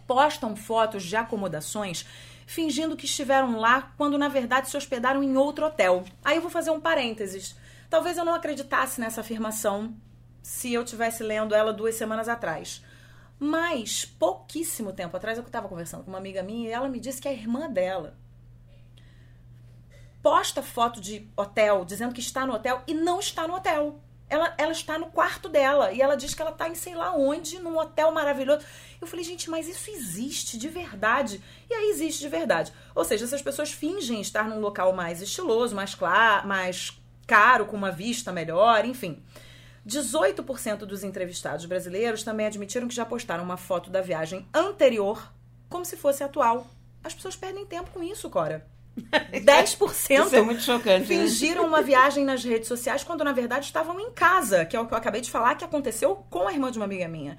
postam 0.08 0.56
fotos 0.56 1.04
de 1.04 1.16
acomodações 1.16 2.06
fingindo 2.52 2.98
que 2.98 3.06
estiveram 3.06 3.58
lá 3.58 3.94
quando 3.98 4.18
na 4.18 4.28
verdade 4.28 4.70
se 4.70 4.76
hospedaram 4.76 5.24
em 5.24 5.38
outro 5.38 5.66
hotel. 5.66 6.04
Aí 6.24 6.36
eu 6.36 6.42
vou 6.42 6.52
fazer 6.52 6.70
um 6.70 6.82
parênteses. 6.82 7.56
Talvez 7.92 8.18
eu 8.18 8.24
não 8.24 8.34
acreditasse 8.34 9.02
nessa 9.02 9.20
afirmação 9.20 9.94
se 10.42 10.72
eu 10.72 10.86
tivesse 10.86 11.24
lendo 11.24 11.54
ela 11.54 11.74
duas 11.74 11.94
semanas 11.94 12.30
atrás. 12.30 12.82
Mas 13.38 14.06
pouquíssimo 14.06 14.94
tempo 14.94 15.18
atrás 15.18 15.38
eu 15.38 15.44
estava 15.44 15.68
conversando 15.68 16.06
com 16.06 16.10
uma 16.10 16.18
amiga 16.18 16.42
minha 16.42 16.70
e 16.70 16.72
ela 16.72 16.88
me 16.88 17.02
disse 17.02 17.22
que 17.22 17.28
a 17.28 17.34
irmã 17.34 17.70
dela 17.70 18.18
posta 20.24 20.64
foto 20.64 21.02
de 21.02 21.30
hotel 21.36 21.84
dizendo 21.84 22.14
que 22.14 22.22
está 22.22 22.46
no 22.46 22.54
hotel 22.54 22.82
e 22.88 22.94
não 22.94 23.20
está 23.20 23.46
no 23.46 23.56
hotel. 23.56 24.00
Ela, 24.30 24.56
ela 24.58 24.72
está 24.72 24.98
no 24.98 25.08
quarto 25.08 25.50
dela 25.50 25.92
e 25.92 26.02
ela 26.02 26.16
diz 26.16 26.34
que 26.34 26.42
ela 26.42 26.52
está 26.52 26.70
em 26.70 26.76
sei 26.76 26.96
lá 26.96 27.14
onde, 27.14 27.60
num 27.60 27.78
hotel 27.78 28.10
maravilhoso. 28.14 28.66
Eu 29.02 29.08
falei, 29.08 29.26
gente, 29.26 29.50
mas 29.50 29.68
isso 29.68 29.92
existe 29.92 30.58
de 30.58 30.70
verdade? 30.70 31.44
E 31.70 31.74
aí 31.74 31.90
existe 31.90 32.22
de 32.22 32.30
verdade. 32.30 32.72
Ou 32.96 33.04
seja, 33.04 33.26
essas 33.26 33.42
pessoas 33.42 33.70
fingem 33.70 34.22
estar 34.22 34.48
num 34.48 34.62
local 34.62 34.94
mais 34.94 35.22
estiloso, 35.22 35.76
mais, 35.76 35.94
claro, 35.94 36.48
mais 36.48 37.01
caro, 37.32 37.66
com 37.66 37.78
uma 37.78 37.92
vista 37.92 38.30
melhor, 38.30 38.84
enfim. 38.84 39.24
18% 39.88 40.80
dos 40.80 41.02
entrevistados 41.02 41.66
brasileiros 41.66 42.24
também 42.24 42.46
admitiram 42.46 42.90
que 42.90 42.94
já 42.94 43.06
postaram 43.06 43.42
uma 43.42 43.56
foto 43.56 43.90
da 43.90 44.02
viagem 44.02 44.46
anterior 44.54 45.32
como 45.70 45.86
se 45.86 45.96
fosse 45.96 46.26
atual. 46.26 46.68
As 47.02 47.14
pessoas 47.14 47.38
perdem 47.38 47.66
tempo 47.66 47.90
com 47.92 48.04
isso, 48.04 48.30
Cora. 48.30 48.68
10% 49.32 50.26
Isso 50.26 50.36
é 50.36 50.42
muito 50.42 50.62
chocante. 50.62 51.00
né? 51.00 51.06
fingiram 51.06 51.66
uma 51.66 51.82
viagem 51.82 52.26
nas 52.26 52.44
redes 52.44 52.68
sociais 52.68 53.06
quando 53.06 53.24
na 53.24 53.32
verdade 53.32 53.64
estavam 53.64 53.98
em 53.98 54.12
casa, 54.12 54.66
que 54.66 54.76
é 54.76 54.80
o 54.82 54.86
que 54.86 54.94
eu 54.94 54.98
acabei 54.98 55.22
de 55.22 55.32
falar 55.32 55.56
que 55.56 55.64
aconteceu 55.64 56.14
com 56.30 56.50
a 56.50 56.52
irmã 56.52 56.70
de 56.70 56.78
uma 56.78 56.86
amiga 56.86 57.08
minha. 57.08 57.38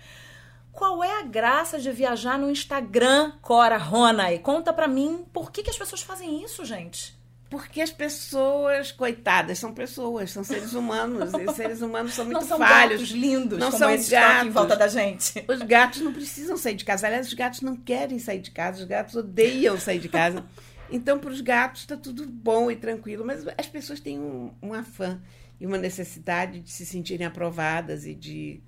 Qual 0.72 1.04
é 1.04 1.20
a 1.20 1.22
graça 1.22 1.78
de 1.78 1.92
viajar 1.92 2.38
no 2.38 2.50
Instagram, 2.50 3.32
Cora 3.42 3.76
Ronay? 3.76 4.38
Conta 4.38 4.72
pra 4.72 4.88
mim 4.88 5.26
por 5.30 5.52
que, 5.52 5.62
que 5.62 5.68
as 5.68 5.76
pessoas 5.76 6.00
fazem 6.00 6.42
isso, 6.42 6.64
gente. 6.64 7.20
Porque 7.52 7.82
as 7.82 7.90
pessoas, 7.90 8.90
coitadas, 8.90 9.58
são 9.58 9.74
pessoas, 9.74 10.30
são 10.30 10.42
seres 10.42 10.72
humanos. 10.72 11.34
e 11.34 11.46
seres 11.52 11.82
humanos 11.82 12.14
são 12.14 12.24
muito 12.24 12.40
não 12.40 12.48
são 12.48 12.56
falhos. 12.56 13.00
gatos 13.00 13.10
lindos 13.10 13.58
não 13.58 13.66
como 13.66 13.78
são 13.78 13.90
esses 13.90 14.10
aqui 14.10 14.24
em 14.24 14.28
gatos. 14.36 14.54
volta 14.54 14.74
da 14.74 14.88
gente. 14.88 15.44
Os 15.46 15.60
gatos 15.60 16.00
não 16.00 16.14
precisam 16.14 16.56
sair 16.56 16.76
de 16.76 16.86
casa. 16.86 17.06
Aliás, 17.06 17.26
os 17.26 17.34
gatos 17.34 17.60
não 17.60 17.76
querem 17.76 18.18
sair 18.18 18.38
de 18.38 18.50
casa. 18.50 18.80
Os 18.80 18.88
gatos 18.88 19.16
odeiam 19.16 19.78
sair 19.78 19.98
de 19.98 20.08
casa. 20.08 20.42
Então, 20.90 21.18
para 21.18 21.28
os 21.28 21.42
gatos 21.42 21.82
está 21.82 21.94
tudo 21.94 22.26
bom 22.26 22.70
e 22.70 22.76
tranquilo. 22.76 23.22
Mas 23.22 23.44
as 23.58 23.66
pessoas 23.66 24.00
têm 24.00 24.18
um, 24.18 24.54
um 24.62 24.72
afã 24.72 25.20
e 25.60 25.66
uma 25.66 25.76
necessidade 25.76 26.58
de 26.60 26.70
se 26.70 26.86
sentirem 26.86 27.26
aprovadas 27.26 28.06
e 28.06 28.14
de, 28.14 28.62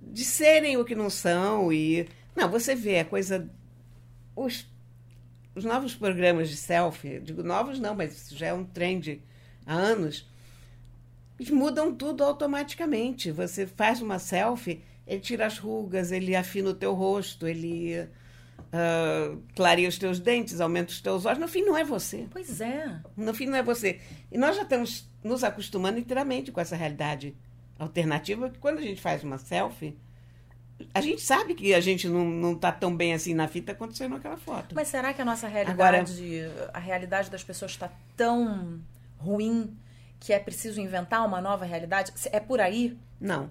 de 0.00 0.24
serem 0.24 0.76
o 0.76 0.84
que 0.84 0.96
não 0.96 1.08
são. 1.08 1.72
E 1.72 2.08
não, 2.34 2.50
você 2.50 2.74
vê 2.74 2.98
a 2.98 3.04
coisa. 3.04 3.48
Os, 4.34 4.66
os 5.54 5.64
novos 5.64 5.94
programas 5.94 6.48
de 6.48 6.56
selfie, 6.56 7.20
digo 7.20 7.42
novos 7.42 7.78
não, 7.78 7.94
mas 7.94 8.14
isso 8.14 8.36
já 8.36 8.48
é 8.48 8.54
um 8.54 8.64
trend 8.64 9.22
há 9.66 9.74
anos. 9.74 10.28
Eles 11.38 11.50
mudam 11.50 11.94
tudo 11.94 12.22
automaticamente. 12.22 13.32
Você 13.32 13.66
faz 13.66 14.02
uma 14.02 14.18
selfie, 14.18 14.82
ele 15.06 15.20
tira 15.20 15.46
as 15.46 15.58
rugas, 15.58 16.12
ele 16.12 16.36
afina 16.36 16.70
o 16.70 16.74
teu 16.74 16.92
rosto, 16.94 17.46
ele 17.46 18.08
ah, 18.72 19.36
clareia 19.54 19.88
os 19.88 19.98
teus 19.98 20.20
dentes, 20.20 20.60
aumenta 20.60 20.92
os 20.92 21.00
teus 21.00 21.24
olhos. 21.24 21.38
No 21.38 21.48
fim, 21.48 21.62
não 21.62 21.76
é 21.76 21.84
você. 21.84 22.26
Pois 22.30 22.60
é. 22.60 23.00
No 23.16 23.34
fim, 23.34 23.46
não 23.46 23.56
é 23.56 23.62
você. 23.62 24.00
E 24.30 24.38
nós 24.38 24.56
já 24.56 24.62
estamos 24.62 25.08
nos 25.22 25.42
acostumando 25.42 25.98
inteiramente 25.98 26.52
com 26.52 26.60
essa 26.60 26.76
realidade 26.76 27.36
alternativa, 27.78 28.50
que 28.50 28.58
quando 28.58 28.78
a 28.78 28.82
gente 28.82 29.00
faz 29.00 29.24
uma 29.24 29.38
selfie, 29.38 29.96
a 30.94 31.00
gente 31.00 31.20
sabe 31.20 31.54
que 31.54 31.74
a 31.74 31.80
gente 31.80 32.08
não, 32.08 32.24
não 32.24 32.54
tá 32.54 32.72
tão 32.72 32.96
bem 32.96 33.12
assim 33.12 33.34
na 33.34 33.48
fita 33.48 33.74
quanto 33.74 33.96
saiu 33.96 34.10
naquela 34.10 34.36
foto. 34.36 34.74
Mas 34.74 34.88
será 34.88 35.12
que 35.12 35.20
a 35.20 35.24
nossa 35.24 35.46
realidade, 35.48 36.42
a 36.72 36.78
realidade 36.78 37.30
das 37.30 37.44
pessoas 37.44 37.72
está 37.72 37.90
tão 38.16 38.80
ruim 39.18 39.76
que 40.18 40.32
é 40.32 40.38
preciso 40.38 40.80
inventar 40.80 41.26
uma 41.26 41.40
nova 41.40 41.64
realidade? 41.64 42.12
É 42.32 42.40
por 42.40 42.60
aí? 42.60 42.96
Não. 43.20 43.50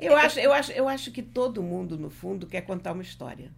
Eu 0.00 0.16
acho, 0.16 0.38
eu, 0.38 0.52
acho, 0.52 0.72
eu 0.72 0.88
acho 0.88 1.10
que 1.10 1.22
todo 1.22 1.62
mundo, 1.62 1.98
no 1.98 2.10
fundo, 2.10 2.46
quer 2.46 2.60
contar 2.60 2.92
uma 2.92 3.02
história. 3.02 3.50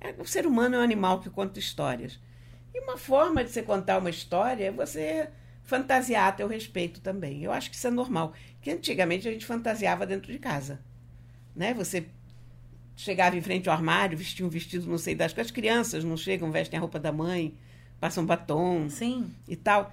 É, 0.00 0.14
o 0.18 0.24
ser 0.24 0.46
humano 0.46 0.76
é 0.76 0.78
um 0.78 0.82
animal 0.82 1.20
que 1.20 1.28
conta 1.28 1.58
histórias. 1.58 2.18
E 2.74 2.80
uma 2.80 2.96
forma 2.96 3.44
de 3.44 3.50
você 3.50 3.62
contar 3.62 3.98
uma 3.98 4.10
história 4.10 4.66
é 4.66 4.70
você 4.70 5.28
fantasiar 5.64 6.28
a 6.28 6.32
teu 6.32 6.48
respeito 6.48 7.00
também. 7.00 7.42
Eu 7.42 7.52
acho 7.52 7.68
que 7.68 7.76
isso 7.76 7.86
é 7.86 7.90
normal. 7.90 8.32
Que 8.62 8.70
antigamente 8.70 9.28
a 9.28 9.32
gente 9.32 9.44
fantasiava 9.44 10.06
dentro 10.06 10.32
de 10.32 10.38
casa. 10.38 10.80
Né? 11.58 11.74
Você 11.74 12.06
chegava 12.96 13.36
em 13.36 13.42
frente 13.42 13.68
ao 13.68 13.74
armário, 13.74 14.16
vestia 14.16 14.46
um 14.46 14.48
vestido, 14.48 14.88
não 14.88 14.96
sei 14.96 15.16
das 15.16 15.32
coisas. 15.32 15.50
As 15.50 15.54
crianças 15.54 16.04
não 16.04 16.16
chegam, 16.16 16.52
vestem 16.52 16.78
a 16.78 16.80
roupa 16.80 17.00
da 17.00 17.10
mãe, 17.10 17.52
passam 17.98 18.24
batom 18.24 18.88
Sim. 18.88 19.28
e 19.48 19.56
tal. 19.56 19.92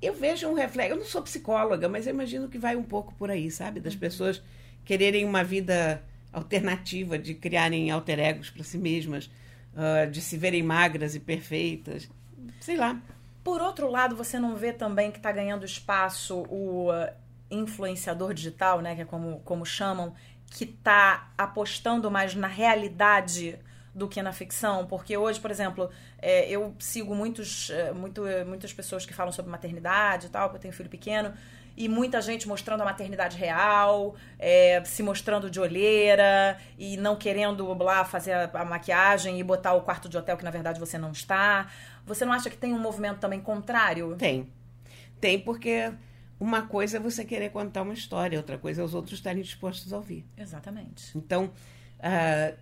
Eu 0.00 0.14
vejo 0.14 0.46
um 0.46 0.54
reflexo. 0.54 0.92
Eu 0.92 0.98
não 0.98 1.04
sou 1.04 1.20
psicóloga, 1.20 1.88
mas 1.88 2.06
eu 2.06 2.14
imagino 2.14 2.48
que 2.48 2.56
vai 2.56 2.76
um 2.76 2.84
pouco 2.84 3.12
por 3.14 3.32
aí, 3.32 3.50
sabe? 3.50 3.80
Das 3.80 3.96
pessoas 3.96 4.40
quererem 4.84 5.24
uma 5.24 5.42
vida 5.42 6.00
alternativa, 6.32 7.18
de 7.18 7.34
criarem 7.34 7.90
alter 7.90 8.20
egos 8.20 8.48
para 8.48 8.62
si 8.62 8.78
mesmas, 8.78 9.28
ah, 9.76 10.06
de 10.06 10.20
se 10.20 10.36
verem 10.36 10.62
magras 10.62 11.16
e 11.16 11.20
perfeitas. 11.20 12.08
Sei 12.60 12.76
lá. 12.76 13.00
Por 13.42 13.60
outro 13.60 13.90
lado, 13.90 14.14
você 14.14 14.38
não 14.38 14.54
vê 14.54 14.72
também 14.72 15.10
que 15.10 15.18
está 15.18 15.32
ganhando 15.32 15.64
espaço 15.64 16.46
o 16.48 16.90
uh, 16.90 17.12
influenciador 17.52 18.32
digital, 18.32 18.80
né, 18.80 18.94
que 18.94 19.02
é 19.02 19.04
como, 19.04 19.40
como 19.40 19.66
chamam, 19.66 20.14
que 20.52 20.64
está 20.64 21.32
apostando 21.36 22.10
mais 22.10 22.34
na 22.34 22.46
realidade 22.46 23.58
do 23.94 24.06
que 24.06 24.22
na 24.22 24.32
ficção? 24.32 24.86
Porque 24.86 25.16
hoje, 25.16 25.40
por 25.40 25.50
exemplo, 25.50 25.90
é, 26.20 26.48
eu 26.48 26.74
sigo 26.78 27.14
muitos, 27.14 27.70
é, 27.70 27.92
muito, 27.92 28.26
é, 28.26 28.44
muitas 28.44 28.72
pessoas 28.72 29.06
que 29.06 29.14
falam 29.14 29.32
sobre 29.32 29.50
maternidade 29.50 30.26
e 30.26 30.28
tal, 30.28 30.48
porque 30.48 30.58
eu 30.58 30.62
tenho 30.62 30.74
filho 30.74 30.90
pequeno, 30.90 31.32
e 31.74 31.88
muita 31.88 32.20
gente 32.20 32.46
mostrando 32.46 32.82
a 32.82 32.84
maternidade 32.84 33.38
real, 33.38 34.14
é, 34.38 34.82
se 34.84 35.02
mostrando 35.02 35.48
de 35.48 35.58
olheira 35.58 36.58
e 36.78 36.98
não 36.98 37.16
querendo 37.16 37.66
lá 37.82 38.04
fazer 38.04 38.32
a, 38.32 38.50
a 38.52 38.64
maquiagem 38.64 39.40
e 39.40 39.42
botar 39.42 39.72
o 39.72 39.80
quarto 39.80 40.06
de 40.06 40.18
hotel 40.18 40.36
que 40.36 40.44
na 40.44 40.50
verdade 40.50 40.78
você 40.78 40.98
não 40.98 41.12
está. 41.12 41.70
Você 42.04 42.26
não 42.26 42.32
acha 42.34 42.50
que 42.50 42.58
tem 42.58 42.74
um 42.74 42.78
movimento 42.78 43.20
também 43.20 43.40
contrário? 43.40 44.14
Tem. 44.16 44.52
Tem, 45.18 45.38
porque 45.38 45.92
uma 46.42 46.62
coisa 46.62 46.96
é 46.96 47.00
você 47.00 47.24
querer 47.24 47.50
contar 47.50 47.82
uma 47.82 47.94
história, 47.94 48.36
outra 48.36 48.58
coisa 48.58 48.82
é 48.82 48.84
os 48.84 48.94
outros 48.94 49.14
estarem 49.14 49.40
dispostos 49.40 49.92
a 49.92 49.96
ouvir. 49.96 50.26
Exatamente. 50.36 51.16
Então, 51.16 51.52
ah, 52.00 52.52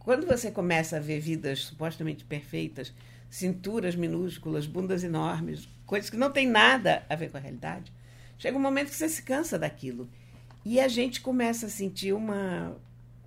quando 0.00 0.26
você 0.26 0.50
começa 0.50 0.96
a 0.96 1.00
ver 1.00 1.20
vidas 1.20 1.60
supostamente 1.66 2.24
perfeitas, 2.24 2.92
cinturas 3.30 3.94
minúsculas, 3.94 4.66
bundas 4.66 5.04
enormes, 5.04 5.68
coisas 5.86 6.10
que 6.10 6.16
não 6.16 6.32
têm 6.32 6.48
nada 6.48 7.06
a 7.08 7.14
ver 7.14 7.30
com 7.30 7.36
a 7.36 7.40
realidade, 7.40 7.92
chega 8.36 8.58
um 8.58 8.60
momento 8.60 8.88
que 8.88 8.96
você 8.96 9.08
se 9.08 9.22
cansa 9.22 9.56
daquilo. 9.56 10.10
E 10.64 10.80
a 10.80 10.88
gente 10.88 11.20
começa 11.20 11.66
a 11.66 11.68
sentir 11.68 12.12
uma 12.12 12.76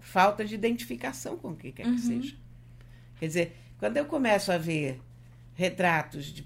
falta 0.02 0.44
de 0.44 0.56
identificação 0.56 1.38
com 1.38 1.52
o 1.52 1.56
que 1.56 1.72
quer 1.72 1.84
que 1.84 2.00
seja. 2.00 2.36
Quer 3.18 3.28
dizer, 3.28 3.58
quando 3.80 3.96
eu 3.96 4.06
começo 4.06 4.52
a 4.52 4.58
ver 4.58 5.00
retratos 5.62 6.26
de. 6.26 6.44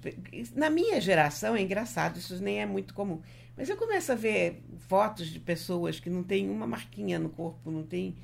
Na 0.54 0.70
minha 0.70 1.00
geração 1.00 1.56
é 1.56 1.62
engraçado, 1.62 2.18
isso 2.18 2.42
nem 2.44 2.62
é 2.62 2.66
muito 2.66 2.94
comum. 2.94 3.22
Mas 3.56 3.70
eu 3.70 3.78
começo 3.78 4.12
a 4.12 4.16
ver 4.16 4.62
fotos 4.90 5.28
de 5.28 5.40
pessoas 5.40 6.00
que 6.00 6.10
não 6.10 6.22
têm 6.22 6.50
uma 6.50 6.68
marquinha 6.68 7.18
no 7.18 7.30
corpo, 7.30 7.72
não 7.72 7.84
tem. 7.84 8.16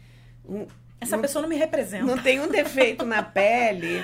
Um, 0.45 0.67
Essa 0.99 1.15
não, 1.15 1.21
pessoa 1.21 1.41
não 1.41 1.47
me 1.49 1.55
representa. 1.55 2.03
não 2.05 2.21
tem 2.21 2.41
um 2.41 2.49
defeito 2.49 3.05
na 3.05 3.23
pele, 3.23 4.03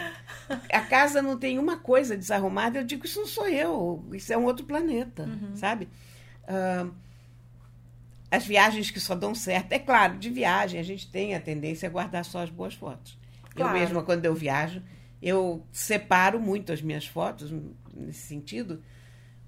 a 0.71 0.79
casa 0.81 1.21
não 1.21 1.37
tem 1.37 1.59
uma 1.59 1.77
coisa 1.77 2.15
desarrumada. 2.15 2.79
Eu 2.79 2.85
digo, 2.85 3.05
isso 3.05 3.19
não 3.19 3.27
sou 3.27 3.47
eu, 3.49 4.05
isso 4.13 4.31
é 4.31 4.37
um 4.37 4.45
outro 4.45 4.65
planeta, 4.65 5.27
sabe? 5.55 5.89
Ah, 6.47 6.87
as 8.31 8.45
viagens 8.45 8.89
que 8.89 8.99
só 8.99 9.13
dão 9.13 9.35
certo. 9.35 9.73
É 9.73 9.79
claro, 9.79 10.17
de 10.17 10.29
viagem 10.29 10.79
a 10.79 10.83
gente 10.83 11.09
tem 11.11 11.35
a 11.35 11.39
tendência 11.41 11.87
a 11.87 11.91
guardar 11.91 12.23
só 12.23 12.39
as 12.43 12.49
boas 12.49 12.73
fotos. 12.73 13.17
Claro. 13.53 13.75
Eu 13.75 13.79
mesma, 13.81 14.03
quando 14.03 14.25
eu 14.25 14.33
viajo, 14.33 14.81
eu 15.21 15.65
separo 15.71 16.39
muito 16.39 16.71
as 16.71 16.81
minhas 16.81 17.05
fotos 17.05 17.51
nesse 17.93 18.27
sentido, 18.27 18.83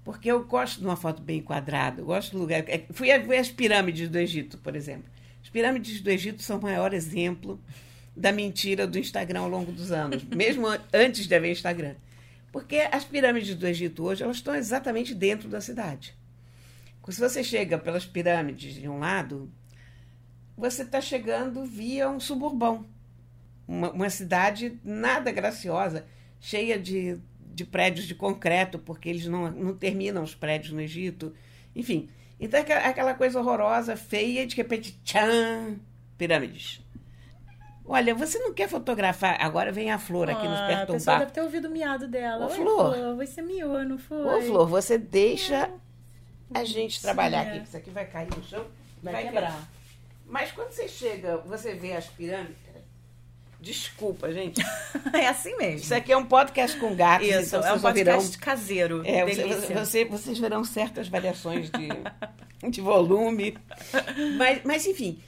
porque 0.04 0.30
eu 0.30 0.44
gosto 0.44 0.80
de 0.80 0.84
uma 0.84 0.96
foto 0.96 1.22
bem 1.22 1.38
enquadrada. 1.38 2.00
Eu 2.00 2.06
gosto 2.06 2.32
do 2.32 2.38
lugar. 2.38 2.64
é, 2.68 2.84
Fui 2.92 3.10
as 3.10 3.50
pirâmides 3.50 4.08
do 4.08 4.18
Egito, 4.18 4.58
por 4.58 4.74
exemplo. 4.74 5.10
As 5.42 5.48
pirâmides 5.48 6.00
do 6.00 6.10
Egito 6.10 6.42
são 6.42 6.58
o 6.58 6.62
maior 6.62 6.92
exemplo 6.92 7.60
da 8.16 8.32
mentira 8.32 8.86
do 8.86 8.98
Instagram 8.98 9.40
ao 9.40 9.48
longo 9.48 9.72
dos 9.72 9.92
anos, 9.92 10.24
mesmo 10.34 10.66
antes 10.92 11.26
de 11.26 11.34
haver 11.34 11.52
Instagram. 11.52 11.94
Porque 12.52 12.88
as 12.90 13.04
pirâmides 13.04 13.54
do 13.54 13.66
Egito 13.66 14.04
hoje, 14.04 14.22
elas 14.22 14.36
estão 14.36 14.54
exatamente 14.54 15.14
dentro 15.14 15.48
da 15.48 15.60
cidade. 15.60 16.14
Se 17.08 17.20
você 17.20 17.42
chega 17.42 17.76
pelas 17.76 18.06
pirâmides 18.06 18.74
de 18.74 18.88
um 18.88 19.00
lado, 19.00 19.50
você 20.56 20.82
está 20.82 21.00
chegando 21.00 21.64
via 21.64 22.08
um 22.08 22.20
suburbão. 22.20 22.86
Uma, 23.70 23.92
uma 23.92 24.10
cidade 24.10 24.76
nada 24.82 25.30
graciosa, 25.30 26.04
cheia 26.40 26.76
de, 26.76 27.16
de 27.54 27.64
prédios 27.64 28.04
de 28.04 28.16
concreto, 28.16 28.80
porque 28.80 29.08
eles 29.08 29.26
não, 29.26 29.48
não 29.48 29.76
terminam 29.76 30.24
os 30.24 30.34
prédios 30.34 30.72
no 30.72 30.80
Egito. 30.80 31.32
Enfim, 31.76 32.08
então 32.40 32.58
é 32.58 32.62
aquela- 32.62 33.14
coisa 33.14 33.38
horrorosa, 33.38 33.94
feia, 33.96 34.42
e 34.42 34.46
de 34.46 34.56
repente, 34.56 34.98
tchan, 35.04 35.76
pirâmides. 36.18 36.84
Olha, 37.84 38.12
você 38.12 38.40
não 38.40 38.52
quer 38.52 38.68
fotografar? 38.68 39.36
Agora 39.40 39.70
vem 39.70 39.92
a 39.92 39.98
Flor 39.98 40.28
aqui 40.28 40.48
nos 40.48 40.58
Ah, 40.58 40.64
a 40.64 40.66
pessoa 40.68 40.86
perturbar. 40.86 41.18
deve 41.20 41.30
ter 41.30 41.40
ouvido 41.42 41.68
o 41.68 41.70
miado 41.70 42.08
dela. 42.08 42.46
Ô, 42.46 42.48
Oi, 42.50 42.56
Flor. 42.56 43.16
Você 43.16 43.40
miou, 43.40 43.84
não 43.84 43.98
foi? 43.98 44.16
Ô, 44.18 44.42
Flor, 44.42 44.66
você 44.68 44.98
deixa 44.98 45.70
a 46.52 46.64
gente 46.64 47.00
trabalhar 47.00 47.44
é. 47.46 47.50
aqui, 47.50 47.68
isso 47.68 47.76
aqui 47.76 47.90
vai 47.90 48.04
cair 48.04 48.30
no 48.36 48.42
chão. 48.42 48.66
Vai 49.00 49.24
quebrar. 49.24 49.68
Mas 50.26 50.50
quando 50.50 50.72
você 50.72 50.88
chega, 50.88 51.36
você 51.38 51.74
vê 51.74 51.92
as 51.92 52.06
pirâmides. 52.06 52.69
Desculpa, 53.60 54.32
gente. 54.32 54.60
é 55.12 55.26
assim 55.28 55.54
mesmo. 55.56 55.80
Isso 55.80 55.94
aqui 55.94 56.10
é 56.12 56.16
um 56.16 56.24
podcast 56.24 56.76
com 56.78 56.94
gatos. 56.96 57.28
Isso, 57.28 57.56
então 57.56 57.60
é 57.60 57.72
um 57.72 57.78
vocês 57.78 57.84
ouvirão- 57.84 58.12
podcast 58.14 58.38
caseiro. 58.38 59.02
É, 59.04 59.24
você- 59.26 59.74
você- 59.74 60.04
vocês 60.06 60.38
verão 60.38 60.64
certas 60.64 61.08
variações 61.08 61.70
de, 61.70 61.88
de 62.70 62.80
volume. 62.80 63.56
Mas, 64.38 64.60
mas, 64.64 64.86
enfim, 64.86 65.20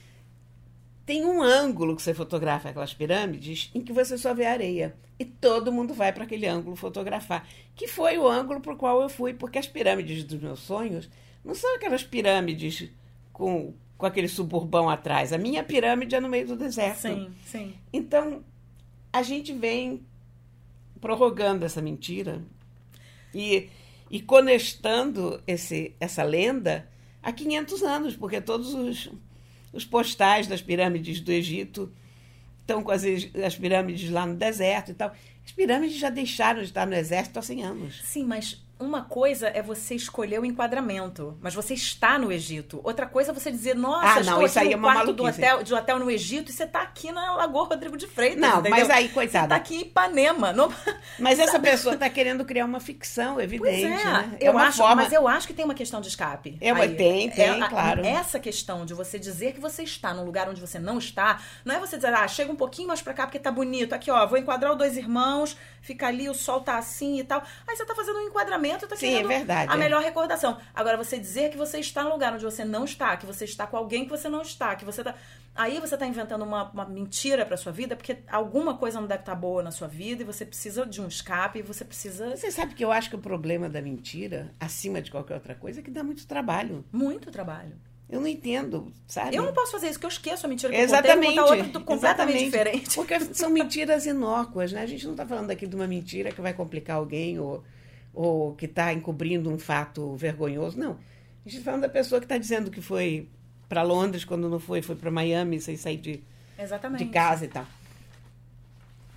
tem 1.05 1.25
um 1.25 1.41
ângulo 1.43 1.95
que 1.95 2.01
você 2.01 2.13
fotografa 2.13 2.69
aquelas 2.69 2.93
pirâmides 2.93 3.69
em 3.75 3.81
que 3.81 3.93
você 3.93 4.17
só 4.17 4.33
vê 4.33 4.45
areia. 4.45 4.95
E 5.19 5.25
todo 5.25 5.71
mundo 5.71 5.93
vai 5.93 6.11
para 6.11 6.23
aquele 6.23 6.47
ângulo 6.47 6.75
fotografar. 6.75 7.47
Que 7.75 7.87
foi 7.87 8.17
o 8.17 8.27
ângulo 8.27 8.59
para 8.61 8.73
o 8.73 8.77
qual 8.77 8.99
eu 9.01 9.09
fui, 9.09 9.33
porque 9.33 9.59
as 9.59 9.67
pirâmides 9.67 10.23
dos 10.23 10.41
meus 10.41 10.59
sonhos 10.59 11.07
não 11.45 11.53
são 11.53 11.75
aquelas 11.75 12.03
pirâmides 12.03 12.89
com, 13.31 13.73
com 14.03 14.07
aquele 14.07 14.27
suburbão 14.27 14.89
atrás. 14.89 15.31
A 15.31 15.37
minha 15.37 15.63
pirâmide 15.63 16.13
é 16.13 16.19
no 16.19 16.27
meio 16.27 16.45
do 16.45 16.57
deserto. 16.57 16.99
Sim, 16.99 17.33
sim. 17.45 17.73
Então, 17.93 18.43
a 19.13 19.23
gente 19.23 19.53
vem 19.53 20.05
prorrogando 20.99 21.63
essa 21.63 21.81
mentira 21.81 22.43
e, 23.33 23.69
e 24.11 24.19
conectando 24.21 25.41
esse, 25.47 25.95
essa 26.01 26.21
lenda 26.21 26.85
há 27.21 27.31
500 27.31 27.81
anos, 27.81 28.15
porque 28.17 28.41
todos 28.41 28.73
os, 28.73 29.09
os 29.71 29.85
postais 29.85 30.47
das 30.47 30.61
pirâmides 30.61 31.21
do 31.21 31.31
Egito 31.31 31.89
estão 32.59 32.83
com 32.83 32.91
as, 32.91 33.03
as 33.41 33.55
pirâmides 33.55 34.09
lá 34.09 34.25
no 34.25 34.35
deserto 34.35 34.91
e 34.91 34.95
tal. 34.95 35.13
As 35.45 35.51
pirâmides 35.53 35.97
já 35.97 36.09
deixaram 36.09 36.59
de 36.59 36.65
estar 36.65 36.85
no 36.85 36.93
exército 36.93 37.39
há 37.39 37.41
100 37.41 37.63
anos. 37.63 38.01
Sim, 38.03 38.25
mas 38.25 38.61
uma 38.83 39.03
coisa 39.03 39.47
é 39.47 39.61
você 39.61 39.95
escolher 39.95 40.39
o 40.39 40.45
enquadramento, 40.45 41.37
mas 41.41 41.53
você 41.55 41.73
está 41.73 42.17
no 42.19 42.31
Egito. 42.31 42.81
Outra 42.83 43.05
coisa 43.05 43.31
é 43.31 43.33
você 43.33 43.49
dizer, 43.51 43.75
nossa, 43.75 44.19
Ah, 44.19 44.23
não, 44.23 44.43
isso 44.45 44.59
aí 44.59 44.67
no 44.67 44.73
é 44.73 44.75
uma 44.75 44.93
quarto 44.93 45.13
do 45.13 45.23
hotel, 45.25 45.63
de 45.63 45.73
hotel 45.73 45.99
no 45.99 46.09
Egito 46.11 46.51
e 46.51 46.53
você 46.53 46.63
está 46.63 46.81
aqui 46.81 47.11
na 47.11 47.35
Lagoa 47.35 47.67
Rodrigo 47.67 47.95
de 47.97 48.07
Freitas. 48.07 48.39
Não, 48.41 48.59
entendeu? 48.59 48.71
mas 48.71 48.89
aí, 48.89 49.07
Você 49.07 49.13
coitada. 49.13 49.45
está 49.45 49.55
aqui 49.55 49.75
em 49.77 49.81
Ipanema. 49.81 50.51
Não... 50.53 50.71
Mas 51.19 51.39
essa 51.39 51.59
pessoa 51.59 51.93
está 51.95 52.09
querendo 52.09 52.43
criar 52.43 52.65
uma 52.65 52.79
ficção, 52.79 53.35
Pois 53.35 53.45
evidente. 53.45 53.85
é, 53.85 54.03
né? 54.03 54.37
eu 54.39 54.51
uma 54.51 54.63
acho, 54.67 54.77
forma... 54.79 54.95
mas 55.03 55.13
eu 55.13 55.27
acho 55.27 55.47
que 55.47 55.53
tem 55.53 55.63
uma 55.63 55.75
questão 55.75 56.01
de 56.01 56.07
escape. 56.07 56.57
É, 56.59 56.71
mas 56.73 56.89
aí. 56.91 56.95
tem, 56.97 57.29
tem, 57.29 57.61
a- 57.61 57.69
claro. 57.69 58.03
Essa 58.05 58.39
questão 58.39 58.85
de 58.85 58.93
você 58.93 59.19
dizer 59.19 59.53
que 59.53 59.59
você 59.59 59.83
está 59.83 60.13
num 60.13 60.23
lugar 60.25 60.49
onde 60.49 60.59
você 60.59 60.79
não 60.79 60.97
está, 60.97 61.39
não 61.63 61.75
é 61.75 61.79
você 61.79 61.95
dizer, 61.97 62.13
ah, 62.13 62.27
chega 62.27 62.51
um 62.51 62.55
pouquinho 62.55 62.87
mais 62.87 63.01
pra 63.01 63.13
cá 63.13 63.25
porque 63.27 63.39
tá 63.39 63.51
bonito. 63.51 63.93
Aqui, 63.93 64.09
ó, 64.09 64.25
vou 64.25 64.37
enquadrar 64.37 64.71
os 64.71 64.77
dois 64.77 64.97
irmãos, 64.97 65.55
fica 65.81 66.07
ali, 66.07 66.27
o 66.29 66.33
sol 66.33 66.61
tá 66.61 66.77
assim 66.77 67.19
e 67.19 67.23
tal. 67.23 67.43
Aí 67.67 67.75
você 67.75 67.85
tá 67.85 67.93
fazendo 67.93 68.17
um 68.17 68.27
enquadramento, 68.27 68.72
tá 68.77 68.95
Sim, 68.95 69.07
querendo 69.07 69.31
é 69.31 69.37
verdade, 69.37 69.71
a 69.71 69.75
é. 69.75 69.77
melhor 69.77 70.01
recordação. 70.01 70.57
Agora, 70.73 70.97
você 70.97 71.17
dizer 71.17 71.49
que 71.49 71.57
você 71.57 71.79
está 71.79 72.03
num 72.03 72.11
lugar 72.11 72.33
onde 72.33 72.43
você 72.43 72.63
não 72.65 72.85
está, 72.85 73.15
que 73.17 73.25
você 73.25 73.45
está 73.45 73.65
com 73.65 73.77
alguém 73.77 74.05
que 74.05 74.09
você 74.09 74.29
não 74.29 74.41
está, 74.41 74.75
que 74.75 74.85
você 74.85 75.03
tá. 75.03 75.15
Aí 75.55 75.79
você 75.79 75.95
tá 75.97 76.07
inventando 76.07 76.43
uma, 76.43 76.69
uma 76.71 76.85
mentira 76.85 77.45
pra 77.45 77.55
sua 77.55 77.71
vida, 77.71 77.95
porque 77.95 78.17
alguma 78.27 78.75
coisa 78.77 78.99
não 78.99 79.07
deve 79.07 79.21
estar 79.21 79.35
boa 79.35 79.61
na 79.61 79.71
sua 79.71 79.87
vida 79.87 80.23
e 80.23 80.25
você 80.25 80.45
precisa 80.45 80.85
de 80.85 80.99
um 81.01 81.07
escape 81.07 81.59
e 81.59 81.61
você 81.61 81.85
precisa. 81.85 82.35
Você 82.35 82.51
sabe 82.51 82.73
que 82.73 82.83
eu 82.83 82.91
acho 82.91 83.09
que 83.09 83.15
o 83.15 83.19
problema 83.19 83.69
da 83.69 83.81
mentira, 83.81 84.53
acima 84.59 85.01
de 85.01 85.11
qualquer 85.11 85.35
outra 85.35 85.53
coisa, 85.53 85.79
é 85.79 85.83
que 85.83 85.91
dá 85.91 86.03
muito 86.03 86.25
trabalho. 86.25 86.83
Muito 86.91 87.29
trabalho. 87.31 87.77
Eu 88.13 88.21
não 88.21 88.27
entendo, 88.27 88.93
sabe? 89.07 89.35
Eu 89.35 89.43
não 89.43 89.53
posso 89.53 89.71
fazer 89.71 89.89
isso, 89.89 89.99
que 89.99 90.05
eu 90.05 90.09
esqueço 90.09 90.45
a 90.45 90.49
mentira 90.49 90.71
que 90.71 90.79
Exatamente. 90.79 91.35
eu 91.35 91.43
contei, 91.43 91.57
vou 91.57 91.65
outra 91.65 91.81
completamente 91.81 92.43
exatamente. 92.43 92.45
diferente. 92.45 92.95
Porque 92.95 93.19
são 93.33 93.49
mentiras 93.49 94.05
inócuas, 94.05 94.71
né? 94.71 94.83
A 94.83 94.85
gente 94.85 95.05
não 95.05 95.13
está 95.13 95.25
falando 95.25 95.49
aqui 95.49 95.65
de 95.65 95.75
uma 95.75 95.87
mentira 95.87 96.31
que 96.31 96.39
vai 96.39 96.53
complicar 96.53 96.97
alguém 96.97 97.39
ou, 97.39 97.63
ou 98.13 98.53
que 98.53 98.65
está 98.65 98.93
encobrindo 98.93 99.49
um 99.49 99.57
fato 99.57 100.15
vergonhoso. 100.15 100.77
Não. 100.77 100.91
A 100.91 101.49
gente 101.49 101.57
está 101.57 101.71
falando 101.71 101.81
da 101.81 101.89
pessoa 101.89 102.21
que 102.21 102.25
está 102.25 102.37
dizendo 102.37 102.69
que 102.69 102.81
foi 102.81 103.27
para 103.67 103.81
Londres, 103.81 104.23
quando 104.23 104.49
não 104.49 104.59
foi, 104.59 104.81
foi 104.81 104.95
para 104.95 105.09
Miami, 105.09 105.59
sem 105.59 105.75
sair 105.75 105.97
de, 105.97 106.23
Exatamente. 106.57 107.03
de 107.03 107.09
casa 107.09 107.45
e 107.45 107.47
tal. 107.47 107.65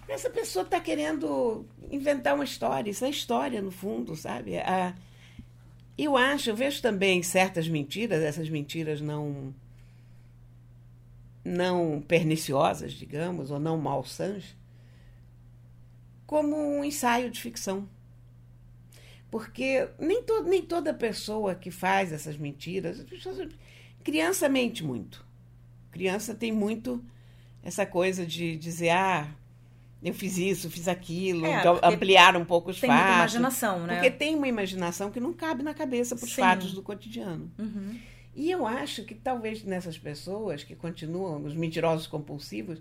Essa 0.09 0.30
pessoa 0.30 0.62
está 0.62 0.80
querendo 0.80 1.66
inventar 1.90 2.34
uma 2.34 2.44
história, 2.44 2.90
isso 2.90 3.05
é 3.05 3.11
história, 3.11 3.61
no 3.61 3.70
fundo, 3.70 4.16
sabe? 4.16 4.57
A, 4.59 4.94
eu 5.99 6.16
acho, 6.16 6.51
eu 6.51 6.57
vejo 6.57 6.80
também 6.80 7.22
certas 7.22 7.68
mentiras, 7.68 8.22
essas 8.22 8.49
mentiras 8.49 9.01
não 9.01 9.55
não 11.44 12.03
perniciosas, 12.07 12.92
digamos, 12.92 13.53
ou 13.53 13.61
não 13.61 13.78
malsãs, 13.78 14.57
como 16.26 16.57
um 16.57 16.84
ensaio 16.84 17.30
de 17.30 17.40
ficção. 17.40 17.88
Porque 19.37 19.87
nem, 19.99 20.22
to, 20.22 20.45
nem 20.45 20.62
toda 20.62 20.95
pessoa 20.95 21.55
que 21.55 21.70
faz 21.70 22.11
essas 22.11 22.39
mentiras. 22.39 23.05
Criança 24.03 24.49
mente 24.49 24.82
muito. 24.82 25.26
Criança 25.91 26.34
tem 26.34 26.51
muito 26.51 27.05
essa 27.62 27.84
coisa 27.84 28.24
de 28.24 28.57
dizer, 28.57 28.89
ah, 28.89 29.28
eu 30.03 30.14
fiz 30.14 30.39
isso, 30.39 30.70
fiz 30.70 30.89
aquilo, 30.89 31.45
É, 31.45 31.61
então, 31.61 31.78
ampliar 31.82 32.34
um 32.34 32.47
pouco 32.47 32.70
os 32.70 32.80
Tem 32.80 32.89
fatos. 32.89 33.05
muita 33.05 33.18
imaginação, 33.18 33.87
né? 33.87 33.97
Porque 33.97 34.11
tem 34.11 34.34
uma 34.34 34.49
imaginação 34.49 35.11
que 35.11 35.20
não 35.20 35.34
cabe 35.34 35.62
na 35.62 35.74
cabeça 35.74 36.16
para 36.16 36.24
os 36.24 36.32
fatos 36.32 36.72
do 36.72 36.82
cotidiano. 36.82 37.53
Uhum. 37.59 38.01
E 38.34 38.51
eu 38.51 38.66
acho 38.66 39.05
que 39.05 39.14
talvez 39.14 39.62
nessas 39.64 39.99
pessoas 39.99 40.64
que 40.64 40.74
continuam, 40.74 41.45
os 41.45 41.55
mentirosos 41.55 42.07
compulsivos, 42.07 42.78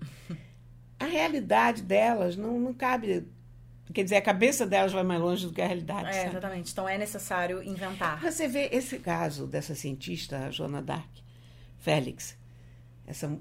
a 0.98 1.06
realidade 1.06 1.82
delas 1.82 2.38
não, 2.38 2.58
não 2.62 2.74
cabe. 2.74 3.26
Quer 3.94 4.04
dizer, 4.04 4.16
a 4.16 4.22
cabeça 4.22 4.66
delas 4.66 4.92
vai 4.92 5.04
mais 5.04 5.22
longe 5.22 5.46
do 5.46 5.54
que 5.54 5.62
a 5.62 5.68
realidade. 5.68 6.10
É, 6.10 6.14
sabe? 6.14 6.30
exatamente. 6.30 6.72
Então 6.72 6.90
é 6.90 6.98
necessário 6.98 7.64
inventar. 7.64 8.20
Você 8.22 8.48
vê 8.48 8.70
esse 8.72 9.00
caso 9.00 9.46
dessa 9.46 9.76
cientista, 9.76 10.48
a 10.48 10.52
Joana 10.52 10.82
Dark, 10.82 11.10
Félix. 11.78 12.38
Essa, 13.06 13.38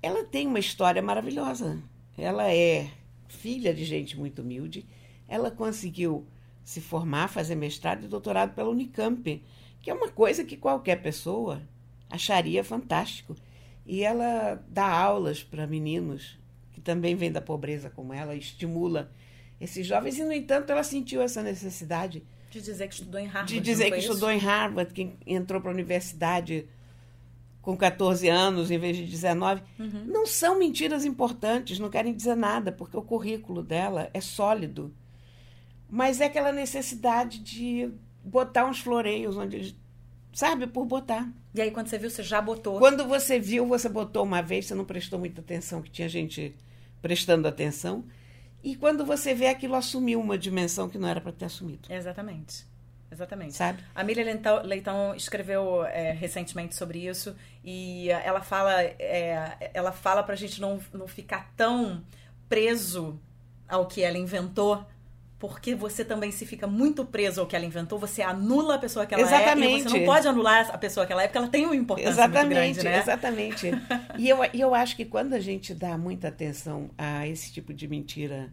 ela 0.00 0.24
tem 0.24 0.46
uma 0.46 0.58
história 0.58 1.02
maravilhosa. 1.02 1.82
Ela 2.16 2.52
é 2.52 2.88
filha 3.28 3.74
de 3.74 3.84
gente 3.84 4.16
muito 4.16 4.42
humilde. 4.42 4.86
Ela 5.26 5.50
conseguiu 5.50 6.26
se 6.64 6.80
formar, 6.80 7.28
fazer 7.28 7.56
mestrado 7.56 8.04
e 8.04 8.08
doutorado 8.08 8.54
pela 8.54 8.70
Unicamp, 8.70 9.44
que 9.82 9.90
é 9.90 9.94
uma 9.94 10.08
coisa 10.08 10.44
que 10.44 10.56
qualquer 10.56 11.02
pessoa 11.02 11.60
acharia 12.08 12.62
fantástico. 12.62 13.34
E 13.84 14.02
ela 14.02 14.64
dá 14.68 14.88
aulas 14.88 15.42
para 15.42 15.66
meninos 15.66 16.38
que 16.72 16.80
também 16.80 17.14
vêm 17.14 17.30
da 17.30 17.40
pobreza 17.40 17.90
como 17.90 18.12
ela, 18.12 18.34
estimula 18.34 19.12
esses 19.60 19.86
jovens. 19.86 20.18
E, 20.18 20.24
no 20.24 20.32
entanto, 20.32 20.70
ela 20.70 20.82
sentiu 20.82 21.22
essa 21.22 21.42
necessidade 21.42 22.22
De 22.50 22.60
dizer 22.60 22.88
que 22.88 22.94
estudou 22.94 23.20
em 23.20 23.26
Harvard. 23.26 23.54
de 23.54 23.60
dizer 23.60 23.90
que 23.90 23.98
estudou 23.98 24.30
em 24.30 24.38
Harvard, 24.38 24.92
que 24.92 25.12
entrou 25.26 25.60
para 25.60 25.70
a 25.70 25.74
universidade 25.74 26.68
com 27.64 27.76
14 27.76 28.28
anos 28.28 28.70
em 28.70 28.78
vez 28.78 28.96
de 28.96 29.06
19. 29.06 29.62
Uhum. 29.78 30.04
Não 30.06 30.26
são 30.26 30.58
mentiras 30.58 31.04
importantes, 31.04 31.78
não 31.78 31.88
querem 31.88 32.14
dizer 32.14 32.36
nada, 32.36 32.70
porque 32.70 32.96
o 32.96 33.02
currículo 33.02 33.62
dela 33.62 34.10
é 34.12 34.20
sólido. 34.20 34.94
Mas 35.88 36.20
é 36.20 36.26
aquela 36.26 36.52
necessidade 36.52 37.38
de 37.38 37.90
botar 38.22 38.66
uns 38.66 38.80
floreios 38.80 39.36
onde. 39.36 39.74
Sabe, 40.32 40.66
por 40.66 40.84
botar. 40.84 41.32
E 41.54 41.60
aí, 41.60 41.70
quando 41.70 41.86
você 41.86 41.96
viu, 41.96 42.10
você 42.10 42.22
já 42.22 42.42
botou. 42.42 42.80
Quando 42.80 43.06
você 43.06 43.38
viu, 43.38 43.66
você 43.66 43.88
botou 43.88 44.24
uma 44.24 44.42
vez, 44.42 44.66
você 44.66 44.74
não 44.74 44.84
prestou 44.84 45.18
muita 45.18 45.40
atenção, 45.40 45.80
que 45.80 45.90
tinha 45.90 46.08
gente 46.08 46.54
prestando 47.00 47.46
atenção. 47.46 48.04
E 48.64 48.74
quando 48.74 49.04
você 49.04 49.34
vê 49.34 49.48
aquilo 49.48 49.74
assumiu 49.74 50.18
uma 50.18 50.38
dimensão 50.38 50.88
que 50.88 50.96
não 50.96 51.06
era 51.06 51.20
para 51.20 51.30
ter 51.30 51.44
assumido. 51.44 51.92
Exatamente. 51.92 52.66
Exatamente. 53.12 53.52
Sabe? 53.52 53.84
A 53.94 54.02
Miriam 54.02 54.24
Leitão, 54.64 55.14
escreveu 55.14 55.84
é, 55.84 56.12
recentemente 56.12 56.74
sobre 56.74 57.06
isso 57.06 57.36
e 57.62 58.10
eh, 58.10 58.22
ela 58.24 58.40
fala, 58.40 58.82
é, 58.82 59.70
ela 59.72 59.92
fala 59.92 60.22
pra 60.22 60.34
gente 60.34 60.60
não, 60.60 60.80
não 60.92 61.06
ficar 61.06 61.52
tão 61.56 62.02
preso 62.48 63.20
ao 63.68 63.86
que 63.86 64.02
ela 64.02 64.18
inventou, 64.18 64.84
porque 65.46 65.74
você 65.74 66.02
também 66.02 66.32
se 66.32 66.46
fica 66.46 66.66
muito 66.66 67.04
preso 67.04 67.38
ao 67.42 67.46
que 67.46 67.54
ela 67.54 67.66
inventou, 67.66 67.98
você 67.98 68.22
anula 68.22 68.76
a 68.76 68.78
pessoa 68.78 69.04
que 69.04 69.12
ela 69.12 69.22
é 69.22 69.26
e 69.26 69.28
Exatamente. 69.28 69.82
você 69.82 69.98
não 69.98 70.06
pode 70.06 70.26
anular 70.26 70.70
a 70.74 70.78
pessoa 70.78 71.04
que 71.04 71.12
ela 71.12 71.22
é, 71.22 71.26
porque 71.28 71.36
ela 71.36 71.48
tem 71.48 71.66
uma 71.66 71.76
importância 71.76 72.12
muito 72.12 72.34
Exatamente, 72.34 72.80
grande, 72.80 72.82
né? 72.84 72.98
exatamente. 72.98 73.70
E 74.18 74.26
eu, 74.26 74.38
e 74.54 74.58
eu 74.58 74.74
acho 74.74 74.96
que 74.96 75.04
quando 75.04 75.34
a 75.34 75.40
gente 75.40 75.74
dá 75.74 75.98
muita 75.98 76.28
atenção 76.28 76.88
a 76.96 77.28
esse 77.28 77.52
tipo 77.52 77.74
de 77.74 77.86
mentira, 77.86 78.50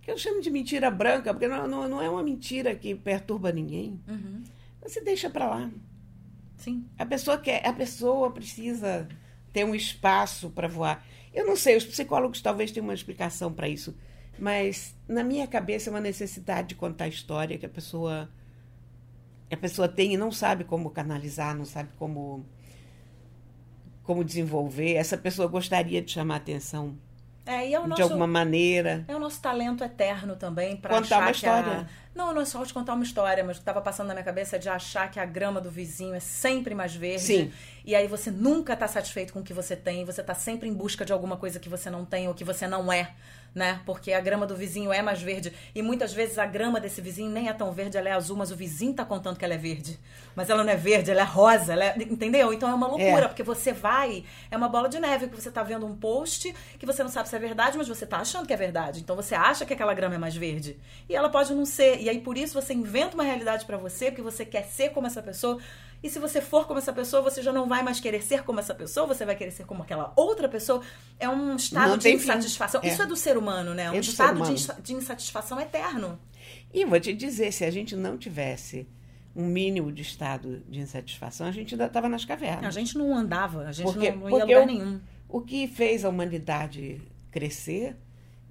que 0.00 0.12
eu 0.12 0.16
chamo 0.16 0.40
de 0.40 0.48
mentira 0.48 0.92
branca, 0.92 1.34
porque 1.34 1.48
não, 1.48 1.66
não, 1.66 1.88
não 1.88 2.00
é 2.00 2.08
uma 2.08 2.22
mentira 2.22 2.72
que 2.76 2.94
perturba 2.94 3.50
ninguém, 3.50 4.00
Uhum. 4.06 4.44
você 4.80 5.00
deixa 5.00 5.28
pra 5.28 5.48
lá. 5.50 5.70
Sim. 6.56 6.84
A 6.96 7.04
pessoa 7.04 7.36
quer, 7.36 7.66
a 7.66 7.72
pessoa 7.72 8.30
precisa 8.30 9.08
ter 9.52 9.64
um 9.64 9.74
espaço 9.74 10.50
para 10.50 10.68
voar. 10.68 11.04
Eu 11.32 11.44
não 11.44 11.56
sei, 11.56 11.76
os 11.76 11.84
psicólogos 11.84 12.40
talvez 12.40 12.70
tenham 12.70 12.86
uma 12.86 12.94
explicação 12.94 13.52
para 13.52 13.68
isso, 13.68 13.92
mas 14.38 14.94
na 15.08 15.22
minha 15.22 15.46
cabeça 15.46 15.88
é 15.88 15.92
uma 15.92 16.00
necessidade 16.00 16.68
de 16.68 16.74
contar 16.74 17.04
a 17.04 17.08
história 17.08 17.58
que 17.58 17.66
a 17.66 17.68
pessoa 17.68 18.28
a 19.50 19.56
pessoa 19.56 19.88
tem 19.88 20.14
e 20.14 20.16
não 20.16 20.32
sabe 20.32 20.64
como 20.64 20.90
canalizar, 20.90 21.56
não 21.56 21.64
sabe 21.64 21.90
como 21.98 22.44
como 24.02 24.22
desenvolver. 24.24 24.94
Essa 24.94 25.16
pessoa 25.16 25.48
gostaria 25.48 26.02
de 26.02 26.10
chamar 26.10 26.34
a 26.34 26.36
atenção 26.38 26.98
É, 27.46 27.72
é 27.72 27.78
nosso, 27.78 27.94
de 27.94 28.02
alguma 28.02 28.26
maneira. 28.26 29.04
É 29.08 29.16
o 29.16 29.18
nosso 29.18 29.40
talento 29.40 29.82
eterno 29.82 30.36
também 30.36 30.76
para 30.76 30.94
Contar 30.94 31.16
achar 31.16 31.18
uma 31.18 31.32
que 31.32 31.46
a... 31.46 31.58
história. 31.58 31.88
Não, 32.14 32.32
não 32.32 32.42
é 32.42 32.44
só 32.44 32.62
de 32.62 32.72
contar 32.72 32.94
uma 32.94 33.02
história, 33.02 33.42
mas 33.42 33.56
o 33.56 33.60
que 33.60 33.62
estava 33.62 33.80
passando 33.80 34.06
na 34.08 34.14
minha 34.14 34.24
cabeça 34.24 34.56
é 34.56 34.58
de 34.58 34.68
achar 34.68 35.10
que 35.10 35.18
a 35.18 35.24
grama 35.24 35.60
do 35.60 35.70
vizinho 35.70 36.14
é 36.14 36.20
sempre 36.20 36.74
mais 36.74 36.94
verde. 36.94 37.24
Sim. 37.24 37.52
E 37.84 37.94
aí 37.94 38.06
você 38.06 38.30
nunca 38.30 38.76
tá 38.76 38.86
satisfeito 38.86 39.32
com 39.32 39.40
o 39.40 39.42
que 39.42 39.52
você 39.52 39.74
tem, 39.74 40.04
você 40.04 40.22
tá 40.22 40.34
sempre 40.34 40.68
em 40.68 40.72
busca 40.72 41.04
de 41.04 41.12
alguma 41.12 41.36
coisa 41.36 41.58
que 41.58 41.68
você 41.68 41.90
não 41.90 42.04
tem 42.04 42.28
ou 42.28 42.34
que 42.34 42.44
você 42.44 42.68
não 42.68 42.92
é, 42.92 43.14
né? 43.54 43.80
Porque 43.86 44.12
a 44.12 44.20
grama 44.20 44.46
do 44.46 44.56
vizinho 44.56 44.92
é 44.92 45.00
mais 45.00 45.22
verde 45.22 45.52
e 45.74 45.82
muitas 45.82 46.12
vezes 46.12 46.38
a 46.38 46.46
grama 46.46 46.80
desse 46.80 47.00
vizinho 47.00 47.30
nem 47.30 47.48
é 47.48 47.52
tão 47.52 47.70
verde, 47.72 47.96
ela 47.96 48.08
é 48.08 48.12
azul, 48.12 48.36
mas 48.36 48.50
o 48.50 48.56
vizinho 48.56 48.92
tá 48.92 49.04
contando 49.04 49.36
que 49.36 49.44
ela 49.44 49.54
é 49.54 49.58
verde. 49.58 49.98
Mas 50.34 50.50
ela 50.50 50.64
não 50.64 50.72
é 50.72 50.76
verde, 50.76 51.10
ela 51.10 51.20
é 51.20 51.24
rosa, 51.24 51.72
ela 51.72 51.84
é... 51.84 51.94
entendeu? 51.98 52.52
Então 52.52 52.68
é 52.68 52.74
uma 52.74 52.86
loucura, 52.88 53.26
É. 53.26 53.28
porque 53.28 53.42
você 53.42 53.72
vai, 53.72 54.24
é 54.50 54.56
uma 54.56 54.68
bola 54.68 54.88
de 54.88 54.98
neve, 54.98 55.28
que 55.28 55.40
você 55.40 55.50
tá 55.50 55.62
vendo 55.62 55.86
um 55.86 55.94
post 55.94 56.52
que 56.78 56.86
você 56.86 57.02
não 57.02 57.10
sabe 57.10 57.28
se 57.28 57.36
é 57.36 57.38
verdade, 57.38 57.78
mas 57.78 57.86
você 57.86 58.04
tá 58.04 58.18
achando 58.18 58.46
que 58.46 58.52
é 58.52 58.56
verdade. 58.56 59.00
Então 59.00 59.14
você 59.14 59.34
acha 59.34 59.64
que 59.64 59.72
aquela 59.72 59.94
grama 59.94 60.16
é 60.16 60.18
mais 60.18 60.34
verde. 60.34 60.76
E 61.08 61.14
ela 61.14 61.28
pode 61.28 61.54
não 61.54 61.64
ser. 61.64 62.00
E 62.00 62.08
aí 62.08 62.20
por 62.20 62.36
isso 62.36 62.60
você 62.60 62.74
inventa 62.74 63.14
uma 63.14 63.24
realidade 63.24 63.64
pra 63.64 63.76
você, 63.76 64.06
porque 64.06 64.22
você 64.22 64.44
quer 64.44 64.64
ser 64.64 64.90
como 64.90 65.06
essa 65.06 65.22
pessoa. 65.22 65.58
E 66.02 66.10
se 66.10 66.18
você 66.18 66.38
for 66.42 66.66
como 66.66 66.78
essa 66.78 66.92
pessoa, 66.92 67.22
você 67.22 67.42
já 67.42 67.50
não 67.50 67.66
vai 67.66 67.82
mais 67.82 67.98
querer 67.98 68.22
ser 68.22 68.42
como 68.42 68.60
essa 68.60 68.74
pessoa, 68.74 69.06
você 69.06 69.24
vai 69.24 69.34
querer 69.34 69.50
ser 69.52 69.64
como 69.64 69.82
aquela 69.82 70.12
outra 70.16 70.46
pessoa. 70.46 70.82
É 71.18 71.26
um 71.26 71.56
estado 71.56 71.88
Não 71.88 71.96
de 71.96 72.10
insatisfação. 72.10 72.82
É. 72.84 72.88
Isso 72.88 73.00
é 73.00 73.06
do 73.06 73.16
ser 73.16 73.38
humano, 73.38 73.43
né? 73.74 73.90
Um 73.90 73.94
ser 73.94 74.00
estado 74.10 74.34
de, 74.42 74.64
humano. 74.64 74.82
de 74.82 74.92
insatisfação 74.94 75.60
eterno. 75.60 76.18
E 76.72 76.84
vou 76.84 76.98
te 77.00 77.12
dizer, 77.12 77.52
se 77.52 77.64
a 77.64 77.70
gente 77.70 77.94
não 77.96 78.16
tivesse 78.18 78.86
um 79.34 79.46
mínimo 79.46 79.90
de 79.92 80.02
estado 80.02 80.62
de 80.68 80.80
insatisfação, 80.80 81.46
a 81.46 81.52
gente 81.52 81.74
ainda 81.74 81.86
estava 81.86 82.08
nas 82.08 82.24
cavernas. 82.24 82.76
A 82.76 82.78
gente 82.78 82.96
não 82.96 83.14
andava, 83.16 83.66
a 83.66 83.72
gente 83.72 83.86
Porque- 83.86 84.10
não, 84.10 84.18
não 84.18 84.30
ia 84.30 84.44
lugar 84.44 84.60
eu- 84.60 84.66
nenhum. 84.66 85.00
O 85.28 85.40
que 85.40 85.66
fez 85.66 86.04
a 86.04 86.08
humanidade 86.08 87.00
crescer 87.30 87.96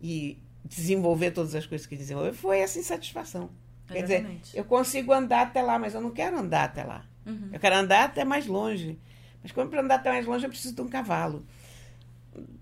e 0.01 0.37
desenvolver 0.65 1.31
todas 1.31 1.55
as 1.55 1.65
coisas 1.65 1.87
que 1.87 1.95
desenvolveu 1.95 2.33
foi 2.33 2.59
essa 2.59 2.79
insatisfação. 2.79 3.49
Quer 3.87 4.01
dizer, 4.01 4.13
Exatamente. 4.15 4.57
eu 4.57 4.63
consigo 4.65 5.11
andar 5.13 5.41
até 5.47 5.61
lá, 5.61 5.77
mas 5.77 5.93
eu 5.93 6.01
não 6.01 6.11
quero 6.11 6.37
andar 6.37 6.65
até 6.65 6.83
lá. 6.83 7.05
Uhum. 7.25 7.49
Eu 7.53 7.59
quero 7.59 7.75
andar 7.75 8.05
até 8.05 8.25
mais 8.25 8.47
longe. 8.47 8.99
Mas 9.41 9.51
quando 9.51 9.69
para 9.69 9.81
andar 9.81 9.95
até 9.95 10.09
mais 10.09 10.25
longe, 10.25 10.45
eu 10.45 10.49
preciso 10.49 10.73
de 10.73 10.81
um 10.81 10.87
cavalo. 10.87 11.45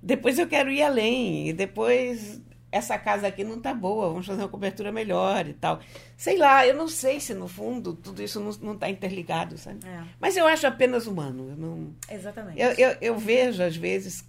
Depois 0.01 0.37
eu 0.39 0.47
quero 0.47 0.71
ir 0.71 0.81
além. 0.81 1.49
E 1.49 1.53
depois, 1.53 2.41
essa 2.71 2.97
casa 2.97 3.27
aqui 3.27 3.43
não 3.43 3.59
tá 3.59 3.73
boa, 3.73 4.09
vamos 4.09 4.25
fazer 4.25 4.41
uma 4.41 4.47
cobertura 4.47 4.91
melhor 4.91 5.47
e 5.47 5.53
tal. 5.53 5.81
Sei 6.15 6.37
lá, 6.37 6.65
eu 6.65 6.73
não 6.73 6.87
sei 6.87 7.19
se 7.19 7.33
no 7.33 7.47
fundo 7.47 7.93
tudo 7.93 8.23
isso 8.23 8.39
não, 8.39 8.51
não 8.61 8.77
tá 8.77 8.89
interligado, 8.89 9.57
sabe? 9.57 9.79
É, 9.85 10.03
Mas 10.19 10.37
eu 10.37 10.47
acho 10.47 10.65
apenas 10.65 11.05
humano. 11.07 11.49
Eu 11.49 11.57
não. 11.57 11.95
exatamente. 12.09 12.59
Eu, 12.59 12.71
eu, 12.71 12.97
eu 13.01 13.17
vejo, 13.17 13.61
às 13.61 13.75
vezes, 13.75 14.25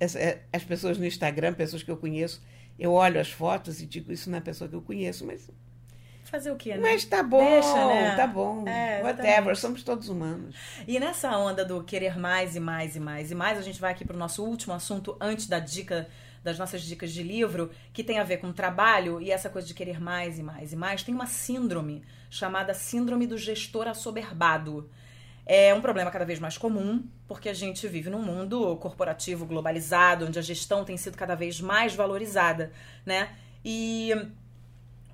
as, 0.00 0.16
eh, 0.16 0.42
as 0.52 0.64
pessoas 0.64 0.98
no 0.98 1.04
Instagram, 1.06 1.52
pessoas 1.52 1.82
que 1.82 1.90
eu 1.90 1.96
conheço, 1.96 2.42
eu 2.78 2.92
olho 2.92 3.20
as 3.20 3.30
fotos 3.30 3.80
e 3.80 3.86
digo, 3.86 4.12
isso 4.12 4.30
não 4.30 4.38
é 4.38 4.40
pessoa 4.40 4.68
que 4.68 4.76
eu 4.76 4.82
conheço, 4.82 5.26
mas, 5.26 5.50
Fazer 6.36 6.50
o 6.50 6.56
quê, 6.56 6.74
né? 6.74 6.80
mas 6.82 7.02
tá 7.06 7.22
bom, 7.22 7.42
Deixa, 7.42 7.86
né? 7.86 8.14
tá 8.14 8.26
bom, 8.26 8.68
É, 8.68 9.02
whatever, 9.02 9.56
somos 9.56 9.82
todos 9.82 10.10
humanos. 10.10 10.54
E 10.86 11.00
nessa 11.00 11.34
onda 11.38 11.64
do 11.64 11.82
querer 11.82 12.18
mais 12.18 12.54
e 12.54 12.60
mais 12.60 12.94
e 12.94 13.00
mais 13.00 13.30
e 13.30 13.34
mais, 13.34 13.58
a 13.58 13.62
gente 13.62 13.80
vai 13.80 13.92
aqui 13.92 14.04
pro 14.04 14.18
nosso 14.18 14.44
último 14.44 14.74
assunto 14.74 15.16
antes 15.18 15.46
da 15.46 15.58
dica 15.58 16.06
das 16.44 16.58
nossas 16.58 16.82
dicas 16.82 17.10
de 17.10 17.22
livro, 17.22 17.70
que 17.90 18.04
tem 18.04 18.18
a 18.18 18.22
ver 18.22 18.36
com 18.36 18.52
trabalho 18.52 19.18
e 19.18 19.32
essa 19.32 19.48
coisa 19.48 19.66
de 19.66 19.72
querer 19.72 19.98
mais 19.98 20.38
e 20.38 20.42
mais 20.42 20.74
e 20.74 20.76
mais. 20.76 21.02
Tem 21.02 21.14
uma 21.14 21.26
síndrome 21.26 22.04
chamada 22.28 22.74
síndrome 22.74 23.26
do 23.26 23.38
gestor 23.38 23.88
assoberbado. 23.88 24.90
É 25.46 25.74
um 25.74 25.80
problema 25.80 26.10
cada 26.10 26.26
vez 26.26 26.38
mais 26.38 26.58
comum, 26.58 27.02
porque 27.26 27.48
a 27.48 27.54
gente 27.54 27.88
vive 27.88 28.10
num 28.10 28.22
mundo 28.22 28.76
corporativo 28.76 29.46
globalizado, 29.46 30.26
onde 30.26 30.38
a 30.38 30.42
gestão 30.42 30.84
tem 30.84 30.98
sido 30.98 31.16
cada 31.16 31.34
vez 31.34 31.62
mais 31.62 31.94
valorizada, 31.94 32.70
né? 33.06 33.30
E 33.64 34.12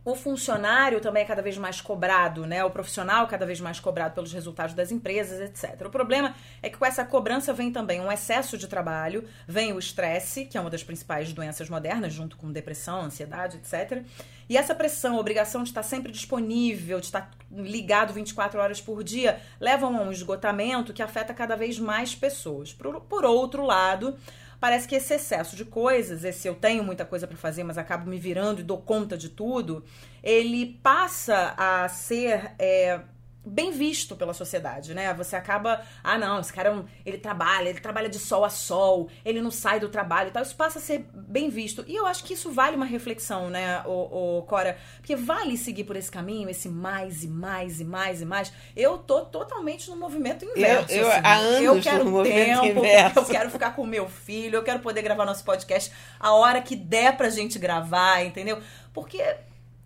o 0.05 0.17
funcionário 0.17 1.01
também 1.01 1.23
é 1.23 1.27
cada 1.27 1.41
vez 1.41 1.57
mais 1.57 1.81
cobrado, 1.81 2.45
né? 2.45 2.65
O 2.65 2.71
profissional 2.71 3.27
cada 3.29 3.47
vez 3.47 3.61
mais 3.61 3.79
cobrado 3.79 4.15
pelos 4.15 4.33
resultados 4.33 4.75
das 4.75 4.91
empresas, 4.91 5.41
etc. 5.41 5.87
O 5.87 5.91
problema 5.91 6.35
é 6.61 6.69
que 6.69 6.77
com 6.77 6.85
essa 6.85 7.05
cobrança 7.05 7.53
vem 7.53 7.71
também 7.71 8.01
um 8.01 8.11
excesso 8.11 8.59
de 8.59 8.67
trabalho, 8.67 9.25
vem 9.47 9.73
o 9.73 9.79
estresse, 9.79 10.45
que 10.45 10.59
é 10.59 10.61
uma 10.61 10.71
das 10.71 10.83
principais 10.83 11.33
doenças 11.33 11.69
modernas, 11.69 12.13
junto 12.13 12.37
com 12.37 12.51
depressão, 12.51 13.03
ansiedade, 13.03 13.59
etc. 13.59 14.03
E 14.49 14.57
essa 14.57 14.75
pressão, 14.75 15.17
a 15.17 15.21
obrigação 15.21 15.63
de 15.63 15.69
estar 15.69 15.85
sempre 15.85 16.11
disponível, 16.11 16.99
de 16.99 17.07
estar 17.07 17.31
ligado 17.51 18.13
24 18.13 18.61
horas 18.61 18.81
por 18.81 19.05
dia, 19.05 19.41
levam 19.61 19.97
a 19.97 20.03
um 20.03 20.11
esgotamento 20.11 20.93
que 20.93 21.03
afeta 21.03 21.33
cada 21.33 21.55
vez 21.55 21.79
mais 21.79 22.15
pessoas. 22.15 22.73
Por, 22.73 23.01
por 23.03 23.25
outro 23.25 23.65
lado, 23.65 24.17
parece 24.63 24.87
que 24.87 24.95
esse 24.95 25.15
excesso 25.15 25.57
de 25.57 25.65
coisas, 25.65 26.23
esse 26.23 26.47
eu 26.47 26.55
tenho 26.55 26.85
muita 26.85 27.05
coisa 27.05 27.27
para 27.27 27.37
fazer, 27.37 27.65
mas 27.65 27.77
acabo 27.77 28.09
me 28.09 28.17
virando 28.17 28.61
e 28.61 28.63
dou 28.63 28.81
conta 28.81 29.19
de 29.19 29.29
tudo, 29.29 29.85
ele 30.23 30.79
passa 30.81 31.53
a 31.57 31.89
ser 31.89 32.53
é, 32.61 33.01
bem 33.45 33.73
visto 33.73 34.15
pela 34.15 34.33
sociedade, 34.33 34.95
né? 34.95 35.13
Você 35.15 35.35
acaba, 35.35 35.83
ah, 36.03 36.17
não, 36.17 36.41
esse 36.41 36.53
cara 36.53 36.69
é 36.69 36.73
um, 36.73 36.85
ele 37.05 37.19
trabalha, 37.19 37.69
ele 37.69 37.81
trabalha 37.81 38.09
de 38.09 38.19
sol 38.19 38.45
a 38.45 38.51
sol, 38.51 39.09
ele 39.25 39.41
não 39.41 39.51
sai 39.51 39.81
do 39.81 39.89
trabalho 39.89 40.29
e 40.29 40.33
tal. 40.33 40.43
Isso 40.43 40.55
passa 40.55 40.79
a 40.79 40.83
ser 40.83 41.05
bem 41.13 41.51
visto. 41.51 41.85
E 41.89 41.95
eu 41.95 42.07
acho 42.07 42.25
que 42.25 42.35
isso 42.35 42.51
vale 42.53 42.77
uma 42.77 42.87
reflexão, 42.87 43.51
né, 43.51 43.83
o, 43.85 44.39
o 44.39 44.43
Cora? 44.43 44.79
Porque 44.99 45.17
vale 45.17 45.57
seguir 45.57 45.85
por 45.85 45.97
esse 45.97 46.11
caminho, 46.11 46.49
esse 46.49 46.69
mais 46.69 47.25
e 47.25 47.29
mais 47.29 47.81
e 47.81 47.85
mais 47.85 48.23
e 48.23 48.25
mais. 48.25 48.53
Eu 48.77 48.99
tô 48.99 49.23
totalmente 49.23 49.91
no 49.91 49.97
movimento 49.97 50.45
inverso. 50.45 50.93
Eu, 50.93 51.03
eu 51.03 51.11
assim. 51.11 51.21
há 51.25 51.35
anos 51.35 51.63
eu 51.63 51.81
quero 51.81 52.23
tempo, 52.23 52.67
inverso. 52.79 53.19
eu 53.19 53.25
quero 53.25 53.51
ficar 53.51 53.75
com 53.75 53.83
o 53.83 53.87
meu 53.87 54.09
filho, 54.09 54.57
eu 54.57 54.63
quero 54.63 54.79
poder 54.79 55.03
gravar 55.03 55.25
nosso 55.25 55.45
podcast 55.45 55.93
a 56.21 56.33
hora 56.33 56.61
que 56.61 56.77
der 56.77 57.17
pra 57.17 57.29
gente 57.29 57.59
gravar, 57.59 58.25
entendeu? 58.25 58.61
Porque 58.93 59.23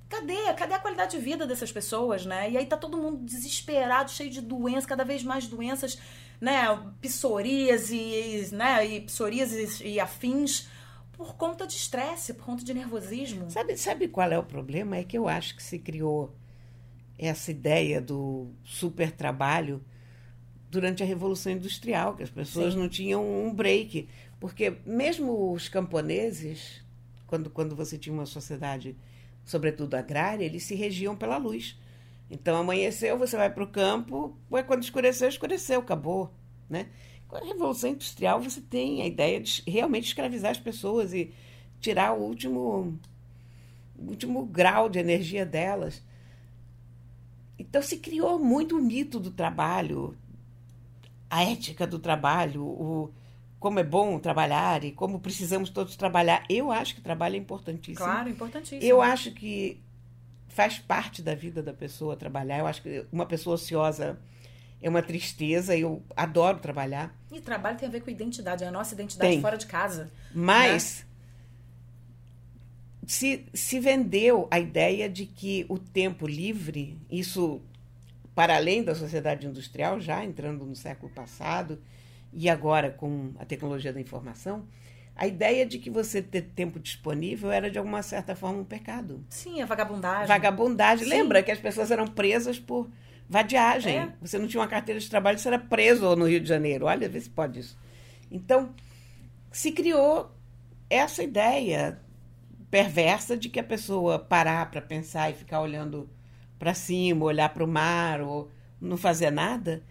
Cadê? 0.09 0.53
Cadê 0.55 0.75
a 0.75 0.79
qualidade 0.79 1.17
de 1.17 1.23
vida 1.23 1.47
dessas 1.47 1.73
pessoas, 1.73 2.25
né? 2.25 2.51
E 2.51 2.57
aí 2.57 2.67
tá 2.67 2.77
todo 2.77 2.97
mundo 2.97 3.25
desesperado, 3.25 4.11
cheio 4.11 4.31
de 4.31 4.41
doenças, 4.41 4.87
cada 4.87 5.05
vez 5.05 5.23
mais 5.25 5.47
doenças, 5.49 5.99
né? 6.41 6.65
Psoríase, 7.01 8.51
né? 8.53 8.87
E 8.87 9.01
psoríase 9.01 9.85
e 9.85 9.99
afins 9.99 10.69
por 11.13 11.35
conta 11.35 11.67
de 11.67 11.75
estresse, 11.75 12.35
por 12.35 12.45
conta 12.45 12.65
de 12.65 12.73
nervosismo. 12.73 13.51
Sabe, 13.51 13.77
sabe 13.77 14.09
qual 14.09 14.31
é 14.31 14.39
o 14.39 14.45
problema? 14.45 14.97
É 14.97 15.05
que 15.05 15.17
eu 15.17 15.27
acho 15.27 15.57
que 15.57 15.63
se 15.63 15.79
criou 15.79 16.35
essa 17.19 17.51
ideia 17.51 18.01
do 18.01 18.51
super 18.63 19.11
trabalho 19.11 19.83
durante 20.71 21.03
a 21.03 21.07
Revolução 21.07 21.53
Industrial, 21.53 22.15
que 22.15 22.23
as 22.23 22.31
pessoas 22.31 22.75
Sim. 22.75 22.81
não 22.81 22.89
tinham 22.89 23.25
um 23.25 23.53
break. 23.53 24.09
Porque 24.39 24.77
mesmo 24.85 25.53
os 25.53 25.69
camponeses, 25.69 26.83
quando, 27.27 27.49
quando 27.49 27.75
você 27.75 27.97
tinha 27.97 28.13
uma 28.13 28.27
sociedade 28.27 28.95
sobretudo 29.47 29.95
agrária, 29.95 30.45
eles 30.45 30.65
se 30.65 30.75
regiam 30.75 31.17
pela 31.17 31.39
luz. 31.39 31.79
Então, 32.29 32.57
amanheceu, 32.57 33.17
você 33.17 33.37
vai 33.37 33.49
para 33.49 33.63
o 33.63 33.69
campo, 33.69 34.37
quando 34.67 34.83
escureceu, 34.83 35.29
escureceu, 35.29 35.81
acabou. 35.81 36.35
Né? 36.69 36.89
Com 37.29 37.37
a 37.37 37.41
Revolução 37.41 37.91
Industrial, 37.91 38.43
você 38.43 38.61
tem 38.61 39.01
a 39.01 39.07
ideia 39.07 39.41
de 39.41 39.63
realmente 39.67 40.09
escravizar 40.09 40.51
as 40.51 40.59
pessoas 40.59 41.15
e 41.15 41.33
tirar 41.81 42.13
o 42.13 42.23
último, 42.23 42.99
o 43.97 44.09
último 44.09 44.45
grau 44.45 44.89
de 44.89 44.99
energia 44.99 45.47
delas. 45.47 46.03
Então, 47.57 47.81
se 47.81 47.99
criou 47.99 48.41
muito 48.41 48.77
o 48.77 48.83
mito 48.83 49.21
do 49.21 49.31
trabalho, 49.31 50.17
a 51.31 51.45
ética 51.45 51.87
do 51.87 52.01
trabalho, 52.01 52.65
o, 52.65 53.15
como 53.67 53.81
é 53.81 53.83
bom 53.83 54.17
trabalhar 54.21 54.85
e 54.85 54.93
como 54.93 55.19
precisamos 55.19 55.71
todos 55.71 55.97
trabalhar. 55.97 56.45
Eu 56.49 56.71
acho 56.71 56.95
que 56.95 57.01
trabalho 57.01 57.35
é 57.35 57.39
importantíssimo. 57.39 57.97
Claro, 57.97 58.29
importantíssimo. 58.29 58.81
Eu 58.81 59.03
acho 59.03 59.33
que 59.33 59.83
faz 60.47 60.79
parte 60.79 61.21
da 61.21 61.35
vida 61.35 61.61
da 61.65 61.73
pessoa 61.73 62.15
trabalhar. 62.15 62.61
Eu 62.61 62.69
acho 62.69 62.81
que 62.81 63.05
uma 63.11 63.27
pessoa 63.27 63.55
ociosa 63.55 64.21
é 64.81 64.89
uma 64.89 65.03
tristeza. 65.03 65.77
Eu 65.77 66.01
adoro 66.17 66.61
trabalhar. 66.61 67.13
E 67.33 67.41
trabalho 67.41 67.77
tem 67.77 67.89
a 67.89 67.91
ver 67.91 68.03
com 68.03 68.09
identidade, 68.09 68.63
é 68.63 68.69
a 68.69 68.71
nossa 68.71 68.95
identidade 68.95 69.33
tem. 69.33 69.41
fora 69.41 69.57
de 69.57 69.67
casa. 69.67 70.13
Mas 70.33 71.01
né? 71.01 71.07
se, 73.05 73.47
se 73.53 73.81
vendeu 73.81 74.47
a 74.49 74.61
ideia 74.61 75.09
de 75.09 75.27
que 75.27 75.67
o 75.69 75.77
tempo 75.77 76.25
livre, 76.25 76.97
isso 77.11 77.61
para 78.33 78.55
além 78.55 78.85
da 78.85 78.95
sociedade 78.95 79.45
industrial, 79.45 79.99
já 79.99 80.25
entrando 80.25 80.65
no 80.65 80.77
século 80.77 81.11
passado, 81.11 81.81
e 82.37 82.51
agora 82.51 82.91
com 82.91 83.33
a 83.39 83.47
tecnologia 83.47 83.93
da 83.93 84.01
informação, 84.01 84.67
a 85.17 85.27
ideia 85.27 85.65
de 85.65 85.79
que 85.79 85.89
você 85.89 86.21
ter 86.21 86.43
tempo 86.43 86.79
disponível 86.79 87.51
era 87.51 87.71
de 87.71 87.79
alguma 87.79 88.03
certa 88.03 88.37
forma 88.37 88.61
um 88.61 88.65
pecado. 88.65 89.25
Sim, 89.31 89.63
a 89.63 89.67
vagabundagem. 89.67 90.27
Vagabundagem. 90.27 91.05
Sim. 91.05 91.11
Lembra 91.11 91.43
que 91.43 91.51
as 91.51 91.59
pessoas 91.59 91.91
eram 91.91 92.07
presas 92.07 92.59
por 92.59 92.91
vadiagem. 93.27 93.97
É. 93.97 94.13
Você 94.21 94.39
não 94.39 94.47
tinha 94.47 94.61
uma 94.61 94.69
carteira 94.69 95.01
de 95.01 95.09
trabalho, 95.09 95.39
você 95.39 95.49
era 95.49 95.59
preso 95.59 96.15
no 96.15 96.29
Rio 96.29 96.39
de 96.39 96.49
Janeiro. 96.49 96.85
Olha, 96.85 97.09
vê 97.09 97.19
se 97.19 97.31
pode 97.31 97.61
isso. 97.61 97.79
Então, 98.31 98.75
se 99.51 99.73
criou 99.73 100.31
essa 100.91 101.23
ideia 101.23 101.99
perversa 102.71 103.35
de 103.35 103.49
que 103.49 103.59
a 103.59 103.65
pessoa 103.65 104.19
parar 104.19 104.71
para 104.71 104.83
pensar 104.83 105.31
e 105.31 105.35
ficar 105.35 105.63
olhando 105.63 106.11
para 106.59 106.75
cima, 106.75 107.25
olhar 107.25 107.49
para 107.49 107.65
o 107.65 107.69
mar 107.69 108.21
ou 108.21 108.51
não 108.79 108.99
fazer 108.99 109.31
nada, 109.31 109.83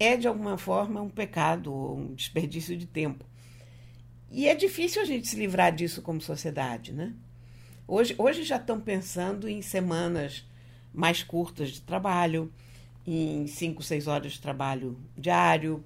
é, 0.00 0.16
de 0.16 0.26
alguma 0.26 0.56
forma, 0.56 1.02
um 1.02 1.10
pecado, 1.10 1.70
um 1.72 2.14
desperdício 2.14 2.74
de 2.74 2.86
tempo. 2.86 3.26
E 4.30 4.48
é 4.48 4.54
difícil 4.54 5.02
a 5.02 5.04
gente 5.04 5.28
se 5.28 5.36
livrar 5.36 5.74
disso 5.74 6.00
como 6.00 6.22
sociedade, 6.22 6.92
né? 6.92 7.12
Hoje, 7.86 8.14
hoje 8.16 8.42
já 8.42 8.56
estão 8.56 8.80
pensando 8.80 9.46
em 9.46 9.60
semanas 9.60 10.48
mais 10.94 11.22
curtas 11.22 11.70
de 11.70 11.82
trabalho, 11.82 12.50
em 13.06 13.46
cinco, 13.46 13.82
seis 13.82 14.06
horas 14.06 14.32
de 14.32 14.40
trabalho 14.40 14.98
diário, 15.18 15.84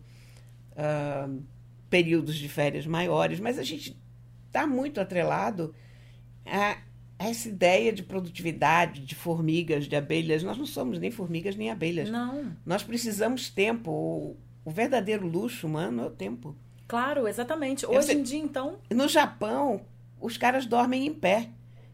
uh, 0.72 1.42
períodos 1.90 2.36
de 2.36 2.48
férias 2.48 2.86
maiores, 2.86 3.40
mas 3.40 3.58
a 3.58 3.64
gente 3.64 3.96
está 4.46 4.66
muito 4.66 5.00
atrelado 5.00 5.74
a 6.46 6.78
essa 7.18 7.48
ideia 7.48 7.92
de 7.92 8.02
produtividade, 8.02 9.00
de 9.00 9.14
formigas, 9.14 9.86
de 9.86 9.96
abelhas. 9.96 10.42
Nós 10.42 10.58
não 10.58 10.66
somos 10.66 10.98
nem 10.98 11.10
formigas 11.10 11.56
nem 11.56 11.70
abelhas. 11.70 12.10
Não. 12.10 12.56
Nós 12.64 12.82
precisamos 12.82 13.48
tempo. 13.48 14.36
O, 14.64 14.70
verdadeiro 14.70 15.26
luxo 15.26 15.66
humano 15.66 16.02
é 16.02 16.06
o 16.06 16.10
tempo. 16.10 16.56
Claro, 16.88 17.26
exatamente. 17.28 17.86
Hoje 17.86 18.12
em 18.12 18.22
dia, 18.22 18.38
então. 18.38 18.78
No 18.90 19.08
Japão, 19.08 19.82
os 20.20 20.36
caras 20.36 20.66
dormem 20.66 21.06
em 21.06 21.12
pé. 21.12 21.50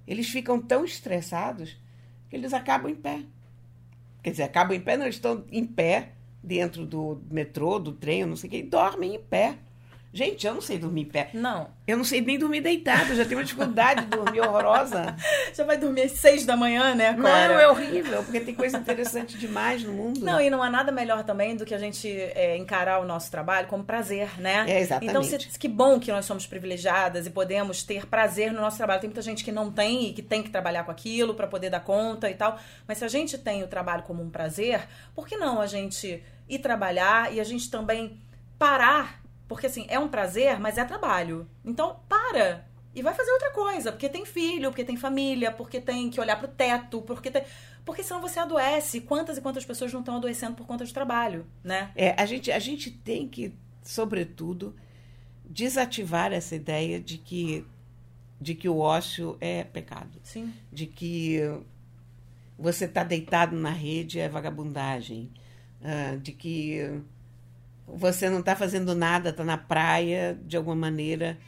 Eles 0.06 0.28
ficam 0.28 0.60
tão 0.60 0.84
estressados 0.84 1.76
que 2.28 2.36
eles 2.36 2.52
acabam 2.52 2.90
em 2.90 2.94
pé. 2.94 3.22
Quer 4.22 4.30
dizer, 4.30 4.42
acabam 4.44 4.76
em 4.76 4.80
pé, 4.80 4.96
não, 4.96 5.04
eles 5.04 5.16
estão 5.16 5.44
em 5.50 5.64
pé 5.64 6.12
dentro 6.42 6.84
do 6.86 7.22
metrô, 7.30 7.78
do 7.78 7.92
trem, 7.92 8.24
não 8.24 8.36
sei 8.36 8.48
o 8.48 8.50
quê, 8.50 8.58
e 8.58 8.62
dormem 8.62 9.14
em 9.14 9.20
pé. 9.20 9.58
Gente, 10.12 10.44
eu 10.44 10.54
não 10.54 10.60
sei 10.60 10.76
dormir 10.76 11.02
em 11.02 11.04
pé. 11.04 11.30
Não. 11.32 11.68
Eu 11.86 11.96
não 11.96 12.04
sei 12.04 12.20
nem 12.20 12.36
dormir 12.36 12.60
deitado, 12.60 13.14
já 13.14 13.24
tenho 13.24 13.38
uma 13.38 13.44
dificuldade 13.44 14.02
de 14.02 14.08
dormir 14.08 14.40
horrorosa. 14.40 15.14
Já 15.54 15.64
vai 15.64 15.76
dormir 15.76 16.02
às 16.02 16.12
seis 16.12 16.44
da 16.46 16.56
manhã, 16.56 16.94
né, 16.94 17.14
Clara? 17.14 17.54
Não, 17.54 17.60
é 17.60 17.68
horrível, 17.68 18.22
porque 18.22 18.40
tem 18.40 18.54
coisa 18.54 18.78
interessante 18.78 19.36
demais 19.36 19.82
no 19.82 19.92
mundo. 19.92 20.20
Não, 20.20 20.40
e 20.40 20.48
não 20.48 20.62
há 20.62 20.70
nada 20.70 20.90
melhor 20.92 21.24
também 21.24 21.56
do 21.56 21.64
que 21.64 21.74
a 21.74 21.78
gente 21.78 22.08
é, 22.08 22.56
encarar 22.56 23.00
o 23.00 23.04
nosso 23.04 23.30
trabalho 23.30 23.66
como 23.66 23.84
prazer, 23.84 24.40
né? 24.40 24.64
É, 24.68 24.80
exatamente. 24.80 25.10
Então, 25.10 25.22
se, 25.22 25.58
que 25.58 25.68
bom 25.68 25.98
que 25.98 26.10
nós 26.10 26.24
somos 26.24 26.46
privilegiadas 26.46 27.26
e 27.26 27.30
podemos 27.30 27.82
ter 27.82 28.06
prazer 28.06 28.52
no 28.52 28.60
nosso 28.60 28.76
trabalho. 28.76 29.00
Tem 29.00 29.08
muita 29.08 29.22
gente 29.22 29.44
que 29.44 29.52
não 29.52 29.70
tem 29.70 30.08
e 30.08 30.12
que 30.12 30.22
tem 30.22 30.42
que 30.42 30.50
trabalhar 30.50 30.84
com 30.84 30.90
aquilo 30.90 31.34
para 31.34 31.46
poder 31.46 31.70
dar 31.70 31.80
conta 31.80 32.30
e 32.30 32.34
tal. 32.34 32.58
Mas 32.86 32.98
se 32.98 33.04
a 33.04 33.08
gente 33.08 33.36
tem 33.38 33.62
o 33.62 33.68
trabalho 33.68 34.02
como 34.02 34.22
um 34.22 34.30
prazer, 34.30 34.86
por 35.14 35.26
que 35.26 35.36
não 35.36 35.60
a 35.60 35.66
gente 35.66 36.22
ir 36.48 36.58
trabalhar 36.58 37.32
e 37.32 37.40
a 37.40 37.44
gente 37.44 37.70
também 37.70 38.18
parar 38.58 39.19
porque 39.50 39.66
assim, 39.66 39.84
é 39.88 39.98
um 39.98 40.06
prazer, 40.06 40.60
mas 40.60 40.78
é 40.78 40.84
trabalho. 40.84 41.44
Então, 41.64 41.98
para 42.08 42.64
e 42.94 43.02
vai 43.02 43.12
fazer 43.12 43.32
outra 43.32 43.50
coisa, 43.50 43.90
porque 43.90 44.08
tem 44.08 44.24
filho, 44.24 44.70
porque 44.70 44.84
tem 44.84 44.96
família, 44.96 45.50
porque 45.50 45.80
tem 45.80 46.08
que 46.08 46.20
olhar 46.20 46.38
pro 46.38 46.46
teto, 46.46 47.02
porque 47.02 47.32
tem... 47.32 47.42
porque 47.84 48.00
senão 48.04 48.20
você 48.20 48.38
adoece. 48.38 49.00
Quantas 49.00 49.38
e 49.38 49.40
quantas 49.40 49.64
pessoas 49.64 49.92
não 49.92 49.98
estão 49.98 50.18
adoecendo 50.18 50.54
por 50.54 50.68
conta 50.68 50.84
de 50.84 50.94
trabalho, 50.94 51.44
né? 51.64 51.90
É, 51.96 52.14
a 52.16 52.24
gente 52.26 52.52
a 52.52 52.60
gente 52.60 52.92
tem 52.92 53.26
que, 53.26 53.52
sobretudo, 53.82 54.72
desativar 55.44 56.32
essa 56.32 56.54
ideia 56.54 57.00
de 57.00 57.18
que 57.18 57.66
de 58.40 58.54
que 58.54 58.68
o 58.68 58.78
ócio 58.78 59.36
é 59.40 59.64
pecado. 59.64 60.20
Sim. 60.22 60.54
De 60.72 60.86
que 60.86 61.40
você 62.56 62.84
está 62.84 63.02
deitado 63.02 63.56
na 63.56 63.70
rede 63.70 64.20
é 64.20 64.28
vagabundagem. 64.28 65.28
Uh, 65.80 66.20
de 66.20 66.30
que 66.30 67.02
você 67.94 68.28
não 68.28 68.40
está 68.40 68.56
fazendo 68.56 68.94
nada, 68.94 69.30
está 69.30 69.44
na 69.44 69.58
praia, 69.58 70.38
de 70.44 70.56
alguma 70.56 70.76
maneira, 70.76 71.38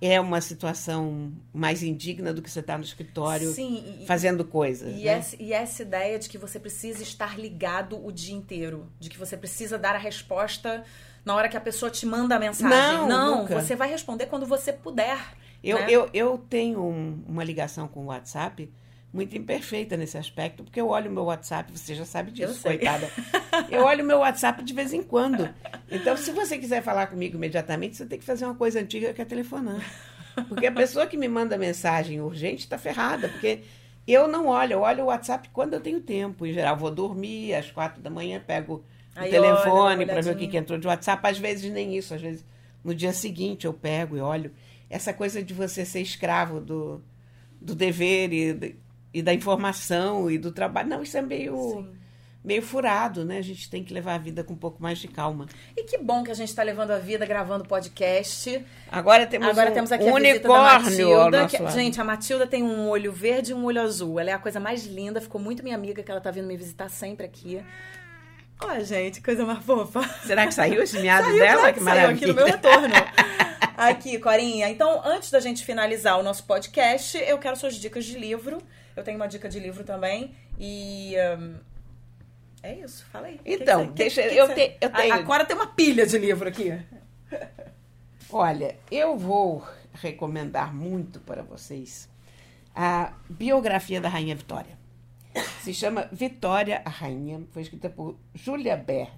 é 0.00 0.20
uma 0.20 0.40
situação 0.40 1.32
mais 1.52 1.82
indigna 1.82 2.32
do 2.32 2.42
que 2.42 2.50
você 2.50 2.60
está 2.60 2.76
no 2.76 2.84
escritório 2.84 3.50
Sim, 3.52 4.02
e, 4.02 4.06
fazendo 4.06 4.44
coisas. 4.44 4.92
E, 4.94 5.04
né? 5.04 5.06
essa, 5.06 5.36
e 5.42 5.52
essa 5.52 5.82
ideia 5.82 6.18
de 6.18 6.28
que 6.28 6.36
você 6.36 6.60
precisa 6.60 7.02
estar 7.02 7.38
ligado 7.38 8.04
o 8.04 8.12
dia 8.12 8.34
inteiro, 8.34 8.90
de 9.00 9.08
que 9.08 9.18
você 9.18 9.36
precisa 9.36 9.78
dar 9.78 9.94
a 9.94 9.98
resposta 9.98 10.84
na 11.24 11.34
hora 11.34 11.48
que 11.48 11.56
a 11.56 11.60
pessoa 11.60 11.90
te 11.90 12.06
manda 12.06 12.36
a 12.36 12.38
mensagem. 12.38 12.98
Não, 12.98 13.08
não 13.08 13.40
nunca. 13.42 13.60
você 13.60 13.74
vai 13.74 13.88
responder 13.88 14.26
quando 14.26 14.46
você 14.46 14.72
puder. 14.72 15.18
Eu, 15.62 15.78
né? 15.78 15.86
eu, 15.88 16.08
eu 16.12 16.38
tenho 16.48 16.84
um, 16.84 17.24
uma 17.26 17.42
ligação 17.42 17.88
com 17.88 18.04
o 18.04 18.06
WhatsApp 18.06 18.70
muito 19.16 19.36
imperfeita 19.36 19.96
nesse 19.96 20.18
aspecto, 20.18 20.62
porque 20.62 20.78
eu 20.78 20.88
olho 20.88 21.10
o 21.10 21.14
meu 21.14 21.24
WhatsApp, 21.24 21.72
você 21.76 21.94
já 21.94 22.04
sabe 22.04 22.30
disso, 22.30 22.58
Eu 22.58 22.62
coitada. 22.62 23.10
Eu 23.70 23.84
olho 23.84 24.04
o 24.04 24.06
meu 24.06 24.18
WhatsApp 24.18 24.62
de 24.62 24.74
vez 24.74 24.92
em 24.92 25.02
quando. 25.02 25.48
Então, 25.90 26.14
se 26.16 26.30
você 26.30 26.58
quiser 26.58 26.82
falar 26.82 27.06
comigo 27.06 27.36
imediatamente, 27.36 27.96
você 27.96 28.04
tem 28.04 28.18
que 28.18 28.24
fazer 28.24 28.44
uma 28.44 28.54
coisa 28.54 28.78
antiga 28.78 29.14
que 29.14 29.22
é 29.22 29.24
telefonar. 29.24 29.80
Porque 30.48 30.66
a 30.66 30.72
pessoa 30.72 31.06
que 31.06 31.16
me 31.16 31.26
manda 31.26 31.56
mensagem 31.56 32.20
urgente 32.20 32.64
está 32.64 32.76
ferrada, 32.76 33.28
porque 33.30 33.62
eu 34.06 34.28
não 34.28 34.48
olho, 34.48 34.74
eu 34.74 34.80
olho 34.80 35.04
o 35.04 35.06
WhatsApp 35.06 35.48
quando 35.52 35.72
eu 35.72 35.80
tenho 35.80 36.00
tempo. 36.00 36.44
Em 36.44 36.52
geral, 36.52 36.76
vou 36.76 36.90
dormir 36.90 37.54
às 37.54 37.70
quatro 37.70 38.02
da 38.02 38.10
manhã, 38.10 38.40
pego 38.46 38.74
o 38.74 38.84
Aí 39.18 39.30
telefone 39.30 40.04
para 40.04 40.20
ver 40.20 40.34
o 40.34 40.36
que, 40.36 40.46
que 40.46 40.58
entrou 40.58 40.78
de 40.78 40.86
WhatsApp. 40.86 41.26
Às 41.26 41.38
vezes 41.38 41.72
nem 41.72 41.96
isso, 41.96 42.12
às 42.14 42.20
vezes 42.20 42.44
no 42.84 42.94
dia 42.94 43.14
seguinte 43.14 43.64
eu 43.64 43.72
pego 43.72 44.16
e 44.16 44.20
olho. 44.20 44.52
Essa 44.90 45.14
coisa 45.14 45.42
de 45.42 45.54
você 45.54 45.84
ser 45.84 46.02
escravo 46.02 46.60
do, 46.60 47.02
do 47.60 47.74
dever 47.74 48.32
e, 48.32 48.76
e 49.18 49.22
da 49.22 49.32
informação 49.32 50.30
e 50.30 50.36
do 50.38 50.52
trabalho. 50.52 50.88
Não, 50.88 51.02
isso 51.02 51.16
é 51.16 51.22
meio, 51.22 51.56
Sim. 51.56 51.88
meio 52.44 52.60
furado, 52.62 53.24
né? 53.24 53.38
A 53.38 53.42
gente 53.42 53.70
tem 53.70 53.82
que 53.82 53.94
levar 53.94 54.14
a 54.14 54.18
vida 54.18 54.44
com 54.44 54.52
um 54.52 54.56
pouco 54.56 54.82
mais 54.82 54.98
de 54.98 55.08
calma. 55.08 55.46
E 55.76 55.84
que 55.84 55.96
bom 55.98 56.22
que 56.22 56.30
a 56.30 56.34
gente 56.34 56.48
está 56.50 56.62
levando 56.62 56.90
a 56.90 56.98
vida 56.98 57.24
gravando 57.24 57.64
podcast. 57.64 58.62
Agora 58.90 59.26
temos 59.26 59.48
Agora 59.48 59.70
um, 59.70 59.74
temos 59.74 59.90
aqui 59.90 60.04
um 60.04 60.10
a 60.10 60.14
unicórnio 60.14 61.08
Matilda. 61.10 61.46
que- 61.46 61.62
lado. 61.62 61.74
gente, 61.74 62.00
a 62.00 62.04
Matilda 62.04 62.46
tem 62.46 62.62
um 62.62 62.88
olho 62.88 63.10
verde 63.10 63.52
e 63.52 63.54
um 63.54 63.64
olho 63.64 63.80
azul. 63.80 64.20
Ela 64.20 64.30
é 64.30 64.32
a 64.34 64.38
coisa 64.38 64.60
mais 64.60 64.84
linda, 64.84 65.20
ficou 65.20 65.40
muito 65.40 65.62
minha 65.62 65.74
amiga, 65.74 66.02
que 66.02 66.10
ela 66.10 66.20
tá 66.20 66.30
vindo 66.30 66.46
me 66.46 66.56
visitar 66.56 66.88
sempre 66.90 67.24
aqui. 67.24 67.62
Ó, 68.60 68.78
gente, 68.80 69.20
coisa 69.22 69.44
mais 69.44 69.64
fofa. 69.64 70.02
Será 70.26 70.46
que 70.46 70.52
saiu 70.54 70.82
esse 70.82 70.98
miado 71.00 71.24
Saiu, 71.26 71.38
dela? 71.38 71.58
claro 71.60 71.72
que 71.74 71.78
que 71.78 71.84
saiu 71.84 72.00
maravilha. 72.02 72.14
aqui 72.16 72.26
no 72.26 72.34
meu 72.34 72.46
retorno. 72.46 72.94
Aqui, 73.76 74.18
Corinha. 74.18 74.68
Então, 74.70 75.02
antes 75.04 75.30
da 75.30 75.40
gente 75.40 75.62
finalizar 75.64 76.18
o 76.18 76.22
nosso 76.22 76.44
podcast, 76.44 77.18
eu 77.18 77.36
quero 77.38 77.56
suas 77.56 77.74
dicas 77.74 78.04
de 78.06 78.18
livro. 78.18 78.58
Eu 78.96 79.04
tenho 79.04 79.16
uma 79.18 79.26
dica 79.28 79.48
de 79.48 79.60
livro 79.60 79.84
também. 79.84 80.34
E. 80.58 81.14
hum, 81.38 81.54
é 82.62 82.74
isso, 82.76 83.04
fala 83.12 83.26
aí. 83.28 83.38
Então, 83.44 83.82
Que 83.88 83.92
que 83.92 83.94
deixa- 83.98 84.22
que 84.22 84.34
eu 84.36 84.54
te- 84.54 84.76
eu 84.80 84.90
tenho- 84.90 85.14
A 85.14 85.22
Cora 85.22 85.44
tem 85.44 85.54
uma 85.54 85.66
pilha 85.68 86.06
de 86.06 86.18
livro 86.18 86.48
aqui. 86.48 86.72
Olha, 88.30 88.76
eu 88.90 89.16
vou 89.16 89.66
recomendar 89.94 90.74
muito 90.74 91.20
para 91.20 91.42
vocês 91.42 92.08
a 92.74 93.12
biografia 93.28 94.00
da 94.00 94.08
Rainha 94.08 94.34
Vitória. 94.34 94.76
Se 95.60 95.72
chama 95.74 96.08
Vitória 96.10 96.82
a 96.84 96.88
Rainha, 96.90 97.42
foi 97.52 97.62
escrita 97.62 97.88
por 97.90 98.16
Julia 98.34 98.76
Bert. 98.76 99.12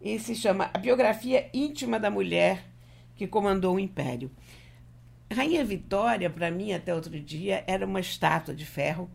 E 0.00 0.18
se 0.18 0.34
chama 0.34 0.70
A 0.74 0.78
Biografia 0.78 1.48
Íntima 1.54 1.98
da 1.98 2.10
Mulher 2.10 2.64
que 3.16 3.26
Comandou 3.26 3.76
o 3.76 3.80
Império. 3.80 4.30
Rainha 5.32 5.64
Vitória, 5.64 6.28
para 6.28 6.50
mim, 6.50 6.72
até 6.72 6.94
outro 6.94 7.18
dia, 7.20 7.64
era 7.66 7.86
uma 7.86 8.00
estátua 8.00 8.54
de 8.54 8.64
ferro 8.64 9.10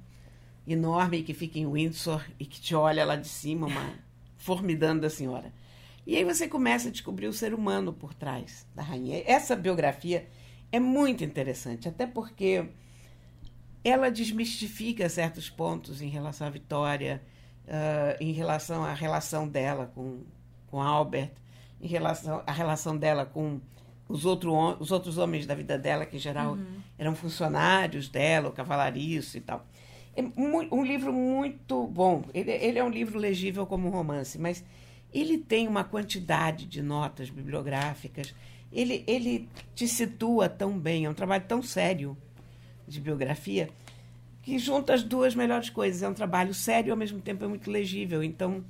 enorme 0.68 1.24
que 1.24 1.34
fica 1.34 1.58
em 1.58 1.72
Windsor 1.72 2.26
e 2.40 2.46
que 2.46 2.60
te 2.60 2.76
olha 2.76 3.06
lá 3.06 3.16
de 3.16 3.28
cima, 3.28 3.68
uma 3.68 3.94
formidando 4.38 5.02
da 5.02 5.10
senhora. 5.10 5.54
E 6.06 6.16
aí 6.16 6.24
você 6.24 6.48
começa 6.48 6.90
a 6.90 6.92
descobrir 6.92 7.28
o 7.28 7.34
ser 7.34 7.54
humano 7.54 7.92
por 7.92 8.14
trás 8.14 8.66
da 8.74 8.82
rainha. 8.82 9.22
Essa 9.26 9.56
biografia 9.56 10.28
é 10.72 10.80
muito 10.80 11.24
interessante, 11.24 11.88
até 11.88 12.06
porque 12.06 12.70
ela 13.84 14.10
desmistifica 14.10 15.08
certos 15.10 15.50
pontos 15.50 16.02
em 16.02 16.10
relação 16.10 16.48
à 16.48 16.50
Vitória, 16.50 17.22
ah, 17.68 18.16
em 18.20 18.32
relação 18.32 18.84
à 18.84 18.94
relação 18.94 19.48
dela 19.48 19.92
com, 19.94 20.22
com 20.68 20.82
Albert, 20.82 21.32
em 21.82 21.88
relação 21.88 22.44
à 22.46 22.52
relação 22.52 22.98
dela 22.98 23.26
com 23.26 23.60
os, 24.08 24.26
outro, 24.26 24.54
os 24.80 24.92
outros 24.92 25.18
homens 25.18 25.46
da 25.46 25.56
vida 25.56 25.78
dela, 25.78 26.06
que 26.06 26.18
em 26.18 26.20
geral 26.20 26.58
eram 26.98 27.16
funcionários 27.16 28.10
dela, 28.10 28.50
o 28.50 28.52
cavalariço 28.52 29.38
e 29.38 29.42
tal. 29.42 29.66
É 30.16 30.24
um 30.74 30.84
livro 30.84 31.14
muito 31.14 31.86
bom. 31.88 32.24
Ele, 32.34 32.52
ele 32.52 32.80
é 32.80 32.84
um 32.84 32.90
livro 32.90 33.20
legível 33.20 33.66
como 33.66 33.88
um 33.88 33.92
romance, 33.92 34.40
mas 34.40 34.64
ele 35.14 35.38
tem 35.38 35.68
uma 35.68 35.84
quantidade 35.84 36.66
de 36.66 36.82
notas 36.82 37.30
bibliográficas. 37.30 38.34
Ele, 38.72 39.04
ele 39.08 39.48
te 39.76 39.88
situa 39.88 40.50
tão 40.50 40.78
bem, 40.78 41.06
é 41.06 41.10
um 41.10 41.14
trabalho 41.14 41.44
tão 41.48 41.62
sério 41.62 42.18
de 42.88 43.00
biografia 43.00 43.70
que 44.42 44.58
junta 44.58 44.94
as 44.94 45.04
duas 45.04 45.36
melhores 45.36 45.70
coisas. 45.70 46.02
É 46.02 46.08
um 46.08 46.14
trabalho 46.14 46.54
sério 46.54 46.90
e 46.90 46.92
ao 46.92 46.98
mesmo 46.98 47.20
tempo 47.20 47.44
é 47.44 47.48
muito 47.48 47.70
legível. 47.70 48.24
Então, 48.24 48.64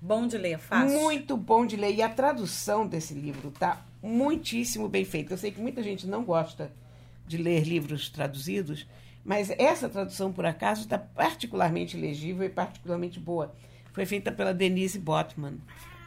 Bom 0.00 0.26
de 0.26 0.36
ler, 0.36 0.58
fácil. 0.58 1.00
muito 1.00 1.36
bom 1.36 1.66
de 1.66 1.76
ler. 1.76 1.94
E 1.94 2.02
a 2.02 2.08
tradução 2.08 2.86
desse 2.86 3.14
livro 3.14 3.48
está 3.48 3.84
muitíssimo 4.04 4.88
bem 4.88 5.04
feita. 5.04 5.32
Eu 5.32 5.38
sei 5.38 5.50
que 5.50 5.60
muita 5.60 5.82
gente 5.82 6.06
não 6.06 6.24
gosta 6.24 6.70
de 7.26 7.38
ler 7.38 7.64
livros 7.64 8.10
traduzidos, 8.10 8.86
mas 9.24 9.50
essa 9.50 9.88
tradução, 9.88 10.30
por 10.30 10.44
acaso, 10.44 10.82
está 10.82 10.98
particularmente 10.98 11.96
legível 11.96 12.46
e 12.46 12.50
particularmente 12.50 13.18
boa. 13.18 13.54
Foi 13.92 14.04
feita 14.04 14.30
pela 14.30 14.52
Denise 14.52 14.98
Botman, 14.98 15.54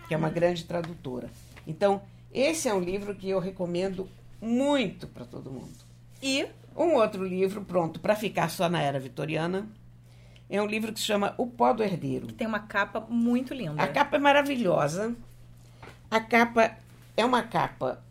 que 0.07 0.13
é 0.13 0.17
uma 0.17 0.29
grande 0.29 0.63
tradutora. 0.65 1.29
Então, 1.65 2.01
esse 2.31 2.69
é 2.69 2.73
um 2.73 2.79
livro 2.79 3.15
que 3.15 3.27
eu 3.29 3.39
recomendo 3.39 4.07
muito 4.39 5.07
para 5.07 5.25
todo 5.25 5.51
mundo. 5.51 5.73
E 6.21 6.47
Um 6.75 6.93
outro 6.93 7.25
livro, 7.25 7.65
pronto, 7.65 7.99
para 7.99 8.15
ficar 8.15 8.49
só 8.49 8.69
na 8.69 8.79
era 8.79 8.99
vitoriana, 8.99 9.67
é 10.47 10.61
um 10.61 10.67
livro 10.67 10.93
que 10.93 10.99
se 10.99 11.05
chama 11.05 11.33
O 11.35 11.47
Pó 11.47 11.73
do 11.73 11.83
Herdeiro. 11.83 12.27
tem 12.31 12.45
uma 12.45 12.59
capa 12.59 12.99
muito 13.09 13.55
linda. 13.55 13.81
A 13.81 13.87
capa 13.87 14.17
é 14.17 14.19
maravilhosa. 14.19 15.15
A 16.11 16.19
capa 16.19 16.77
é 17.18 17.26
uma 17.26 17.41
capa 17.43 18.05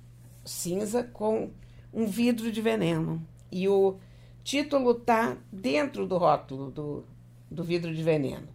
cinza 0.44 1.04
com 1.04 1.50
um 1.92 2.06
vidro 2.06 2.52
de 2.52 2.60
veneno. 2.60 3.26
E 3.50 3.68
o 3.68 3.98
título 4.44 4.94
tá 4.94 5.36
dentro 5.50 6.06
do 6.06 6.18
rótulo 6.18 6.70
do, 6.70 7.04
do 7.50 7.64
vidro 7.64 7.94
de 7.94 8.02
veneno. 8.02 8.48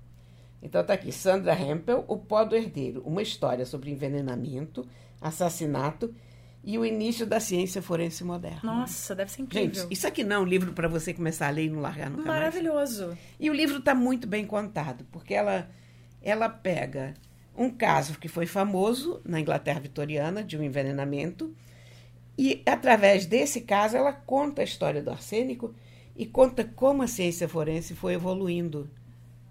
Então 0.61 0.83
tá 0.83 0.93
aqui, 0.93 1.11
Sandra 1.11 1.59
Hempel, 1.59 2.05
O 2.07 2.17
Pó 2.17 2.43
do 2.43 2.55
Herdeiro, 2.55 3.01
uma 3.03 3.21
história 3.21 3.65
sobre 3.65 3.89
envenenamento, 3.89 4.87
assassinato 5.19 6.13
e 6.63 6.77
o 6.77 6.85
início 6.85 7.25
da 7.25 7.39
ciência 7.39 7.81
forense 7.81 8.23
moderna. 8.23 8.59
Nossa, 8.63 9.15
deve 9.15 9.31
ser 9.31 9.41
incrível. 9.41 9.83
Gente, 9.83 9.91
isso 9.91 10.05
aqui 10.05 10.23
não 10.23 10.35
é 10.35 10.39
um 10.39 10.45
livro 10.45 10.73
para 10.73 10.87
você 10.87 11.13
começar 11.13 11.47
a 11.47 11.49
ler 11.49 11.65
e 11.65 11.69
não 11.69 11.81
largar 11.81 12.09
nunca 12.11 12.25
mais. 12.25 12.39
Maravilhoso. 12.39 13.17
E 13.39 13.49
o 13.49 13.53
livro 13.53 13.77
está 13.77 13.95
muito 13.95 14.27
bem 14.27 14.45
contado, 14.45 15.03
porque 15.11 15.33
ela, 15.33 15.67
ela 16.21 16.47
pega 16.47 17.15
um 17.55 17.69
caso 17.69 18.17
que 18.17 18.27
foi 18.27 18.45
famoso 18.45 19.21
na 19.25 19.39
Inglaterra 19.39 19.79
vitoriana, 19.79 20.43
de 20.43 20.57
um 20.57 20.63
envenenamento, 20.63 21.53
e 22.37 22.61
através 22.65 23.25
desse 23.25 23.61
caso 23.61 23.97
ela 23.97 24.13
conta 24.13 24.61
a 24.61 24.65
história 24.65 25.03
do 25.03 25.11
arsênico 25.11 25.75
e 26.15 26.25
conta 26.25 26.63
como 26.63 27.03
a 27.03 27.07
ciência 27.07 27.47
forense 27.47 27.93
foi 27.93 28.13
evoluindo 28.13 28.89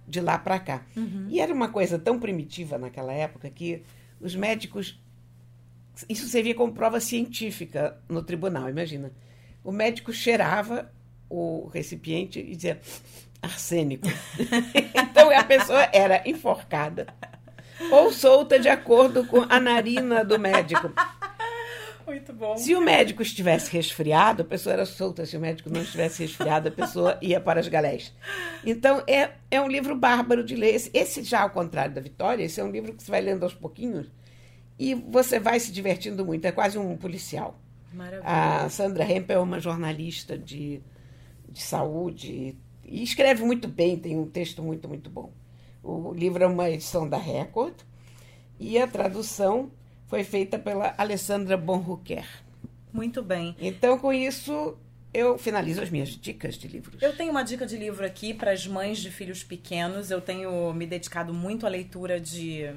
de 0.08 0.20
lá 0.20 0.38
para 0.38 0.58
cá. 0.58 0.86
E 1.28 1.40
era 1.40 1.52
uma 1.52 1.68
coisa 1.68 1.98
tão 1.98 2.18
primitiva 2.18 2.78
naquela 2.78 3.12
época 3.12 3.48
que 3.50 3.82
os 4.20 4.34
médicos. 4.34 5.00
Isso 6.08 6.26
servia 6.26 6.54
como 6.54 6.72
prova 6.72 6.98
científica 7.00 8.00
no 8.08 8.22
tribunal, 8.22 8.68
imagina. 8.68 9.12
O 9.62 9.70
médico 9.70 10.12
cheirava 10.12 10.90
o 11.28 11.68
recipiente 11.68 12.40
e 12.40 12.56
dizia 12.56 12.80
arsênico. 13.42 14.08
então 14.94 15.30
a 15.30 15.44
pessoa 15.44 15.88
era 15.92 16.28
enforcada 16.28 17.06
ou 17.90 18.12
solta 18.12 18.58
de 18.58 18.68
acordo 18.68 19.26
com 19.26 19.44
a 19.48 19.60
narina 19.60 20.24
do 20.24 20.38
médico. 20.38 20.92
Muito 22.06 22.32
bom. 22.32 22.56
Se 22.56 22.74
o 22.74 22.80
médico 22.80 23.22
estivesse 23.22 23.70
resfriado, 23.70 24.42
a 24.42 24.44
pessoa 24.44 24.72
era 24.72 24.84
solta. 24.84 25.24
Se 25.24 25.36
o 25.36 25.40
médico 25.40 25.70
não 25.70 25.80
estivesse 25.80 26.22
resfriado, 26.22 26.68
a 26.68 26.72
pessoa 26.72 27.16
ia 27.22 27.40
para 27.40 27.60
as 27.60 27.68
galés. 27.68 28.12
Então, 28.64 29.02
é, 29.06 29.30
é 29.48 29.60
um 29.60 29.68
livro 29.68 29.94
bárbaro 29.94 30.42
de 30.42 30.56
ler. 30.56 30.74
Esse, 30.74 30.90
esse 30.92 31.22
já, 31.22 31.42
ao 31.42 31.50
contrário 31.50 31.94
da 31.94 32.00
Vitória, 32.00 32.42
esse 32.42 32.60
é 32.60 32.64
um 32.64 32.70
livro 32.70 32.92
que 32.94 33.02
você 33.02 33.10
vai 33.10 33.20
lendo 33.20 33.44
aos 33.44 33.54
pouquinhos 33.54 34.08
e 34.76 34.94
você 34.94 35.38
vai 35.38 35.60
se 35.60 35.70
divertindo 35.70 36.24
muito. 36.26 36.44
É 36.44 36.50
quase 36.50 36.78
um 36.78 36.96
policial. 36.96 37.60
Maravilha. 37.92 38.22
A 38.24 38.68
Sandra 38.68 39.04
Hempel 39.04 39.38
é 39.38 39.42
uma 39.42 39.60
jornalista 39.60 40.36
de, 40.36 40.80
de 41.48 41.62
saúde 41.62 42.56
e 42.84 43.02
escreve 43.02 43.44
muito 43.44 43.68
bem, 43.68 43.96
tem 43.96 44.18
um 44.18 44.26
texto 44.26 44.62
muito, 44.62 44.88
muito 44.88 45.08
bom. 45.08 45.32
O 45.82 46.12
livro 46.12 46.42
é 46.42 46.46
uma 46.46 46.70
edição 46.70 47.08
da 47.08 47.16
Record 47.16 47.74
e 48.58 48.78
a 48.78 48.86
tradução 48.86 49.70
foi 50.06 50.24
feita 50.24 50.58
pela 50.58 50.94
Alessandra 50.98 51.56
Bonrucker. 51.56 52.26
Muito 52.92 53.22
bem. 53.22 53.56
Então, 53.60 53.98
com 53.98 54.12
isso, 54.12 54.76
eu 55.14 55.38
finalizo 55.38 55.80
as 55.80 55.90
minhas 55.90 56.10
dicas 56.10 56.56
de 56.56 56.68
livros. 56.68 57.00
Eu 57.00 57.16
tenho 57.16 57.30
uma 57.30 57.42
dica 57.42 57.64
de 57.64 57.76
livro 57.76 58.04
aqui 58.04 58.34
para 58.34 58.52
as 58.52 58.66
mães 58.66 58.98
de 58.98 59.10
filhos 59.10 59.42
pequenos. 59.42 60.10
Eu 60.10 60.20
tenho 60.20 60.72
me 60.74 60.86
dedicado 60.86 61.32
muito 61.32 61.66
à 61.66 61.68
leitura 61.68 62.20
de 62.20 62.70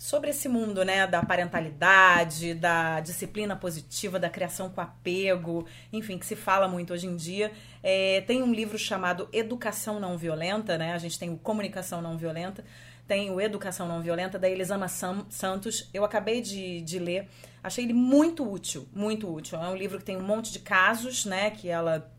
sobre 0.00 0.30
esse 0.30 0.48
mundo, 0.48 0.82
né, 0.82 1.06
da 1.06 1.22
parentalidade, 1.22 2.54
da 2.54 3.00
disciplina 3.00 3.54
positiva, 3.54 4.18
da 4.18 4.30
criação 4.30 4.70
com 4.70 4.80
apego, 4.80 5.66
enfim, 5.92 6.16
que 6.16 6.24
se 6.24 6.34
fala 6.34 6.66
muito 6.66 6.94
hoje 6.94 7.06
em 7.06 7.16
dia. 7.16 7.52
É, 7.82 8.22
tem 8.22 8.42
um 8.42 8.50
livro 8.50 8.78
chamado 8.78 9.28
Educação 9.30 10.00
Não 10.00 10.16
Violenta, 10.16 10.78
né? 10.78 10.94
A 10.94 10.98
gente 10.98 11.18
tem 11.18 11.28
o 11.28 11.36
Comunicação 11.36 12.00
Não 12.00 12.16
Violenta, 12.16 12.64
tem 13.06 13.30
o 13.30 13.38
Educação 13.38 13.86
Não 13.86 14.00
Violenta 14.00 14.38
da 14.38 14.48
Elisama 14.48 14.88
Sam- 14.88 15.26
Santos. 15.28 15.90
Eu 15.92 16.02
acabei 16.02 16.40
de, 16.40 16.80
de 16.80 16.98
ler, 16.98 17.28
achei 17.62 17.84
ele 17.84 17.92
muito 17.92 18.50
útil, 18.50 18.88
muito 18.94 19.30
útil. 19.30 19.58
É 19.58 19.68
um 19.68 19.76
livro 19.76 19.98
que 19.98 20.04
tem 20.04 20.16
um 20.16 20.22
monte 20.24 20.50
de 20.50 20.60
casos, 20.60 21.26
né, 21.26 21.50
que 21.50 21.68
ela 21.68 22.10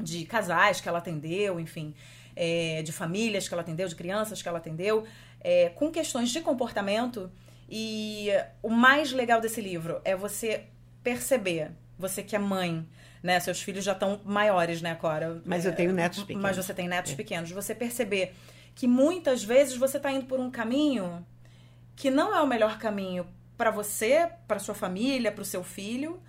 de 0.00 0.24
casais 0.24 0.80
que 0.80 0.88
ela 0.88 0.98
atendeu, 1.00 1.60
enfim. 1.60 1.94
é, 2.36 2.82
de 2.82 2.92
famílias 2.92 3.48
que 3.48 3.54
ela 3.54 3.62
atendeu, 3.62 3.88
de 3.88 3.94
crianças 3.96 4.42
que 4.42 4.48
ela 4.48 4.58
atendeu, 4.58 5.04
é, 5.46 5.68
com 5.68 5.92
questões 5.92 6.30
de 6.30 6.40
comportamento. 6.40 7.30
E 7.70 8.30
o 8.60 8.68
mais 8.68 9.12
legal 9.12 9.40
desse 9.40 9.60
livro 9.60 10.00
é 10.04 10.16
você 10.16 10.64
perceber, 11.04 11.70
você 11.96 12.20
que 12.20 12.34
é 12.34 12.38
mãe, 12.38 12.84
né? 13.22 13.38
Seus 13.38 13.62
filhos 13.62 13.84
já 13.84 13.92
estão 13.92 14.20
maiores, 14.24 14.82
né, 14.82 14.96
Cora? 14.96 15.40
Mas 15.44 15.64
eu 15.64 15.72
tenho 15.72 15.92
netos 15.92 16.20
pequenos. 16.24 16.42
Mas 16.42 16.56
você 16.56 16.74
tem 16.74 16.88
netos 16.88 17.12
é. 17.12 17.14
pequenos. 17.14 17.50
Você 17.52 17.76
perceber 17.76 18.34
que 18.74 18.88
muitas 18.88 19.44
vezes 19.44 19.76
você 19.76 19.98
está 19.98 20.10
indo 20.10 20.26
por 20.26 20.40
um 20.40 20.50
caminho 20.50 21.24
que 21.94 22.10
não 22.10 22.34
é 22.36 22.40
o 22.40 22.46
melhor 22.46 22.76
caminho 22.78 23.24
para 23.56 23.70
você, 23.70 24.28
para 24.48 24.58
sua 24.58 24.74
família, 24.74 25.30
para 25.30 25.42
o 25.42 25.44
seu 25.44 25.62
filho, 25.62 26.20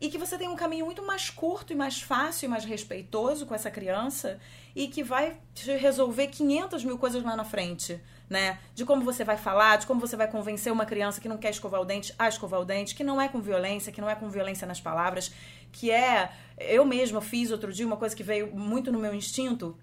e 0.00 0.08
que 0.08 0.18
você 0.18 0.36
tem 0.36 0.48
um 0.48 0.56
caminho 0.56 0.84
muito 0.84 1.04
mais 1.04 1.30
curto 1.30 1.72
e 1.72 1.76
mais 1.76 2.02
fácil 2.02 2.46
e 2.46 2.48
mais 2.48 2.64
respeitoso 2.64 3.46
com 3.46 3.54
essa 3.54 3.70
criança 3.70 4.38
e 4.74 4.88
que 4.88 5.02
vai 5.02 5.36
resolver 5.78 6.26
500 6.26 6.84
mil 6.84 6.98
coisas 6.98 7.22
lá 7.22 7.36
na 7.36 7.44
frente, 7.44 8.00
né? 8.28 8.58
De 8.74 8.84
como 8.84 9.02
você 9.02 9.24
vai 9.24 9.36
falar, 9.36 9.76
de 9.76 9.86
como 9.86 10.00
você 10.00 10.16
vai 10.16 10.28
convencer 10.28 10.72
uma 10.72 10.84
criança 10.84 11.20
que 11.20 11.28
não 11.28 11.38
quer 11.38 11.50
escovar 11.50 11.80
o 11.80 11.84
dente 11.84 12.14
a 12.18 12.28
escovar 12.28 12.60
o 12.60 12.64
dente, 12.64 12.94
que 12.94 13.04
não 13.04 13.20
é 13.20 13.28
com 13.28 13.40
violência, 13.40 13.92
que 13.92 14.00
não 14.00 14.10
é 14.10 14.14
com 14.14 14.28
violência 14.28 14.66
nas 14.66 14.80
palavras, 14.80 15.32
que 15.72 15.90
é. 15.90 16.30
Eu 16.58 16.84
mesma 16.84 17.20
fiz 17.20 17.50
outro 17.50 17.72
dia 17.72 17.86
uma 17.86 17.96
coisa 17.96 18.14
que 18.14 18.22
veio 18.22 18.54
muito 18.54 18.92
no 18.92 18.98
meu 18.98 19.14
instinto, 19.14 19.76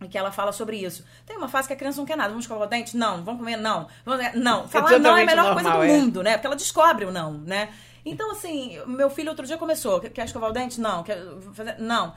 e 0.00 0.08
que 0.08 0.16
ela 0.16 0.30
fala 0.30 0.52
sobre 0.52 0.76
isso. 0.76 1.04
Tem 1.26 1.36
uma 1.36 1.48
fase 1.48 1.66
que 1.66 1.74
a 1.74 1.76
criança 1.76 1.98
não 1.98 2.06
quer 2.06 2.16
nada. 2.16 2.28
Vamos 2.28 2.44
escovar 2.44 2.66
o 2.66 2.70
dente? 2.70 2.96
Não. 2.96 3.24
Vamos 3.24 3.40
comer? 3.40 3.56
Não. 3.56 3.88
Vamos... 4.04 4.34
Não. 4.34 4.68
Falar 4.68 4.98
não 4.98 5.16
é 5.16 5.22
a 5.22 5.26
melhor 5.26 5.54
normal, 5.54 5.54
coisa 5.54 5.70
do 5.70 5.82
é. 5.82 5.88
mundo, 5.88 6.22
né? 6.22 6.32
Porque 6.34 6.46
ela 6.46 6.56
descobre 6.56 7.04
o 7.04 7.10
não, 7.10 7.32
né? 7.32 7.68
Então, 8.10 8.30
assim, 8.32 8.78
meu 8.86 9.10
filho 9.10 9.28
outro 9.28 9.46
dia 9.46 9.58
começou. 9.58 10.00
Quer 10.00 10.24
escovar 10.24 10.50
o 10.50 10.52
dente? 10.52 10.80
Não. 10.80 11.02
Quer 11.02 11.18
fazer? 11.52 11.78
Não. 11.78 12.14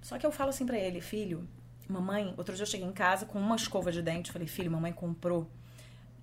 Só 0.00 0.18
que 0.18 0.24
eu 0.24 0.32
falo 0.32 0.50
assim 0.50 0.64
para 0.64 0.78
ele, 0.78 1.00
filho, 1.00 1.48
mamãe, 1.88 2.32
outro 2.36 2.54
dia 2.54 2.62
eu 2.62 2.66
cheguei 2.66 2.86
em 2.86 2.92
casa 2.92 3.26
com 3.26 3.38
uma 3.38 3.56
escova 3.56 3.92
de 3.92 4.00
dente. 4.00 4.32
Falei, 4.32 4.48
filho, 4.48 4.70
mamãe 4.70 4.92
comprou 4.92 5.50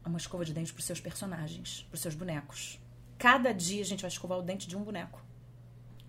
uma 0.06 0.18
escova 0.18 0.44
de 0.44 0.54
dente 0.54 0.74
pros 0.74 0.86
seus 0.86 1.00
personagens, 1.00 1.86
pros 1.90 2.02
seus 2.02 2.16
bonecos. 2.16 2.80
Cada 3.18 3.54
dia 3.54 3.82
a 3.82 3.86
gente 3.86 4.02
vai 4.02 4.10
escovar 4.10 4.38
o 4.40 4.42
dente 4.42 4.68
de 4.68 4.76
um 4.76 4.84
boneco. 4.84 5.22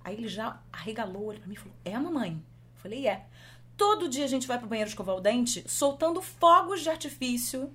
Aí 0.03 0.15
ele 0.15 0.29
já 0.29 0.61
arregalou, 0.73 1.27
olho 1.27 1.39
pra 1.39 1.49
mim 1.49 1.55
e 1.55 1.59
falou: 1.59 1.75
É, 1.85 1.99
mamãe? 1.99 2.33
Eu 2.77 2.81
falei: 2.81 3.07
É. 3.07 3.27
Todo 3.77 4.09
dia 4.09 4.25
a 4.25 4.29
gente 4.29 4.47
vai 4.47 4.59
pro 4.59 4.69
banheiro 4.69 4.89
escovar 4.89 5.17
o 5.17 5.21
dente 5.21 5.65
soltando 5.69 6.23
fogos 6.23 6.81
de 6.81 6.91
artifício. 6.91 7.73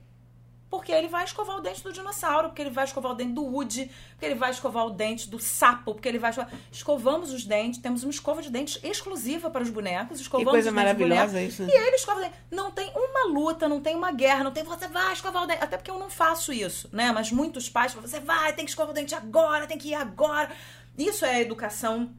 Porque 0.69 0.91
ele 0.91 1.07
vai 1.07 1.23
escovar 1.23 1.57
o 1.57 1.61
dente 1.61 1.81
do 1.81 1.91
dinossauro, 1.91 2.49
porque 2.49 2.61
ele 2.61 2.69
vai 2.69 2.85
escovar 2.85 3.11
o 3.11 3.15
dente 3.15 3.33
do 3.33 3.43
Woody, 3.43 3.89
porque 4.11 4.25
ele 4.25 4.35
vai 4.35 4.51
escovar 4.51 4.85
o 4.85 4.91
dente 4.91 5.27
do 5.27 5.39
sapo, 5.39 5.93
porque 5.93 6.07
ele 6.07 6.19
vai 6.19 6.29
escovar... 6.29 6.51
Escovamos 6.71 7.33
os 7.33 7.43
dentes, 7.43 7.79
temos 7.79 8.03
uma 8.03 8.11
escova 8.11 8.41
de 8.41 8.51
dentes 8.51 8.79
exclusiva 8.83 9.49
para 9.49 9.63
os 9.63 9.69
bonecos. 9.71 10.19
Escovamos 10.19 10.51
que 10.51 10.55
coisa 10.57 10.71
maravilhosa 10.71 11.41
isso. 11.41 11.63
E 11.63 11.71
ele 11.71 11.95
escova 11.95 12.19
o 12.19 12.23
dente. 12.23 12.35
Não 12.51 12.69
tem 12.69 12.91
uma 12.95 13.25
luta, 13.25 13.67
não 13.67 13.81
tem 13.81 13.95
uma 13.95 14.11
guerra, 14.11 14.43
não 14.43 14.51
tem 14.51 14.63
você 14.63 14.87
vai 14.87 15.13
escovar 15.13 15.43
o 15.43 15.47
dente. 15.47 15.63
Até 15.63 15.75
porque 15.75 15.89
eu 15.89 15.97
não 15.97 16.09
faço 16.09 16.53
isso, 16.53 16.87
né? 16.93 17.11
Mas 17.11 17.31
muitos 17.31 17.67
pais 17.67 17.91
falam, 17.91 18.07
você 18.07 18.19
vai, 18.19 18.53
tem 18.53 18.63
que 18.63 18.69
escovar 18.69 18.91
o 18.91 18.93
dente 18.93 19.15
agora, 19.15 19.65
tem 19.65 19.77
que 19.77 19.89
ir 19.89 19.95
agora. 19.95 20.51
Isso 20.95 21.25
é 21.25 21.35
a 21.35 21.41
educação 21.41 22.11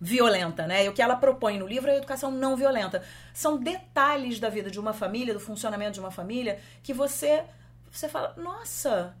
violenta, 0.00 0.66
né? 0.66 0.86
E 0.86 0.88
o 0.88 0.94
que 0.94 1.02
ela 1.02 1.16
propõe 1.16 1.58
no 1.58 1.66
livro 1.66 1.90
é 1.90 1.94
a 1.94 1.96
educação 1.98 2.30
não 2.30 2.56
violenta. 2.56 3.04
São 3.34 3.58
detalhes 3.58 4.40
da 4.40 4.48
vida 4.48 4.70
de 4.70 4.80
uma 4.80 4.94
família, 4.94 5.34
do 5.34 5.40
funcionamento 5.40 5.92
de 5.92 6.00
uma 6.00 6.10
família, 6.10 6.58
que 6.82 6.94
você 6.94 7.44
você 7.90 8.08
fala, 8.08 8.34
nossa, 8.36 9.16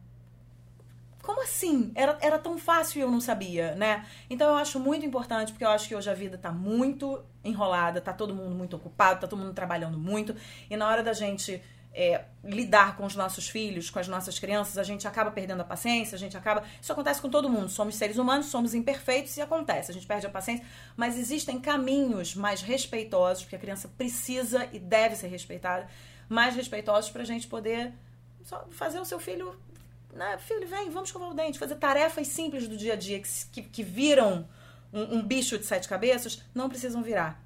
como 1.22 1.42
assim? 1.42 1.92
Era, 1.94 2.16
era 2.20 2.38
tão 2.38 2.58
fácil 2.58 2.98
e 2.98 3.02
eu 3.02 3.10
não 3.10 3.20
sabia, 3.20 3.74
né? 3.74 4.06
Então 4.28 4.48
eu 4.48 4.56
acho 4.56 4.80
muito 4.80 5.04
importante, 5.04 5.52
porque 5.52 5.64
eu 5.64 5.70
acho 5.70 5.88
que 5.88 5.94
hoje 5.94 6.08
a 6.08 6.14
vida 6.14 6.38
tá 6.38 6.50
muito 6.50 7.22
enrolada, 7.44 8.00
tá 8.00 8.12
todo 8.12 8.34
mundo 8.34 8.54
muito 8.54 8.76
ocupado, 8.76 9.20
tá 9.20 9.26
todo 9.26 9.38
mundo 9.38 9.52
trabalhando 9.52 9.98
muito, 9.98 10.34
e 10.68 10.76
na 10.76 10.88
hora 10.88 11.02
da 11.02 11.12
gente 11.12 11.62
é, 11.92 12.24
lidar 12.44 12.96
com 12.96 13.04
os 13.04 13.16
nossos 13.16 13.48
filhos, 13.48 13.90
com 13.90 13.98
as 13.98 14.08
nossas 14.08 14.38
crianças, 14.38 14.78
a 14.78 14.84
gente 14.84 15.06
acaba 15.06 15.30
perdendo 15.30 15.60
a 15.60 15.64
paciência, 15.64 16.14
a 16.14 16.18
gente 16.18 16.36
acaba. 16.36 16.62
Isso 16.80 16.92
acontece 16.92 17.20
com 17.20 17.28
todo 17.28 17.48
mundo. 17.48 17.68
Somos 17.68 17.96
seres 17.96 18.16
humanos, 18.16 18.46
somos 18.46 18.74
imperfeitos 18.74 19.36
e 19.36 19.42
acontece. 19.42 19.90
A 19.90 19.94
gente 19.94 20.06
perde 20.06 20.26
a 20.26 20.30
paciência, 20.30 20.64
mas 20.96 21.18
existem 21.18 21.58
caminhos 21.58 22.34
mais 22.34 22.62
respeitosos, 22.62 23.42
porque 23.42 23.56
a 23.56 23.58
criança 23.58 23.88
precisa 23.88 24.68
e 24.72 24.78
deve 24.78 25.16
ser 25.16 25.28
respeitada, 25.28 25.88
mais 26.28 26.54
respeitosos 26.54 27.10
para 27.10 27.22
a 27.22 27.26
gente 27.26 27.48
poder 27.48 27.92
só 28.44 28.66
fazer 28.70 29.00
o 29.00 29.04
seu 29.04 29.18
filho. 29.18 29.54
Né? 30.12 30.38
Filho, 30.38 30.66
vem, 30.66 30.90
vamos 30.90 31.08
escovar 31.08 31.30
o 31.30 31.34
dente, 31.34 31.58
fazer 31.58 31.76
tarefas 31.76 32.28
simples 32.28 32.66
do 32.66 32.76
dia 32.76 32.94
a 32.94 32.96
dia 32.96 33.20
que, 33.52 33.62
que, 33.62 33.82
viram 33.82 34.48
um, 34.92 35.18
um 35.18 35.22
bicho 35.22 35.56
de 35.58 35.64
sete 35.64 35.88
cabeças, 35.88 36.42
não 36.54 36.68
precisam 36.68 37.02
virar. 37.02 37.42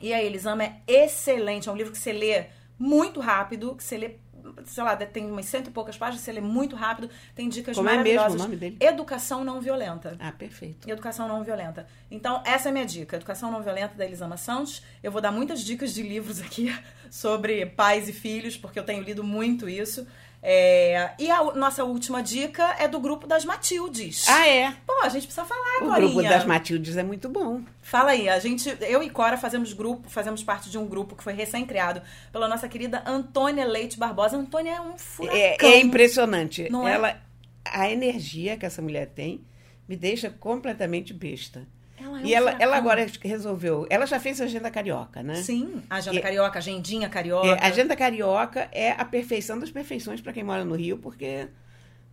E 0.00 0.12
a 0.12 0.22
Elisama 0.22 0.64
é 0.64 0.82
excelente, 0.86 1.68
é 1.68 1.72
um 1.72 1.76
livro 1.76 1.92
que 1.92 1.98
você 1.98 2.12
lê 2.12 2.46
muito 2.78 3.20
rápido, 3.20 3.76
que 3.76 3.84
você 3.84 3.96
lê, 3.96 4.16
sei 4.64 4.84
lá, 4.84 4.96
tem 4.96 5.30
umas 5.30 5.46
cento 5.46 5.68
e 5.68 5.70
poucas 5.70 5.96
páginas, 5.96 6.22
você 6.22 6.32
lê 6.32 6.40
muito 6.40 6.76
rápido, 6.76 7.08
tem 7.34 7.48
dicas 7.48 7.76
Como 7.76 7.88
maravilhosas. 7.88 8.26
é 8.26 8.30
mesmo 8.30 8.40
o 8.40 8.48
nome 8.48 8.56
dele? 8.56 8.76
Educação 8.80 9.44
não 9.44 9.60
violenta. 9.60 10.16
Ah, 10.18 10.32
perfeito. 10.32 10.88
Educação 10.88 11.28
não 11.28 11.42
violenta. 11.42 11.86
Então, 12.10 12.42
essa 12.44 12.68
é 12.68 12.70
a 12.70 12.72
minha 12.72 12.86
dica. 12.86 13.16
Educação 13.16 13.50
não 13.50 13.62
violenta 13.62 13.94
da 13.94 14.04
Elisama 14.04 14.36
Santos. 14.36 14.82
Eu 15.02 15.10
vou 15.12 15.20
dar 15.20 15.32
muitas 15.32 15.60
dicas 15.60 15.92
de 15.92 16.02
livros 16.02 16.40
aqui 16.42 16.74
sobre 17.10 17.66
pais 17.66 18.08
e 18.08 18.12
filhos, 18.12 18.56
porque 18.56 18.78
eu 18.78 18.84
tenho 18.84 19.02
lido 19.02 19.22
muito 19.22 19.68
isso. 19.68 20.06
É, 20.44 21.12
e 21.20 21.30
a 21.30 21.40
nossa 21.54 21.84
última 21.84 22.20
dica 22.20 22.74
é 22.80 22.88
do 22.88 22.98
grupo 22.98 23.28
das 23.28 23.44
Matildes. 23.44 24.28
Ah, 24.28 24.48
é? 24.48 24.74
Pô, 24.84 24.92
a 25.04 25.08
gente 25.08 25.26
precisa 25.26 25.44
falar, 25.44 25.82
O 25.82 25.94
grupo 25.94 26.20
das 26.20 26.44
Matildes 26.44 26.96
é 26.96 27.04
muito 27.04 27.28
bom. 27.28 27.62
Fala 27.80 28.10
aí, 28.10 28.28
a 28.28 28.40
gente, 28.40 28.76
eu 28.80 29.04
e 29.04 29.08
Cora 29.08 29.36
fazemos 29.36 29.72
grupo, 29.72 30.10
fazemos 30.10 30.42
parte 30.42 30.68
de 30.68 30.76
um 30.76 30.86
grupo 30.86 31.14
que 31.14 31.22
foi 31.22 31.32
recém-criado 31.32 32.02
pela 32.32 32.48
nossa 32.48 32.68
querida 32.68 33.04
Antônia 33.06 33.64
Leite 33.64 33.96
Barbosa. 33.96 34.36
Antônia 34.36 34.72
é 34.72 34.80
um 34.80 34.98
furacão. 34.98 35.38
É, 35.38 35.56
é 35.60 35.80
impressionante. 35.80 36.68
Não 36.68 36.88
é? 36.88 36.94
Ela, 36.94 37.10
é? 37.10 37.20
a 37.64 37.88
energia 37.88 38.56
que 38.56 38.66
essa 38.66 38.82
mulher 38.82 39.06
tem 39.14 39.44
me 39.88 39.94
deixa 39.94 40.28
completamente 40.28 41.14
besta. 41.14 41.68
Ela 42.02 42.20
é 42.20 42.22
um 42.22 42.26
e 42.26 42.34
ela, 42.34 42.56
ela 42.58 42.76
agora 42.76 43.06
resolveu. 43.22 43.86
Ela 43.88 44.06
já 44.06 44.18
fez 44.18 44.40
a 44.40 44.44
Agenda 44.44 44.70
Carioca, 44.70 45.22
né? 45.22 45.36
Sim, 45.36 45.82
a 45.88 45.96
Agenda 45.96 46.18
e, 46.18 46.22
Carioca, 46.22 46.58
Agendinha 46.58 47.08
Carioca. 47.08 47.48
É, 47.48 47.64
a 47.64 47.66
Agenda 47.68 47.96
Carioca 47.96 48.68
é 48.72 48.90
a 48.90 49.04
perfeição 49.04 49.58
das 49.58 49.70
perfeições 49.70 50.20
para 50.20 50.32
quem 50.32 50.42
mora 50.42 50.64
no 50.64 50.74
Rio, 50.74 50.98
porque 50.98 51.48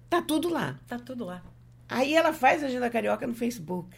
tá 0.09 0.21
tudo 0.21 0.49
lá. 0.49 0.79
Tá 0.87 0.99
tudo 0.99 1.25
lá. 1.25 1.43
Aí 1.87 2.13
ela 2.13 2.31
faz 2.31 2.63
a 2.63 2.67
Agenda 2.67 2.89
Carioca 2.89 3.25
no 3.25 3.33
Facebook. 3.33 3.97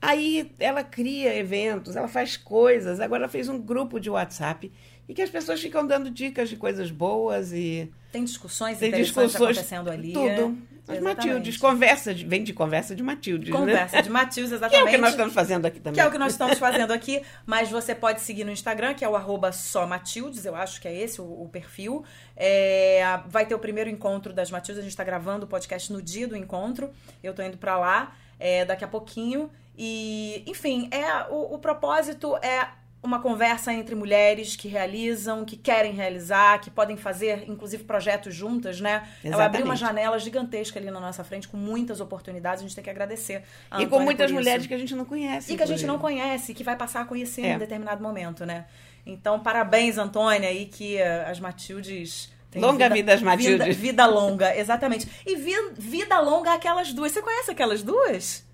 Aí 0.00 0.52
ela 0.60 0.84
cria 0.84 1.34
eventos, 1.36 1.96
ela 1.96 2.06
faz 2.06 2.36
coisas. 2.36 3.00
Agora 3.00 3.24
ela 3.24 3.28
fez 3.28 3.48
um 3.48 3.58
grupo 3.60 3.98
de 3.98 4.08
WhatsApp 4.08 4.72
e 5.08 5.14
que 5.14 5.22
as 5.22 5.30
pessoas 5.30 5.60
ficam 5.60 5.84
dando 5.84 6.10
dicas 6.10 6.48
de 6.48 6.56
coisas 6.56 6.90
boas 6.90 7.52
e. 7.52 7.90
Tem 8.12 8.22
discussões 8.22 8.78
tem 8.78 8.88
interessantes 8.88 9.32
discussões, 9.32 9.58
acontecendo 9.58 9.90
ali. 9.90 10.12
Tudo. 10.12 10.56
As 10.88 11.00
Matildes, 11.00 11.56
conversa, 11.56 12.14
de, 12.14 12.24
vem 12.24 12.42
de 12.42 12.52
conversa 12.52 12.94
de 12.94 13.02
Matildes. 13.02 13.50
Né? 13.50 13.58
Conversa 13.58 13.96
né? 13.96 14.02
de 14.02 14.10
Matildes, 14.10 14.52
exatamente. 14.52 14.78
Que 14.78 14.86
é 14.86 14.88
o 14.88 14.90
que 14.90 14.98
nós 14.98 15.10
estamos 15.10 15.34
fazendo 15.34 15.66
aqui 15.66 15.80
também. 15.80 15.94
Que 15.94 16.00
é 16.00 16.06
o 16.06 16.10
que 16.10 16.18
nós 16.18 16.32
estamos 16.32 16.58
fazendo 16.58 16.92
aqui, 16.92 17.22
mas 17.44 17.70
você 17.70 17.94
pode 17.94 18.20
seguir 18.20 18.44
no 18.44 18.50
Instagram, 18.50 18.94
que 18.94 19.04
é 19.04 19.08
o 19.08 19.14
arroba 19.14 19.52
só 19.52 19.86
Matildes, 19.86 20.44
eu 20.44 20.54
acho 20.54 20.80
que 20.80 20.88
é 20.88 20.94
esse 20.94 21.20
o, 21.20 21.24
o 21.24 21.48
perfil. 21.50 22.04
É, 22.36 23.20
vai 23.26 23.44
ter 23.44 23.54
o 23.54 23.58
primeiro 23.58 23.90
encontro 23.90 24.32
das 24.32 24.50
Matildes, 24.50 24.78
a 24.78 24.82
gente 24.82 24.92
está 24.92 25.04
gravando 25.04 25.44
o 25.44 25.48
podcast 25.48 25.92
no 25.92 26.00
dia 26.00 26.26
do 26.26 26.36
encontro. 26.36 26.90
Eu 27.22 27.30
estou 27.30 27.44
indo 27.44 27.58
para 27.58 27.78
lá 27.78 28.16
é, 28.38 28.64
daqui 28.64 28.84
a 28.84 28.88
pouquinho. 28.88 29.50
E, 29.76 30.42
enfim, 30.46 30.88
é 30.90 31.26
o, 31.30 31.54
o 31.54 31.58
propósito 31.58 32.36
é 32.38 32.68
uma 33.02 33.20
conversa 33.20 33.72
entre 33.72 33.94
mulheres 33.94 34.56
que 34.56 34.66
realizam, 34.66 35.44
que 35.44 35.56
querem 35.56 35.92
realizar, 35.92 36.60
que 36.60 36.70
podem 36.70 36.96
fazer, 36.96 37.48
inclusive, 37.48 37.84
projetos 37.84 38.34
juntas, 38.34 38.80
né? 38.80 39.02
Exatamente. 39.24 39.34
Ela 39.34 39.44
abriu 39.44 39.64
uma 39.64 39.76
janela 39.76 40.18
gigantesca 40.18 40.78
ali 40.80 40.90
na 40.90 40.98
nossa 40.98 41.22
frente, 41.22 41.46
com 41.46 41.56
muitas 41.56 42.00
oportunidades. 42.00 42.60
A 42.60 42.66
gente 42.66 42.74
tem 42.74 42.82
que 42.82 42.90
agradecer. 42.90 43.42
e 43.78 43.86
com 43.86 44.00
muitas 44.00 44.30
mulheres 44.32 44.66
que 44.66 44.74
a 44.74 44.78
gente 44.78 44.94
não 44.96 45.04
conhece. 45.04 45.52
E 45.52 45.56
que 45.56 45.62
a 45.62 45.66
gente 45.66 45.86
não 45.86 45.98
conhece, 45.98 46.52
que 46.54 46.64
vai 46.64 46.76
passar 46.76 47.02
a 47.02 47.04
conhecer 47.04 47.42
é. 47.42 47.54
em 47.54 47.58
determinado 47.58 48.02
momento, 48.02 48.44
né? 48.44 48.66
Então, 49.06 49.40
parabéns, 49.40 49.96
Antônia, 49.96 50.48
aí 50.48 50.66
que 50.66 51.00
as 51.00 51.38
Matildes. 51.38 52.32
Longa 52.56 52.88
vida, 52.88 52.94
vida 52.94 53.14
às 53.14 53.22
Matildes. 53.22 53.76
Vida, 53.76 53.80
vida 53.80 54.06
longa, 54.06 54.56
exatamente. 54.56 55.08
E 55.24 55.36
vida, 55.36 55.72
vida 55.78 56.18
longa 56.18 56.54
aquelas 56.54 56.92
duas. 56.92 57.12
Você 57.12 57.22
conhece 57.22 57.50
aquelas 57.50 57.82
duas? 57.82 58.47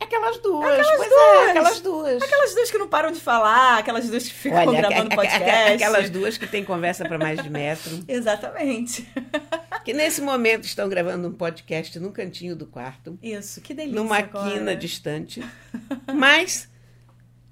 Aquelas 0.00 0.38
duas. 0.38 0.66
Aquelas 0.66 0.96
pois 0.96 1.08
duas. 1.08 1.22
É, 1.22 1.50
aquelas 1.50 1.80
duas. 1.80 2.22
Aquelas 2.22 2.54
duas 2.54 2.70
que 2.70 2.78
não 2.78 2.88
param 2.88 3.12
de 3.12 3.20
falar, 3.20 3.78
aquelas 3.78 4.08
duas 4.08 4.24
que 4.24 4.34
ficam 4.34 4.66
Olha, 4.66 4.80
gravando 4.80 5.12
a, 5.12 5.16
podcast. 5.16 5.50
A, 5.50 5.74
aquelas 5.74 6.10
duas 6.10 6.38
que 6.38 6.46
têm 6.46 6.64
conversa 6.64 7.04
para 7.04 7.18
mais 7.18 7.42
de 7.42 7.48
metro. 7.48 8.04
Exatamente. 8.08 9.08
Que 9.84 9.92
nesse 9.92 10.20
momento 10.20 10.64
estão 10.64 10.88
gravando 10.88 11.28
um 11.28 11.32
podcast 11.32 11.98
num 11.98 12.12
cantinho 12.12 12.56
do 12.56 12.66
quarto. 12.66 13.18
Isso, 13.22 13.60
que 13.60 13.74
delícia. 13.74 14.00
Numa 14.00 14.22
quina 14.22 14.74
distante. 14.76 15.44
Mas 16.12 16.68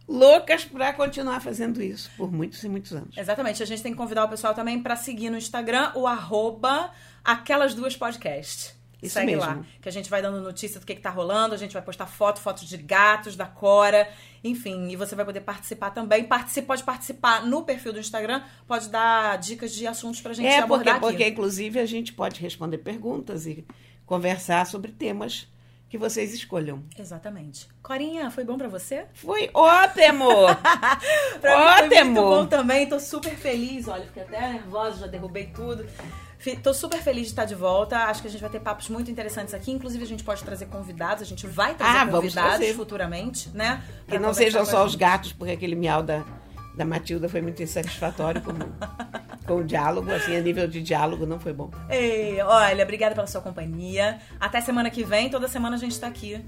loucas 0.07 0.64
para 0.64 0.93
continuar 0.93 1.40
fazendo 1.40 1.82
isso 1.82 2.11
por 2.16 2.30
muitos 2.30 2.62
e 2.62 2.68
muitos 2.68 2.93
anos. 2.93 3.16
Exatamente. 3.16 3.62
A 3.62 3.66
gente 3.66 3.82
tem 3.82 3.93
que 3.93 3.99
convidar 3.99 4.24
o 4.24 4.28
pessoal 4.28 4.55
também 4.55 4.82
para 4.82 4.97
seguir 4.97 5.30
no 5.30 5.38
Instagram 5.38 5.93
o 5.95 6.07
arroba 6.07 6.90
aquelas 7.24 7.74
duas 7.74 7.97
podcasts. 7.97 8.74
Isso 9.03 9.14
Segue 9.14 9.26
mesmo. 9.34 9.40
lá, 9.42 9.61
que 9.80 9.88
a 9.88 9.92
gente 9.92 10.09
vai 10.09 10.22
dando 10.22 10.40
notícia 10.40 10.78
do 10.78 10.86
que, 10.86 10.94
que 10.94 11.00
tá 11.00 11.11
rolando, 11.11 11.55
a 11.55 11.59
gente 11.59 11.72
vai 11.72 11.82
postar 11.82 12.07
foto, 12.07 12.38
fotos 12.40 12.68
de 12.68 12.76
gatos, 12.76 13.34
da 13.34 13.46
Cora, 13.46 14.09
enfim, 14.44 14.88
e 14.90 14.94
você 14.96 15.16
vai 15.16 15.24
poder 15.24 15.40
participar 15.40 15.90
também. 15.90 16.22
Participe, 16.22 16.68
pode 16.68 16.84
participar 16.84 17.44
no 17.44 17.64
perfil 17.64 17.92
do 17.92 17.98
Instagram, 17.98 18.42
pode 18.66 18.88
dar 18.88 19.38
dicas 19.38 19.72
de 19.72 19.86
assuntos 19.88 20.20
pra 20.20 20.32
gente 20.32 20.46
É, 20.46 20.50
porque, 20.61 20.62
abordar 20.64 20.96
aqui. 20.96 21.00
porque, 21.07 21.26
inclusive, 21.28 21.80
a 21.80 21.86
gente 21.86 22.12
pode 22.12 22.40
responder 22.40 22.78
perguntas 22.78 23.44
e 23.46 23.66
conversar 24.07 24.66
sobre 24.66 24.92
temas 24.92 25.48
que 25.88 25.98
vocês 25.98 26.32
escolham. 26.32 26.82
Exatamente. 26.98 27.68
Corinha, 27.82 28.30
foi 28.30 28.44
bom 28.44 28.57
pra 28.57 28.68
você? 28.68 29.05
Foi 29.12 29.50
ótimo! 29.53 30.26
Pra 31.40 31.82
mim 31.82 31.88
foi 31.88 31.96
Ótimo! 31.98 32.05
muito 32.05 32.20
bom 32.22 32.46
também, 32.46 32.88
tô 32.88 32.98
super 33.00 33.34
feliz. 33.36 33.88
Olha, 33.88 34.05
fiquei 34.07 34.22
até 34.22 34.53
nervosa, 34.53 35.00
já 35.00 35.07
derrubei 35.07 35.46
tudo. 35.48 35.84
Tô 36.62 36.74
super 36.74 37.01
feliz 37.01 37.24
de 37.24 37.28
estar 37.32 37.45
de 37.45 37.55
volta. 37.55 37.97
Acho 38.07 38.22
que 38.22 38.28
a 38.28 38.30
gente 38.30 38.40
vai 38.40 38.51
ter 38.51 38.61
papos 38.61 38.88
muito 38.88 39.11
interessantes 39.11 39.55
aqui. 39.55 39.70
Inclusive, 39.70 40.03
a 40.03 40.07
gente 40.07 40.24
pode 40.24 40.43
trazer 40.43 40.66
convidados. 40.66 41.22
A 41.22 41.26
gente 41.26 41.47
vai 41.47 41.74
trazer 41.74 41.99
Ah, 41.99 42.07
convidados 42.07 42.57
trazer. 42.59 42.74
futuramente, 42.74 43.49
né? 43.55 43.82
Que 44.09 44.18
não 44.18 44.34
sejam 44.34 44.64
só 44.64 44.84
os 44.84 44.95
gatos, 44.95 45.32
porque 45.32 45.53
aquele 45.53 45.74
miau 45.76 46.03
da, 46.03 46.24
da 46.76 46.84
Matilda 46.84 47.28
foi 47.28 47.40
muito 47.40 47.62
insatisfatório 47.62 48.40
com, 48.43 48.53
com 49.47 49.57
o 49.61 49.64
diálogo, 49.64 50.11
assim, 50.11 50.36
a 50.36 50.40
nível 50.40 50.66
de 50.66 50.82
diálogo 50.82 51.26
não 51.26 51.38
foi 51.38 51.53
bom. 51.53 51.70
Ei, 51.88 52.40
olha, 52.43 52.82
obrigada 52.82 53.14
pela 53.14 53.26
sua 53.26 53.40
companhia. 53.40 54.18
Até 54.40 54.61
semana 54.61 54.90
que 54.90 55.05
vem. 55.05 55.30
Toda 55.30 55.47
semana 55.49 55.76
a 55.76 55.78
gente 55.78 55.99
tá 56.01 56.07
aqui. 56.09 56.45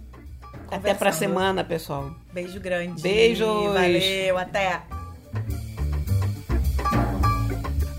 Até 0.71 0.93
pra 0.95 1.13
semana, 1.13 1.63
pessoal. 1.63 2.11
Beijo 2.33 2.59
grande. 2.59 3.01
Beijos. 3.03 3.47
Valeu, 3.73 4.39
até. 4.39 4.81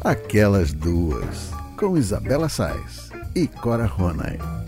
Aquelas 0.04 0.72
duas, 0.72 1.52
com 1.76 1.98
Isabela 1.98 2.50
Sais 2.50 3.10
e 3.36 3.48
Cora 3.48 3.86
Ronay. 3.86 4.65